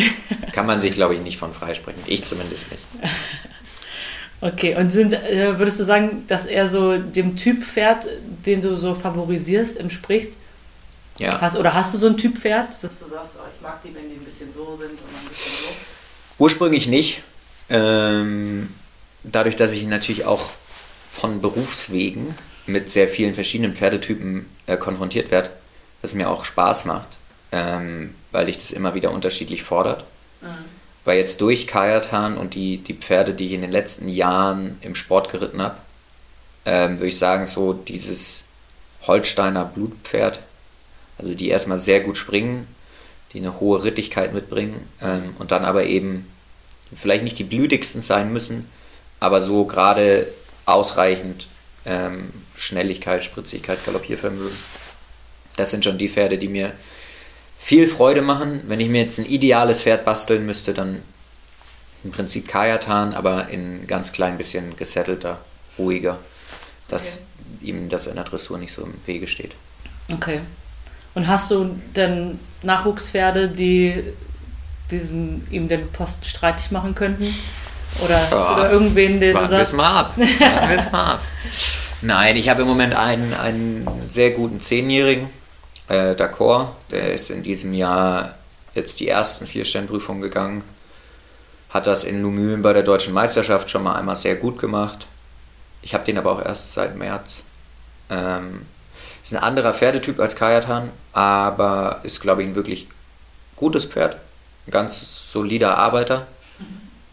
Kann 0.51 0.65
man 0.65 0.79
sich, 0.79 0.91
glaube 0.91 1.13
ich, 1.13 1.21
nicht 1.21 1.37
von 1.37 1.53
freisprechen. 1.53 2.01
Ich 2.07 2.23
zumindest 2.25 2.71
nicht. 2.71 2.83
Okay, 4.41 4.75
und 4.75 4.89
sind, 4.89 5.13
äh, 5.13 5.57
würdest 5.57 5.79
du 5.79 5.85
sagen, 5.85 6.25
dass 6.27 6.45
er 6.45 6.67
so 6.67 6.97
dem 6.97 7.37
Typ 7.37 7.63
Pferd, 7.63 8.05
den 8.45 8.59
du 8.59 8.75
so 8.75 8.93
favorisierst, 8.93 9.77
entspricht? 9.77 10.33
Ja. 11.17 11.39
Hast, 11.39 11.55
oder 11.55 11.73
hast 11.73 11.93
du 11.93 11.97
so 11.97 12.07
ein 12.07 12.17
Typ 12.17 12.37
Pferd, 12.37 12.67
dass 12.83 12.99
du 12.99 13.05
sagst, 13.05 13.37
oh, 13.39 13.47
ich 13.55 13.61
mag 13.61 13.81
die, 13.83 13.95
wenn 13.95 14.09
die 14.09 14.17
ein 14.17 14.25
bisschen 14.25 14.51
so 14.51 14.75
sind 14.75 14.89
und 14.89 14.97
ein 14.97 15.29
bisschen 15.29 15.67
so? 15.69 15.73
Ursprünglich 16.39 16.87
nicht. 16.87 17.21
Ähm, 17.69 18.67
dadurch, 19.23 19.55
dass 19.55 19.71
ich 19.71 19.87
natürlich 19.87 20.25
auch 20.25 20.49
von 21.07 21.39
Berufswegen 21.39 22.35
mit 22.65 22.89
sehr 22.89 23.07
vielen 23.07 23.35
verschiedenen 23.35 23.73
Pferdetypen 23.73 24.45
äh, 24.67 24.75
konfrontiert 24.75 25.31
werde, 25.31 25.51
was 26.03 26.13
mir 26.13 26.29
auch 26.29 26.45
Spaß 26.45 26.85
macht, 26.85 27.17
ähm, 27.51 28.13
weil 28.31 28.45
dich 28.45 28.57
das 28.57 28.71
immer 28.71 28.93
wieder 28.93 29.11
unterschiedlich 29.11 29.63
fordert. 29.63 30.03
Mhm. 30.41 30.65
Weil 31.05 31.17
jetzt 31.17 31.41
durch 31.41 31.65
Kajatan 31.65 32.37
und 32.37 32.53
die, 32.53 32.77
die 32.77 32.93
Pferde, 32.93 33.33
die 33.33 33.47
ich 33.47 33.53
in 33.53 33.61
den 33.61 33.71
letzten 33.71 34.07
Jahren 34.07 34.77
im 34.81 34.95
Sport 34.95 35.29
geritten 35.29 35.61
habe, 35.61 35.77
ähm, 36.65 36.99
würde 36.99 37.07
ich 37.07 37.17
sagen, 37.17 37.45
so 37.45 37.73
dieses 37.73 38.45
Holsteiner 39.07 39.65
Blutpferd, 39.65 40.39
also 41.17 41.33
die 41.33 41.49
erstmal 41.49 41.79
sehr 41.79 42.01
gut 42.01 42.17
springen, 42.17 42.67
die 43.31 43.39
eine 43.39 43.59
hohe 43.59 43.83
Rittigkeit 43.83 44.33
mitbringen 44.33 44.87
ähm, 45.01 45.35
und 45.39 45.51
dann 45.51 45.65
aber 45.65 45.85
eben 45.85 46.29
vielleicht 46.93 47.23
nicht 47.23 47.39
die 47.39 47.43
blütigsten 47.43 48.01
sein 48.01 48.31
müssen, 48.31 48.69
aber 49.19 49.41
so 49.41 49.65
gerade 49.65 50.27
ausreichend 50.65 51.47
ähm, 51.85 52.31
Schnelligkeit, 52.55 53.23
Spritzigkeit, 53.23 53.83
Galoppiervermögen. 53.85 54.57
Das 55.55 55.71
sind 55.71 55.83
schon 55.83 55.97
die 55.97 56.09
Pferde, 56.09 56.37
die 56.37 56.47
mir 56.47 56.73
viel 57.57 57.87
Freude 57.87 58.21
machen. 58.21 58.61
Wenn 58.67 58.79
ich 58.79 58.89
mir 58.89 59.03
jetzt 59.03 59.19
ein 59.19 59.25
ideales 59.25 59.81
Pferd 59.81 60.05
basteln 60.05 60.45
müsste, 60.45 60.73
dann 60.73 61.01
im 62.03 62.11
Prinzip 62.11 62.47
Kajatan, 62.47 63.13
aber 63.13 63.49
in 63.49 63.87
ganz 63.87 64.11
klein 64.11 64.37
bisschen 64.37 64.75
gesettelter, 64.75 65.39
ruhiger, 65.77 66.17
dass 66.87 67.25
okay. 67.59 67.69
ihm 67.69 67.89
das 67.89 68.07
in 68.07 68.15
der 68.15 68.25
Dressur 68.25 68.57
nicht 68.57 68.73
so 68.73 68.83
im 68.83 68.93
Wege 69.05 69.27
steht. 69.27 69.55
Okay. 70.11 70.41
Und 71.15 71.27
hast 71.27 71.51
du 71.51 71.79
denn 71.95 72.39
Nachwuchspferde, 72.63 73.47
die 73.47 74.03
diesen, 74.91 75.47
ihm 75.51 75.67
den 75.67 75.89
Posten 75.91 76.25
streitig 76.25 76.71
machen 76.71 76.95
könnten? 76.95 77.33
Oder 78.03 78.17
ja, 78.17 78.21
hast 78.31 78.49
du 78.49 78.61
da 78.61 78.71
irgendwen, 78.71 79.19
den 79.19 79.35
du 79.35 79.47
sagst? 79.47 79.73
mal 79.75 79.99
ab. 79.99 80.13
Warten 80.17 80.91
mal 80.91 81.13
ab. 81.13 81.21
Nein, 82.01 82.35
ich 82.35 82.49
habe 82.49 82.63
im 82.63 82.67
Moment 82.67 82.95
einen, 82.95 83.33
einen 83.33 83.87
sehr 84.09 84.31
guten 84.31 84.59
Zehnjährigen, 84.59 85.29
äh, 85.93 86.15
D'accord. 86.15 86.69
Der 86.91 87.13
ist 87.13 87.29
in 87.29 87.43
diesem 87.43 87.73
Jahr 87.73 88.35
jetzt 88.73 88.99
die 88.99 89.07
ersten 89.07 89.45
vier 89.47 89.65
Sternprüfungen 89.65 90.21
gegangen. 90.21 90.63
Hat 91.69 91.87
das 91.87 92.03
in 92.03 92.21
Lumülen 92.21 92.61
bei 92.61 92.73
der 92.73 92.83
deutschen 92.83 93.13
Meisterschaft 93.13 93.69
schon 93.69 93.83
mal 93.83 93.95
einmal 93.95 94.15
sehr 94.15 94.35
gut 94.35 94.59
gemacht. 94.59 95.07
Ich 95.81 95.93
habe 95.93 96.05
den 96.05 96.17
aber 96.17 96.31
auch 96.31 96.43
erst 96.43 96.73
seit 96.73 96.95
März. 96.95 97.45
Ähm, 98.09 98.65
ist 99.21 99.33
ein 99.33 99.43
anderer 99.43 99.73
Pferdetyp 99.73 100.19
als 100.19 100.35
Kajatan, 100.35 100.89
aber 101.13 102.01
ist, 102.03 102.21
glaube 102.21 102.41
ich, 102.43 102.49
ein 102.49 102.55
wirklich 102.55 102.87
gutes 103.55 103.85
Pferd. 103.85 104.17
Ein 104.67 104.71
ganz 104.71 105.31
solider 105.31 105.77
Arbeiter. 105.77 106.27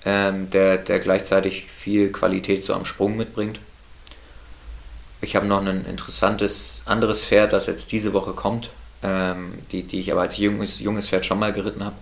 ähm, 0.04 0.48
der, 0.50 0.78
der 0.78 0.98
gleichzeitig 0.98 1.70
viel 1.70 2.10
Qualität 2.10 2.64
so 2.64 2.74
am 2.74 2.84
Sprung 2.84 3.16
mitbringt. 3.16 3.60
Ich 5.20 5.36
habe 5.36 5.46
noch 5.46 5.64
ein 5.64 5.84
interessantes 5.84 6.82
anderes 6.86 7.24
Pferd, 7.24 7.52
das 7.52 7.66
jetzt 7.66 7.92
diese 7.92 8.12
Woche 8.12 8.32
kommt, 8.32 8.70
ähm, 9.02 9.58
die, 9.70 9.82
die 9.82 10.00
ich 10.00 10.12
aber 10.12 10.22
als 10.22 10.38
junges, 10.38 10.80
junges 10.80 11.08
Pferd 11.08 11.26
schon 11.26 11.38
mal 11.38 11.52
geritten 11.52 11.84
habe. 11.84 11.96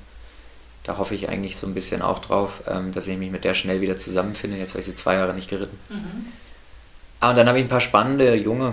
Da 0.85 0.99
hoffe 0.99 1.15
ich 1.15 1.29
eigentlich 1.29 1.57
so 1.57 1.67
ein 1.67 1.75
bisschen 1.75 2.01
auch 2.01 2.21
drauf, 2.21 2.63
ähm, 2.67 2.93
dass 2.93 3.09
ich 3.09 3.19
mich 3.19 3.31
mit 3.31 3.45
der 3.45 3.55
schnell 3.55 3.81
wieder 3.81 3.97
zusammenfinde. 3.97 4.57
Jetzt 4.57 4.71
habe 4.71 4.81
ich 4.81 4.87
sie 4.87 4.95
zwei 4.95 5.15
Jahre 5.15 5.35
nicht 5.35 5.51
geritten. 5.51 5.79
Mhm. 5.89 6.33
Ah, 7.21 7.31
und 7.31 7.37
dann 7.37 7.49
habe 7.49 7.59
ich 7.59 7.65
ein 7.65 7.69
paar 7.69 7.81
spannende, 7.81 8.35
junge, 8.37 8.73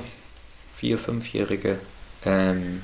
vier-, 0.73 0.99
fünfjährige, 0.99 1.79
ähm, 2.23 2.83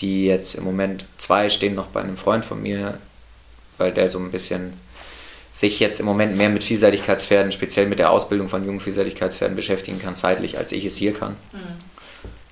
die 0.00 0.26
jetzt 0.26 0.54
im 0.54 0.64
Moment, 0.64 1.06
zwei 1.16 1.48
stehen 1.48 1.74
noch 1.74 1.88
bei 1.88 2.00
einem 2.00 2.16
Freund 2.16 2.44
von 2.44 2.62
mir, 2.62 2.98
weil 3.78 3.92
der 3.92 4.08
so 4.08 4.18
ein 4.18 4.30
bisschen 4.30 4.74
sich 5.52 5.80
jetzt 5.80 6.00
im 6.00 6.06
Moment 6.06 6.36
mehr 6.36 6.48
mit 6.48 6.62
Vielseitigkeitspferden, 6.62 7.52
speziell 7.52 7.86
mit 7.86 7.98
der 7.98 8.10
Ausbildung 8.10 8.48
von 8.48 8.64
jungen 8.64 8.80
Vielseitigkeitspferden 8.80 9.56
beschäftigen 9.56 10.00
kann, 10.00 10.14
zeitlich, 10.14 10.58
als 10.58 10.72
ich 10.72 10.84
es 10.84 10.96
hier 10.96 11.12
kann. 11.12 11.36
Mhm. 11.52 11.58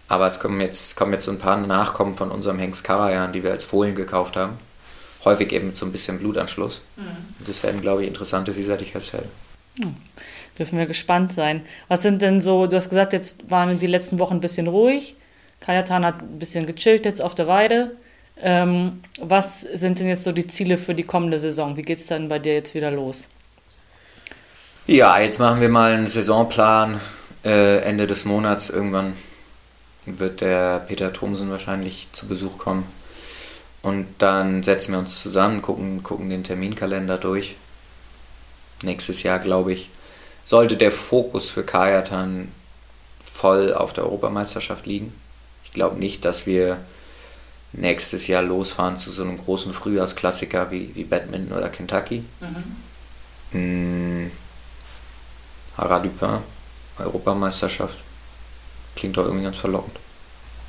Aber 0.08 0.26
es 0.26 0.40
kommen 0.40 0.60
jetzt, 0.60 0.96
kommen 0.96 1.12
jetzt 1.12 1.24
so 1.24 1.32
ein 1.32 1.38
paar 1.38 1.56
Nachkommen 1.56 2.16
von 2.16 2.30
unserem 2.30 2.58
Hengst 2.58 2.84
Karajan, 2.84 3.32
die 3.32 3.42
wir 3.42 3.50
als 3.50 3.64
Fohlen 3.64 3.94
gekauft 3.94 4.36
haben. 4.36 4.58
Häufig 5.24 5.52
eben 5.52 5.66
mit 5.66 5.76
so 5.76 5.86
ein 5.86 5.92
bisschen 5.92 6.18
Blutanschluss. 6.18 6.82
Mhm. 6.96 7.04
Und 7.38 7.48
das 7.48 7.62
werden, 7.62 7.80
glaube 7.80 8.02
ich, 8.02 8.08
interessante 8.08 8.54
Vielseitigkeitspferde. 8.54 9.28
Mhm. 9.78 9.96
Dürfen 10.58 10.78
wir 10.78 10.86
gespannt 10.86 11.32
sein. 11.32 11.62
Was 11.88 12.02
sind 12.02 12.22
denn 12.22 12.40
so, 12.40 12.66
du 12.66 12.76
hast 12.76 12.88
gesagt, 12.88 13.12
jetzt 13.12 13.50
waren 13.50 13.78
die 13.78 13.86
letzten 13.86 14.18
Wochen 14.18 14.34
ein 14.34 14.40
bisschen 14.40 14.68
ruhig. 14.68 15.16
Kajatan 15.60 16.04
hat 16.04 16.22
ein 16.22 16.38
bisschen 16.38 16.66
gechillt 16.66 17.04
jetzt 17.04 17.20
auf 17.20 17.34
der 17.34 17.46
Weide. 17.46 17.96
Ähm, 18.38 19.02
was 19.18 19.62
sind 19.62 19.98
denn 19.98 20.08
jetzt 20.08 20.24
so 20.24 20.32
die 20.32 20.46
Ziele 20.46 20.78
für 20.78 20.94
die 20.94 21.04
kommende 21.04 21.38
Saison? 21.38 21.76
Wie 21.76 21.82
geht 21.82 22.00
es 22.00 22.06
dann 22.06 22.28
bei 22.28 22.38
dir 22.38 22.54
jetzt 22.54 22.74
wieder 22.74 22.90
los? 22.90 23.28
Ja, 24.86 25.18
jetzt 25.18 25.38
machen 25.38 25.60
wir 25.60 25.68
mal 25.68 25.92
einen 25.92 26.06
Saisonplan. 26.06 27.00
Äh, 27.44 27.78
Ende 27.78 28.06
des 28.06 28.24
Monats 28.24 28.70
irgendwann 28.70 29.14
wird 30.04 30.40
der 30.40 30.80
Peter 30.80 31.12
Thomsen 31.12 31.50
wahrscheinlich 31.50 32.08
zu 32.12 32.28
Besuch 32.28 32.58
kommen. 32.58 32.86
Und 33.82 34.06
dann 34.18 34.62
setzen 34.62 34.92
wir 34.92 34.98
uns 34.98 35.20
zusammen, 35.20 35.62
gucken, 35.62 36.02
gucken 36.02 36.28
den 36.28 36.44
Terminkalender 36.44 37.18
durch. 37.18 37.56
Nächstes 38.82 39.22
Jahr, 39.22 39.38
glaube 39.38 39.72
ich, 39.72 39.90
sollte 40.42 40.76
der 40.76 40.92
Fokus 40.92 41.50
für 41.50 41.64
Kajatan 41.64 42.52
voll 43.20 43.72
auf 43.74 43.92
der 43.92 44.04
Europameisterschaft 44.04 44.86
liegen. 44.86 45.14
Ich 45.64 45.72
glaube 45.72 45.98
nicht, 45.98 46.24
dass 46.24 46.46
wir 46.46 46.78
nächstes 47.72 48.26
Jahr 48.26 48.42
losfahren 48.42 48.96
zu 48.96 49.10
so 49.10 49.22
einem 49.22 49.36
großen 49.36 49.72
Frühjahrsklassiker 49.72 50.70
wie, 50.70 50.94
wie 50.94 51.04
Badminton 51.04 51.56
oder 51.56 51.68
Kentucky. 51.68 52.24
Mhm. 53.52 54.24
Mm, 54.24 54.30
Haradupin, 55.76 56.38
Europameisterschaft. 56.98 57.98
Klingt 58.94 59.16
doch 59.16 59.24
irgendwie 59.24 59.44
ganz 59.44 59.58
verlockend. 59.58 59.96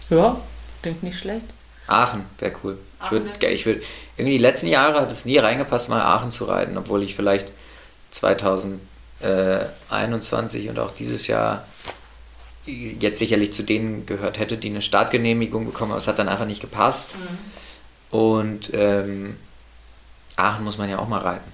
Ja, 0.10 0.40
klingt 0.82 1.04
nicht 1.04 1.18
schlecht. 1.18 1.54
Aachen 1.88 2.26
wäre 2.40 2.54
cool. 2.64 2.78
Ich 3.04 3.12
würde, 3.12 3.48
ich 3.48 3.66
würd, 3.66 3.84
irgendwie 4.18 4.38
die 4.38 4.44
letzten 4.44 4.68
Jahre 4.68 5.02
hat 5.02 5.12
es 5.12 5.26
nie 5.26 5.38
reingepasst, 5.38 5.90
mal 5.90 6.02
Aachen 6.02 6.32
zu 6.32 6.46
reiten, 6.46 6.78
obwohl 6.78 7.04
ich 7.04 7.16
vielleicht 7.16 7.52
2021 8.12 10.70
und 10.70 10.80
auch 10.80 10.92
dieses 10.92 11.28
Jahr 11.28 11.66
jetzt 12.68 13.20
sicherlich 13.20 13.52
zu 13.54 13.64
denen 13.64 14.06
gehört 14.06 14.40
hätte, 14.40 14.58
die 14.58 14.70
eine 14.70 14.82
Startgenehmigung 14.82 15.66
bekommen, 15.66 15.92
aber 15.92 15.98
es 15.98 16.08
hat 16.08 16.20
dann 16.20 16.30
einfach 16.30 16.46
nicht 16.46 16.62
gepasst. 16.62 17.16
Mhm. 17.18 18.18
Und 18.18 18.72
ähm, 18.74 19.36
Aachen 20.36 20.64
muss 20.64 20.78
man 20.78 20.90
ja 20.90 21.00
auch 21.00 21.08
mal 21.08 21.20
reiten. 21.20 21.52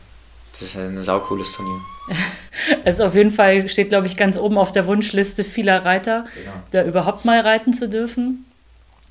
Das 0.53 0.61
ist 0.61 0.77
ein 0.77 1.01
saucooles 1.01 1.51
Turnier. 1.53 1.79
Es 2.83 2.99
auf 3.01 3.15
jeden 3.15 3.31
Fall 3.31 3.67
steht, 3.67 3.89
glaube 3.89 4.07
ich, 4.07 4.17
ganz 4.17 4.37
oben 4.37 4.57
auf 4.57 4.71
der 4.71 4.85
Wunschliste 4.85 5.43
vieler 5.43 5.83
Reiter, 5.83 6.25
genau. 6.35 6.51
da 6.71 6.83
überhaupt 6.83 7.25
mal 7.25 7.39
reiten 7.39 7.73
zu 7.73 7.89
dürfen. 7.89 8.45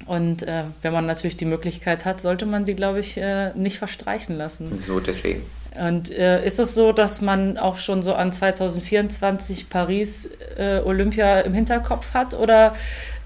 Und 0.06 0.42
äh, 0.42 0.64
wenn 0.82 0.92
man 0.92 1.06
natürlich 1.06 1.36
die 1.36 1.44
Möglichkeit 1.44 2.04
hat, 2.04 2.20
sollte 2.20 2.46
man 2.46 2.64
die, 2.64 2.74
glaube 2.74 3.00
ich, 3.00 3.16
äh, 3.16 3.52
nicht 3.54 3.78
verstreichen 3.78 4.36
lassen. 4.36 4.76
So, 4.78 5.00
deswegen. 5.00 5.42
Und 5.80 6.10
äh, 6.10 6.44
ist 6.44 6.58
es 6.58 6.74
so, 6.74 6.92
dass 6.92 7.20
man 7.20 7.56
auch 7.56 7.78
schon 7.78 8.02
so 8.02 8.14
an 8.14 8.30
2024 8.30 9.70
Paris 9.70 10.28
äh, 10.56 10.80
Olympia 10.84 11.40
im 11.40 11.54
Hinterkopf 11.54 12.12
hat? 12.12 12.34
Oder 12.34 12.74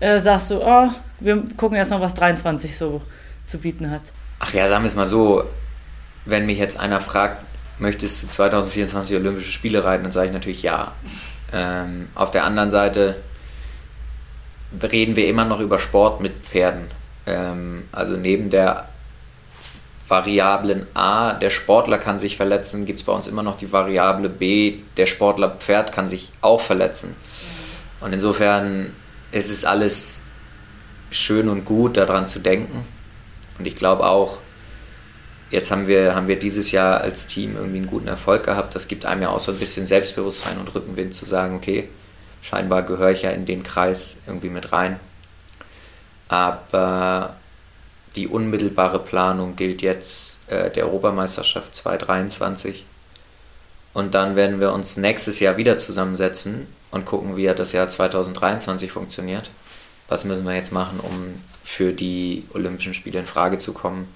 äh, 0.00 0.20
sagst 0.20 0.50
du, 0.50 0.60
oh, 0.62 0.88
wir 1.20 1.42
gucken 1.56 1.76
erstmal, 1.76 2.00
was 2.00 2.14
23 2.14 2.76
so 2.76 3.02
zu 3.46 3.58
bieten 3.58 3.90
hat? 3.90 4.12
Ach 4.38 4.52
ja, 4.52 4.68
sagen 4.68 4.84
wir 4.84 4.88
es 4.88 4.94
mal 4.94 5.06
so, 5.06 5.44
wenn 6.24 6.46
mich 6.46 6.58
jetzt 6.58 6.78
einer 6.78 7.00
fragt, 7.00 7.42
möchtest 7.78 8.22
du 8.22 8.28
2024 8.28 9.16
Olympische 9.16 9.52
Spiele 9.52 9.84
reiten, 9.84 10.04
dann 10.04 10.12
sage 10.12 10.28
ich 10.28 10.32
natürlich 10.32 10.62
ja. 10.62 10.92
Ähm, 11.52 12.08
auf 12.14 12.30
der 12.30 12.44
anderen 12.44 12.70
Seite 12.70 13.16
reden 14.82 15.16
wir 15.16 15.28
immer 15.28 15.44
noch 15.44 15.60
über 15.60 15.78
Sport 15.78 16.20
mit 16.20 16.44
Pferden. 16.44 16.86
Ähm, 17.26 17.84
also 17.92 18.16
neben 18.16 18.50
der 18.50 18.88
Variablen 20.08 20.86
A, 20.94 21.32
der 21.32 21.50
Sportler 21.50 21.98
kann 21.98 22.18
sich 22.18 22.36
verletzen, 22.36 22.86
gibt 22.86 23.00
es 23.00 23.04
bei 23.04 23.12
uns 23.12 23.26
immer 23.26 23.42
noch 23.42 23.56
die 23.56 23.72
Variable 23.72 24.28
B, 24.28 24.76
der 24.96 25.06
Sportler 25.06 25.50
Pferd 25.50 25.92
kann 25.92 26.06
sich 26.06 26.30
auch 26.42 26.60
verletzen. 26.60 27.16
Und 28.00 28.12
insofern 28.12 28.92
ist 29.32 29.50
es 29.50 29.64
alles 29.64 30.22
schön 31.10 31.48
und 31.48 31.64
gut, 31.64 31.96
daran 31.96 32.28
zu 32.28 32.38
denken. 32.38 32.84
Und 33.58 33.66
ich 33.66 33.74
glaube 33.74 34.06
auch, 34.06 34.38
jetzt 35.50 35.70
haben 35.70 35.86
wir, 35.86 36.14
haben 36.14 36.28
wir 36.28 36.38
dieses 36.38 36.72
Jahr 36.72 37.00
als 37.00 37.26
Team 37.26 37.56
irgendwie 37.56 37.78
einen 37.78 37.86
guten 37.86 38.08
Erfolg 38.08 38.44
gehabt. 38.44 38.74
Das 38.74 38.88
gibt 38.88 39.06
einem 39.06 39.22
ja 39.22 39.30
auch 39.30 39.38
so 39.40 39.52
ein 39.52 39.58
bisschen 39.58 39.86
Selbstbewusstsein 39.86 40.58
und 40.58 40.72
Rückenwind 40.74 41.14
zu 41.14 41.24
sagen, 41.24 41.56
okay, 41.56 41.88
scheinbar 42.42 42.82
gehöre 42.82 43.10
ich 43.10 43.22
ja 43.22 43.30
in 43.30 43.46
den 43.46 43.62
Kreis 43.62 44.18
irgendwie 44.26 44.50
mit 44.50 44.72
rein. 44.72 45.00
Aber 46.28 47.36
die 48.16 48.28
unmittelbare 48.28 48.98
Planung 48.98 49.56
gilt 49.56 49.82
jetzt 49.82 50.50
äh, 50.50 50.70
der 50.70 50.86
Europameisterschaft 50.86 51.74
2023. 51.74 52.84
Und 53.92 54.14
dann 54.14 54.36
werden 54.36 54.60
wir 54.60 54.72
uns 54.72 54.96
nächstes 54.96 55.40
Jahr 55.40 55.56
wieder 55.56 55.78
zusammensetzen 55.78 56.66
und 56.90 57.04
gucken, 57.04 57.36
wie 57.36 57.46
das 57.46 57.72
Jahr 57.72 57.88
2023 57.88 58.90
funktioniert. 58.90 59.50
Was 60.08 60.24
müssen 60.24 60.46
wir 60.46 60.54
jetzt 60.54 60.72
machen, 60.72 61.00
um 61.00 61.40
für 61.64 61.92
die 61.92 62.44
Olympischen 62.54 62.94
Spiele 62.94 63.18
in 63.18 63.26
Frage 63.26 63.58
zu 63.58 63.72
kommen? 63.72 64.08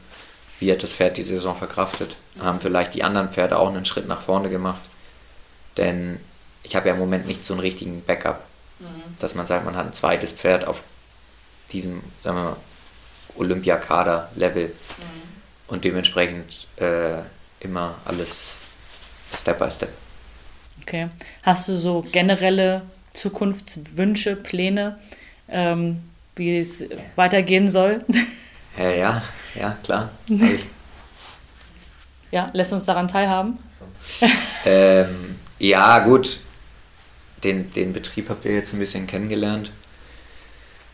Wie 0.59 0.71
hat 0.71 0.83
das 0.83 0.93
Pferd 0.93 1.17
die 1.17 1.23
Saison 1.23 1.57
verkraftet? 1.57 2.17
Haben 2.39 2.61
vielleicht 2.61 2.95
die 2.95 3.03
anderen 3.03 3.31
Pferde 3.31 3.59
auch 3.59 3.69
einen 3.69 3.87
Schritt 3.87 4.07
nach 4.07 4.21
vorne 4.21 4.51
gemacht? 4.51 4.81
Denn 5.77 6.21
ich 6.63 6.77
habe 6.77 6.89
ja 6.89 6.95
im 6.95 7.01
Moment 7.01 7.27
nicht 7.27 7.45
so 7.45 7.55
einen 7.55 7.61
richtigen 7.61 8.03
Backup, 8.05 8.45
mhm. 8.79 9.17
dass 9.19 9.35
man 9.35 9.47
sagt, 9.47 9.65
man 9.65 9.77
hat 9.77 9.87
ein 9.87 9.93
zweites 9.93 10.33
Pferd 10.33 10.67
auf 10.67 10.83
diesem, 11.73 12.03
sagen 12.23 12.37
wir 12.37 12.45
mal, 12.45 12.57
Olympiakader-Level 13.37 14.67
mhm. 14.67 14.73
und 15.69 15.85
dementsprechend 15.85 16.67
äh, 16.77 17.19
immer 17.61 17.95
alles 18.05 18.59
Step 19.33 19.59
by 19.59 19.71
Step. 19.71 19.91
Okay. 20.83 21.09
Hast 21.43 21.69
du 21.69 21.77
so 21.77 22.05
generelle 22.11 22.83
Zukunftswünsche, 23.13 24.37
Pläne, 24.37 24.99
ähm, 25.49 26.03
wie 26.37 26.59
es 26.59 26.85
weitergehen 27.17 27.69
soll? 27.69 28.05
Ja, 28.79 28.91
ja, 28.91 29.23
ja 29.57 29.77
klar. 29.83 30.11
ja, 32.31 32.49
lässt 32.53 32.73
uns 32.73 32.85
daran 32.85 33.09
teilhaben. 33.09 33.59
So. 33.69 34.27
ähm, 34.65 35.35
ja, 35.59 35.99
gut. 35.99 36.39
Den, 37.43 37.71
den 37.73 37.93
Betrieb 37.93 38.29
habt 38.29 38.45
ihr 38.45 38.55
jetzt 38.55 38.73
ein 38.73 38.79
bisschen 38.79 39.09
kennengelernt 39.09 39.73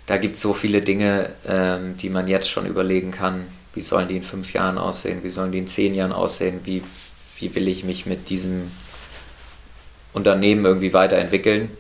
da 0.06 0.16
gibt 0.16 0.34
es 0.34 0.40
so 0.40 0.54
viele 0.54 0.82
Dinge, 0.82 1.30
ähm, 1.46 1.96
die 1.98 2.10
man 2.10 2.28
jetzt 2.28 2.48
schon 2.48 2.66
überlegen 2.66 3.10
kann. 3.10 3.46
Wie 3.74 3.82
sollen 3.82 4.08
die 4.08 4.16
in 4.16 4.22
fünf 4.22 4.52
Jahren 4.52 4.78
aussehen? 4.78 5.22
Wie 5.22 5.30
sollen 5.30 5.52
die 5.52 5.58
in 5.58 5.66
zehn 5.66 5.94
Jahren 5.94 6.12
aussehen? 6.12 6.60
Wie, 6.64 6.82
wie 7.38 7.54
will 7.54 7.68
ich 7.68 7.84
mich 7.84 8.06
mit 8.06 8.28
diesem 8.30 8.70
Unternehmen 10.12 10.64
irgendwie 10.64 10.92
weiterentwickeln? 10.92 11.70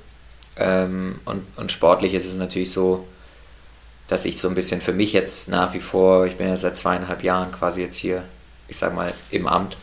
Ähm, 0.56 1.20
und, 1.24 1.42
und 1.56 1.70
sportlich 1.70 2.14
ist 2.14 2.26
es 2.26 2.36
natürlich 2.36 2.72
so, 2.72 3.06
dass 4.08 4.24
ich 4.24 4.38
so 4.38 4.48
ein 4.48 4.54
bisschen 4.54 4.80
für 4.80 4.92
mich 4.92 5.12
jetzt 5.12 5.48
nach 5.48 5.72
wie 5.74 5.80
vor, 5.80 6.26
ich 6.26 6.36
bin 6.36 6.48
ja 6.48 6.56
seit 6.56 6.76
zweieinhalb 6.76 7.22
Jahren 7.22 7.52
quasi 7.52 7.82
jetzt 7.82 7.96
hier, 7.96 8.24
ich 8.68 8.76
sag 8.76 8.94
mal, 8.94 9.12
im 9.30 9.46
Amt. 9.46 9.76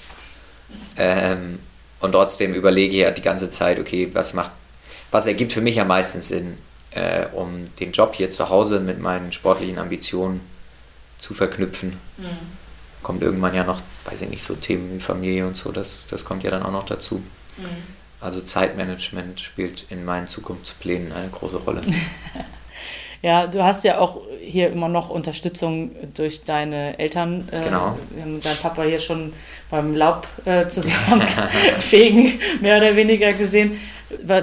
Ähm, 0.98 1.60
und 2.00 2.12
trotzdem 2.12 2.54
überlege 2.54 2.94
ich 2.94 3.02
ja 3.02 3.12
die 3.12 3.22
ganze 3.22 3.50
Zeit, 3.50 3.80
okay, 3.80 4.10
was 4.14 4.34
macht, 4.34 4.52
was 5.12 5.26
ergibt 5.28 5.54
für 5.54 5.62
mich 5.62 5.80
am 5.80 5.88
meisten 5.88 6.22
Sinn? 6.22 6.58
Äh, 6.96 7.28
um 7.34 7.74
den 7.80 7.92
Job 7.92 8.16
hier 8.16 8.30
zu 8.30 8.50
Hause 8.50 8.80
mit 8.80 9.00
meinen 9.00 9.32
sportlichen 9.32 9.80
Ambitionen 9.80 10.42
zu 11.18 11.34
verknüpfen. 11.34 12.00
Mhm. 12.18 12.28
Kommt 13.02 13.22
irgendwann 13.22 13.54
ja 13.54 13.64
noch, 13.64 13.82
weiß 14.06 14.22
ich 14.22 14.30
nicht, 14.30 14.44
so 14.44 14.56
Themen 14.56 14.96
wie 14.96 15.00
Familie 15.00 15.46
und 15.46 15.58
so, 15.58 15.72
das, 15.72 16.08
das 16.08 16.26
kommt 16.26 16.44
ja 16.44 16.52
dann 16.52 16.64
auch 16.64 16.72
noch 16.72 16.86
dazu. 16.86 17.18
Mhm. 17.58 17.66
Also 18.22 18.42
Zeitmanagement 18.42 19.42
spielt 19.42 19.86
in 19.90 20.06
meinen 20.06 20.28
Zukunftsplänen 20.28 21.12
eine 21.12 21.30
große 21.30 21.58
Rolle. 21.58 21.82
Ja, 23.24 23.48
du 23.48 23.64
hast 23.64 23.86
ja 23.86 24.00
auch 24.00 24.20
hier 24.42 24.70
immer 24.70 24.90
noch 24.90 25.10
Unterstützung 25.10 25.92
durch 26.14 26.44
deine 26.44 27.00
Eltern. 27.00 27.48
Äh, 27.54 27.64
genau. 27.64 27.98
Wir 28.10 28.22
haben 28.22 28.42
deinen 28.42 28.58
Papa 28.58 28.84
hier 28.84 29.00
schon 29.00 29.32
beim 29.72 29.96
Laub 29.96 30.28
äh, 30.44 30.68
zusammenfegen, 30.68 32.34
mehr 32.62 32.80
oder 32.80 32.98
weniger 32.98 33.32
gesehen. 33.32 33.80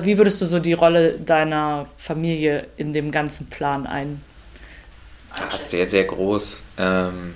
Wie 0.03 0.19
würdest 0.19 0.41
du 0.41 0.47
so 0.47 0.59
die 0.59 0.73
Rolle 0.73 1.17
deiner 1.19 1.87
Familie 1.97 2.67
in 2.77 2.93
dem 2.93 3.11
ganzen 3.11 3.47
Plan 3.47 3.87
ein? 3.87 4.23
Ja, 5.39 5.59
sehr, 5.59 5.89
sehr 5.89 6.05
groß. 6.05 6.63
Ähm, 6.79 7.35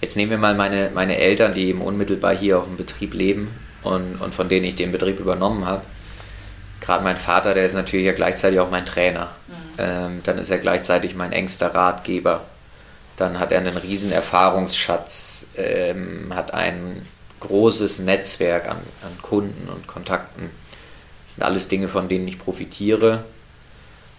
jetzt 0.00 0.16
nehmen 0.16 0.30
wir 0.30 0.38
mal 0.38 0.54
meine, 0.54 0.90
meine 0.94 1.16
Eltern, 1.18 1.54
die 1.54 1.68
eben 1.68 1.80
unmittelbar 1.80 2.34
hier 2.34 2.58
auf 2.58 2.64
dem 2.64 2.76
Betrieb 2.76 3.14
leben 3.14 3.50
und, 3.82 4.16
und 4.20 4.34
von 4.34 4.48
denen 4.48 4.64
ich 4.64 4.74
den 4.74 4.92
Betrieb 4.92 5.20
übernommen 5.20 5.66
habe 5.66 5.82
gerade 6.84 7.02
mein 7.02 7.16
Vater, 7.16 7.54
der 7.54 7.64
ist 7.64 7.74
natürlich 7.74 8.06
ja 8.06 8.12
gleichzeitig 8.12 8.60
auch 8.60 8.70
mein 8.70 8.86
Trainer. 8.86 9.30
Mhm. 9.46 9.54
Ähm, 9.78 10.20
dann 10.24 10.38
ist 10.38 10.50
er 10.50 10.58
gleichzeitig 10.58 11.14
mein 11.14 11.32
engster 11.32 11.74
Ratgeber. 11.74 12.44
Dann 13.16 13.38
hat 13.38 13.52
er 13.52 13.58
einen 13.58 13.76
riesen 13.76 14.12
Erfahrungsschatz, 14.12 15.48
ähm, 15.56 16.32
hat 16.34 16.52
ein 16.52 17.02
großes 17.40 18.00
Netzwerk 18.00 18.68
an, 18.68 18.76
an 19.02 19.22
Kunden 19.22 19.68
und 19.68 19.86
Kontakten. 19.86 20.50
Das 21.24 21.34
sind 21.34 21.44
alles 21.44 21.68
Dinge, 21.68 21.88
von 21.88 22.08
denen 22.08 22.28
ich 22.28 22.38
profitiere 22.38 23.24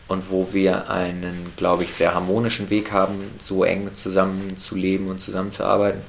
und 0.08 0.30
wo 0.30 0.50
wir 0.54 0.90
einen, 0.90 1.54
glaube 1.58 1.84
ich, 1.84 1.94
sehr 1.94 2.14
harmonischen 2.14 2.70
Weg 2.70 2.92
haben, 2.92 3.20
so 3.40 3.64
eng 3.64 3.94
zusammen 3.96 4.58
zu 4.58 4.76
leben 4.76 5.10
und 5.10 5.20
zusammenzuarbeiten. 5.20 6.02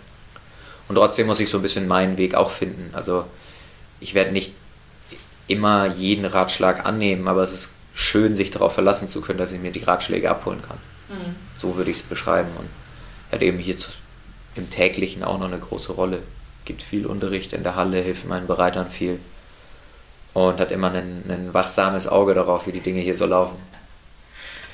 Und 0.88 0.96
trotzdem 0.96 1.26
muss 1.26 1.40
ich 1.40 1.48
so 1.48 1.58
ein 1.58 1.62
bisschen 1.62 1.88
meinen 1.88 2.18
Weg 2.18 2.34
auch 2.34 2.50
finden. 2.50 2.90
Also 2.94 3.24
ich 4.00 4.14
werde 4.14 4.32
nicht 4.32 4.52
immer 5.48 5.86
jeden 5.86 6.24
Ratschlag 6.24 6.84
annehmen, 6.84 7.28
aber 7.28 7.42
es 7.42 7.52
ist 7.52 7.74
schön, 7.94 8.36
sich 8.36 8.50
darauf 8.50 8.74
verlassen 8.74 9.08
zu 9.08 9.20
können, 9.20 9.38
dass 9.38 9.52
ich 9.52 9.60
mir 9.60 9.72
die 9.72 9.82
Ratschläge 9.82 10.30
abholen 10.30 10.60
kann. 10.62 10.78
Mhm. 11.08 11.34
So 11.56 11.76
würde 11.76 11.90
ich 11.90 11.98
es 11.98 12.02
beschreiben. 12.02 12.48
Und 12.58 12.68
hat 13.32 13.42
eben 13.42 13.58
hier 13.58 13.76
zu, 13.76 13.90
im 14.54 14.68
täglichen 14.70 15.22
auch 15.24 15.38
noch 15.38 15.46
eine 15.46 15.58
große 15.58 15.92
Rolle. 15.92 16.22
Gibt 16.64 16.82
viel 16.82 17.06
Unterricht 17.06 17.52
in 17.52 17.62
der 17.62 17.76
Halle, 17.76 18.00
hilft 18.00 18.26
meinen 18.26 18.46
Bereitern 18.46 18.90
viel 18.90 19.20
und 20.36 20.60
hat 20.60 20.70
immer 20.70 20.92
ein, 20.92 21.24
ein 21.28 21.54
wachsames 21.54 22.06
Auge 22.06 22.34
darauf, 22.34 22.66
wie 22.66 22.72
die 22.72 22.80
Dinge 22.80 23.00
hier 23.00 23.14
so 23.14 23.24
laufen. 23.24 23.56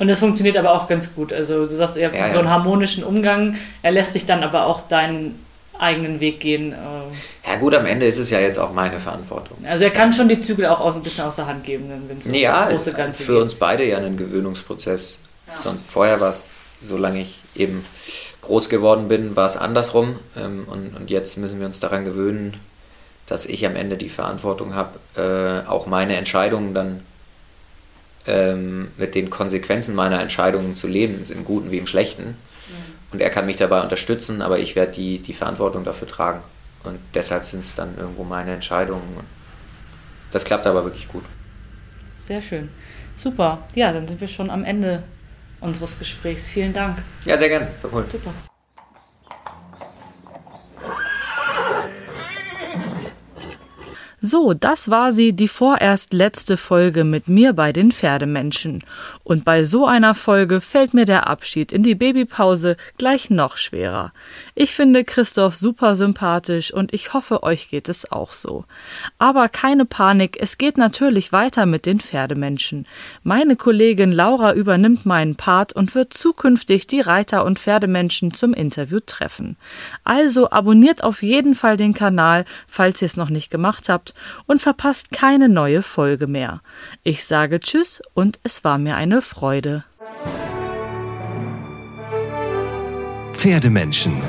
Und 0.01 0.09
das 0.09 0.19
funktioniert 0.19 0.57
aber 0.57 0.73
auch 0.75 0.89
ganz 0.89 1.15
gut. 1.15 1.33
Also 1.33 1.67
du 1.67 1.77
sagst, 1.77 1.97
ihr 1.97 2.07
habt 2.07 2.17
ja, 2.17 2.33
so 2.33 2.41
einen 2.41 2.51
harmonischen 2.51 3.05
Umgang. 3.05 3.55
Er 3.83 3.93
lässt 3.93 4.17
dich 4.17 4.27
dann 4.27 4.43
aber 4.43 4.67
auch 4.67 4.81
deinen 4.89 5.39
eigenen 5.79 6.19
Weg 6.19 6.41
gehen. 6.41 6.73
Äh. 6.73 7.49
Ja 7.49 7.57
gut, 7.61 7.77
am 7.77 7.87
Ende 7.87 8.07
ist 8.07 8.19
es 8.19 8.31
ja 8.31 8.41
jetzt 8.41 8.59
auch 8.59 8.73
meine 8.73 8.99
Verantwortung. 8.99 9.59
Also 9.65 9.85
er 9.85 9.91
kann 9.91 10.13
schon 10.13 10.29
die 10.29 10.41
Zügel 10.41 10.67
auch 10.67 10.97
ein 10.97 11.03
bisschen 11.03 11.25
aus 11.25 11.37
der 11.37 11.47
Hand 11.47 11.63
geben, 11.63 11.85
wenn 12.09 12.19
es 12.19 12.27
ja, 12.33 12.69
das 12.69 12.85
große 12.85 12.93
Ganze 12.95 13.23
für 13.23 13.35
geht. 13.35 13.43
uns 13.43 13.55
beide 13.55 13.85
ja 13.87 13.99
ein 13.99 14.17
Gewöhnungsprozess. 14.17 15.21
Ja. 15.47 15.61
Sonst 15.61 15.83
vorher 15.89 16.21
war 16.21 16.31
es, 16.31 16.51
solange 16.81 17.21
ich 17.21 17.39
eben 17.55 17.85
groß 18.41 18.69
geworden 18.69 19.07
bin, 19.07 19.37
war 19.37 19.47
es 19.47 19.57
andersrum. 19.57 20.17
Ähm, 20.37 20.65
und, 20.67 20.97
und 20.97 21.11
jetzt 21.11 21.39
müssen 21.39 21.61
wir 21.61 21.67
uns 21.67 21.79
daran 21.79 22.05
gewöhnen, 22.05 22.55
dass 23.27 23.47
ich 23.47 23.65
am 23.67 23.77
Ende 23.77 23.97
die 23.97 24.09
Verantwortung 24.09 24.75
habe, 24.75 24.99
äh, 25.17 25.69
auch 25.69 25.87
meine 25.87 26.17
Entscheidungen 26.17 26.75
dann 26.75 27.01
ähm, 28.27 28.89
mit 28.97 29.15
den 29.15 29.31
Konsequenzen 29.31 29.95
meiner 29.95 30.21
Entscheidungen 30.21 30.75
zu 30.75 30.89
leben, 30.89 31.23
im 31.29 31.45
Guten 31.45 31.71
wie 31.71 31.79
im 31.79 31.87
Schlechten. 31.87 32.37
Und 33.13 33.21
er 33.21 33.31
kann 33.31 33.47
mich 33.47 33.57
dabei 33.57 33.83
unterstützen, 33.83 34.41
aber 34.41 34.59
ich 34.59 34.75
werde 34.75 34.93
die, 34.93 35.19
die 35.19 35.35
Verantwortung 35.35 35.85
dafür 35.85 36.09
tragen. 36.09 36.41
Und 36.83 36.99
deshalb 37.15 37.45
sind 37.45 37.61
es 37.61 37.75
dann 37.75 37.97
irgendwo 37.97 38.25
meine 38.25 38.53
Entscheidungen. 38.53 39.03
Das 40.31 40.45
klappt 40.45 40.67
aber 40.67 40.85
wirklich 40.85 41.09
gut. 41.09 41.25
Sehr 42.19 42.41
schön. 42.41 42.71
Super. 43.17 43.63
Ja, 43.75 43.93
dann 43.93 44.09
sind 44.09 44.21
wir 44.21 44.29
schon 44.29 44.51
am 44.51 44.65
Ende 44.65 45.03
unseres 45.61 45.99
Gesprächs. 45.99 46.49
Vielen 46.49 46.73
Dank. 46.73 47.03
Ja, 47.27 47.37
sehr 47.37 47.51
gerne. 47.51 47.69
Super. 47.83 48.33
So, 54.25 54.55
das 54.55 54.89
war 54.89 55.11
sie, 55.11 55.33
die 55.33 55.49
vorerst 55.49 56.13
letzte 56.13 56.57
Folge 56.57 57.03
mit 57.03 57.27
mir 57.27 57.55
bei 57.55 57.73
den 57.73 57.91
Pferdemenschen. 57.91 58.85
Und 59.25 59.45
bei 59.45 59.65
so 59.65 59.85
einer 59.85 60.15
Folge 60.15 60.61
fällt 60.61 60.95
mir 60.95 61.07
der 61.07 61.27
Abschied 61.27 61.73
in 61.73 61.83
die 61.83 61.97
Babypause 61.97 62.77
gleich 62.99 63.31
noch 63.31 63.57
schwerer. 63.57 64.13
Ich 64.55 64.77
finde 64.77 65.03
Christoph 65.03 65.57
super 65.57 65.97
sympathisch 65.97 66.73
und 66.73 66.95
ich 66.95 67.15
hoffe, 67.15 67.43
euch 67.43 67.69
geht 67.69 67.89
es 67.89 68.13
auch 68.13 68.33
so. 68.33 68.65
Aber 69.19 69.49
keine 69.49 69.87
Panik, 69.87 70.39
es 70.41 70.57
geht 70.57 70.79
natürlich 70.79 71.33
weiter 71.33 71.67
mit 71.67 71.85
den 71.85 71.99
Pferdemenschen. 71.99 72.87
Meine 73.25 73.57
Kollegin 73.57 74.13
Laura 74.13 74.53
übernimmt 74.53 75.05
meinen 75.05 75.35
Part 75.35 75.73
und 75.73 75.97
wird 75.97 76.15
zukünftig 76.15 76.87
die 76.87 77.01
Reiter 77.01 77.45
und 77.45 77.59
Pferdemenschen 77.59 78.33
zum 78.33 78.55
Interview 78.55 79.01
treffen. 79.05 79.57
Also 80.05 80.49
abonniert 80.53 81.03
auf 81.03 81.25
jeden 81.25 81.57
Fall 81.57 81.77
den 81.77 81.93
Kanal, 81.93 82.45
falls 82.69 83.03
ihr 83.03 83.07
es 83.07 83.17
noch 83.17 83.29
nicht 83.29 83.51
gemacht 83.51 83.89
habt 83.89 84.12
und 84.47 84.63
verpasst 84.63 85.11
keine 85.13 85.49
neue 85.49 85.83
Folge 85.83 86.27
mehr. 86.27 86.61
Ich 87.03 87.25
sage 87.25 87.61
Tschüss 87.61 88.03
und 88.15 88.41
es 88.43 88.65
war 88.65 88.79
mir 88.79 88.97
eine 88.97 89.23
Freude. 89.23 89.85
Pferdemenschen 93.33 94.23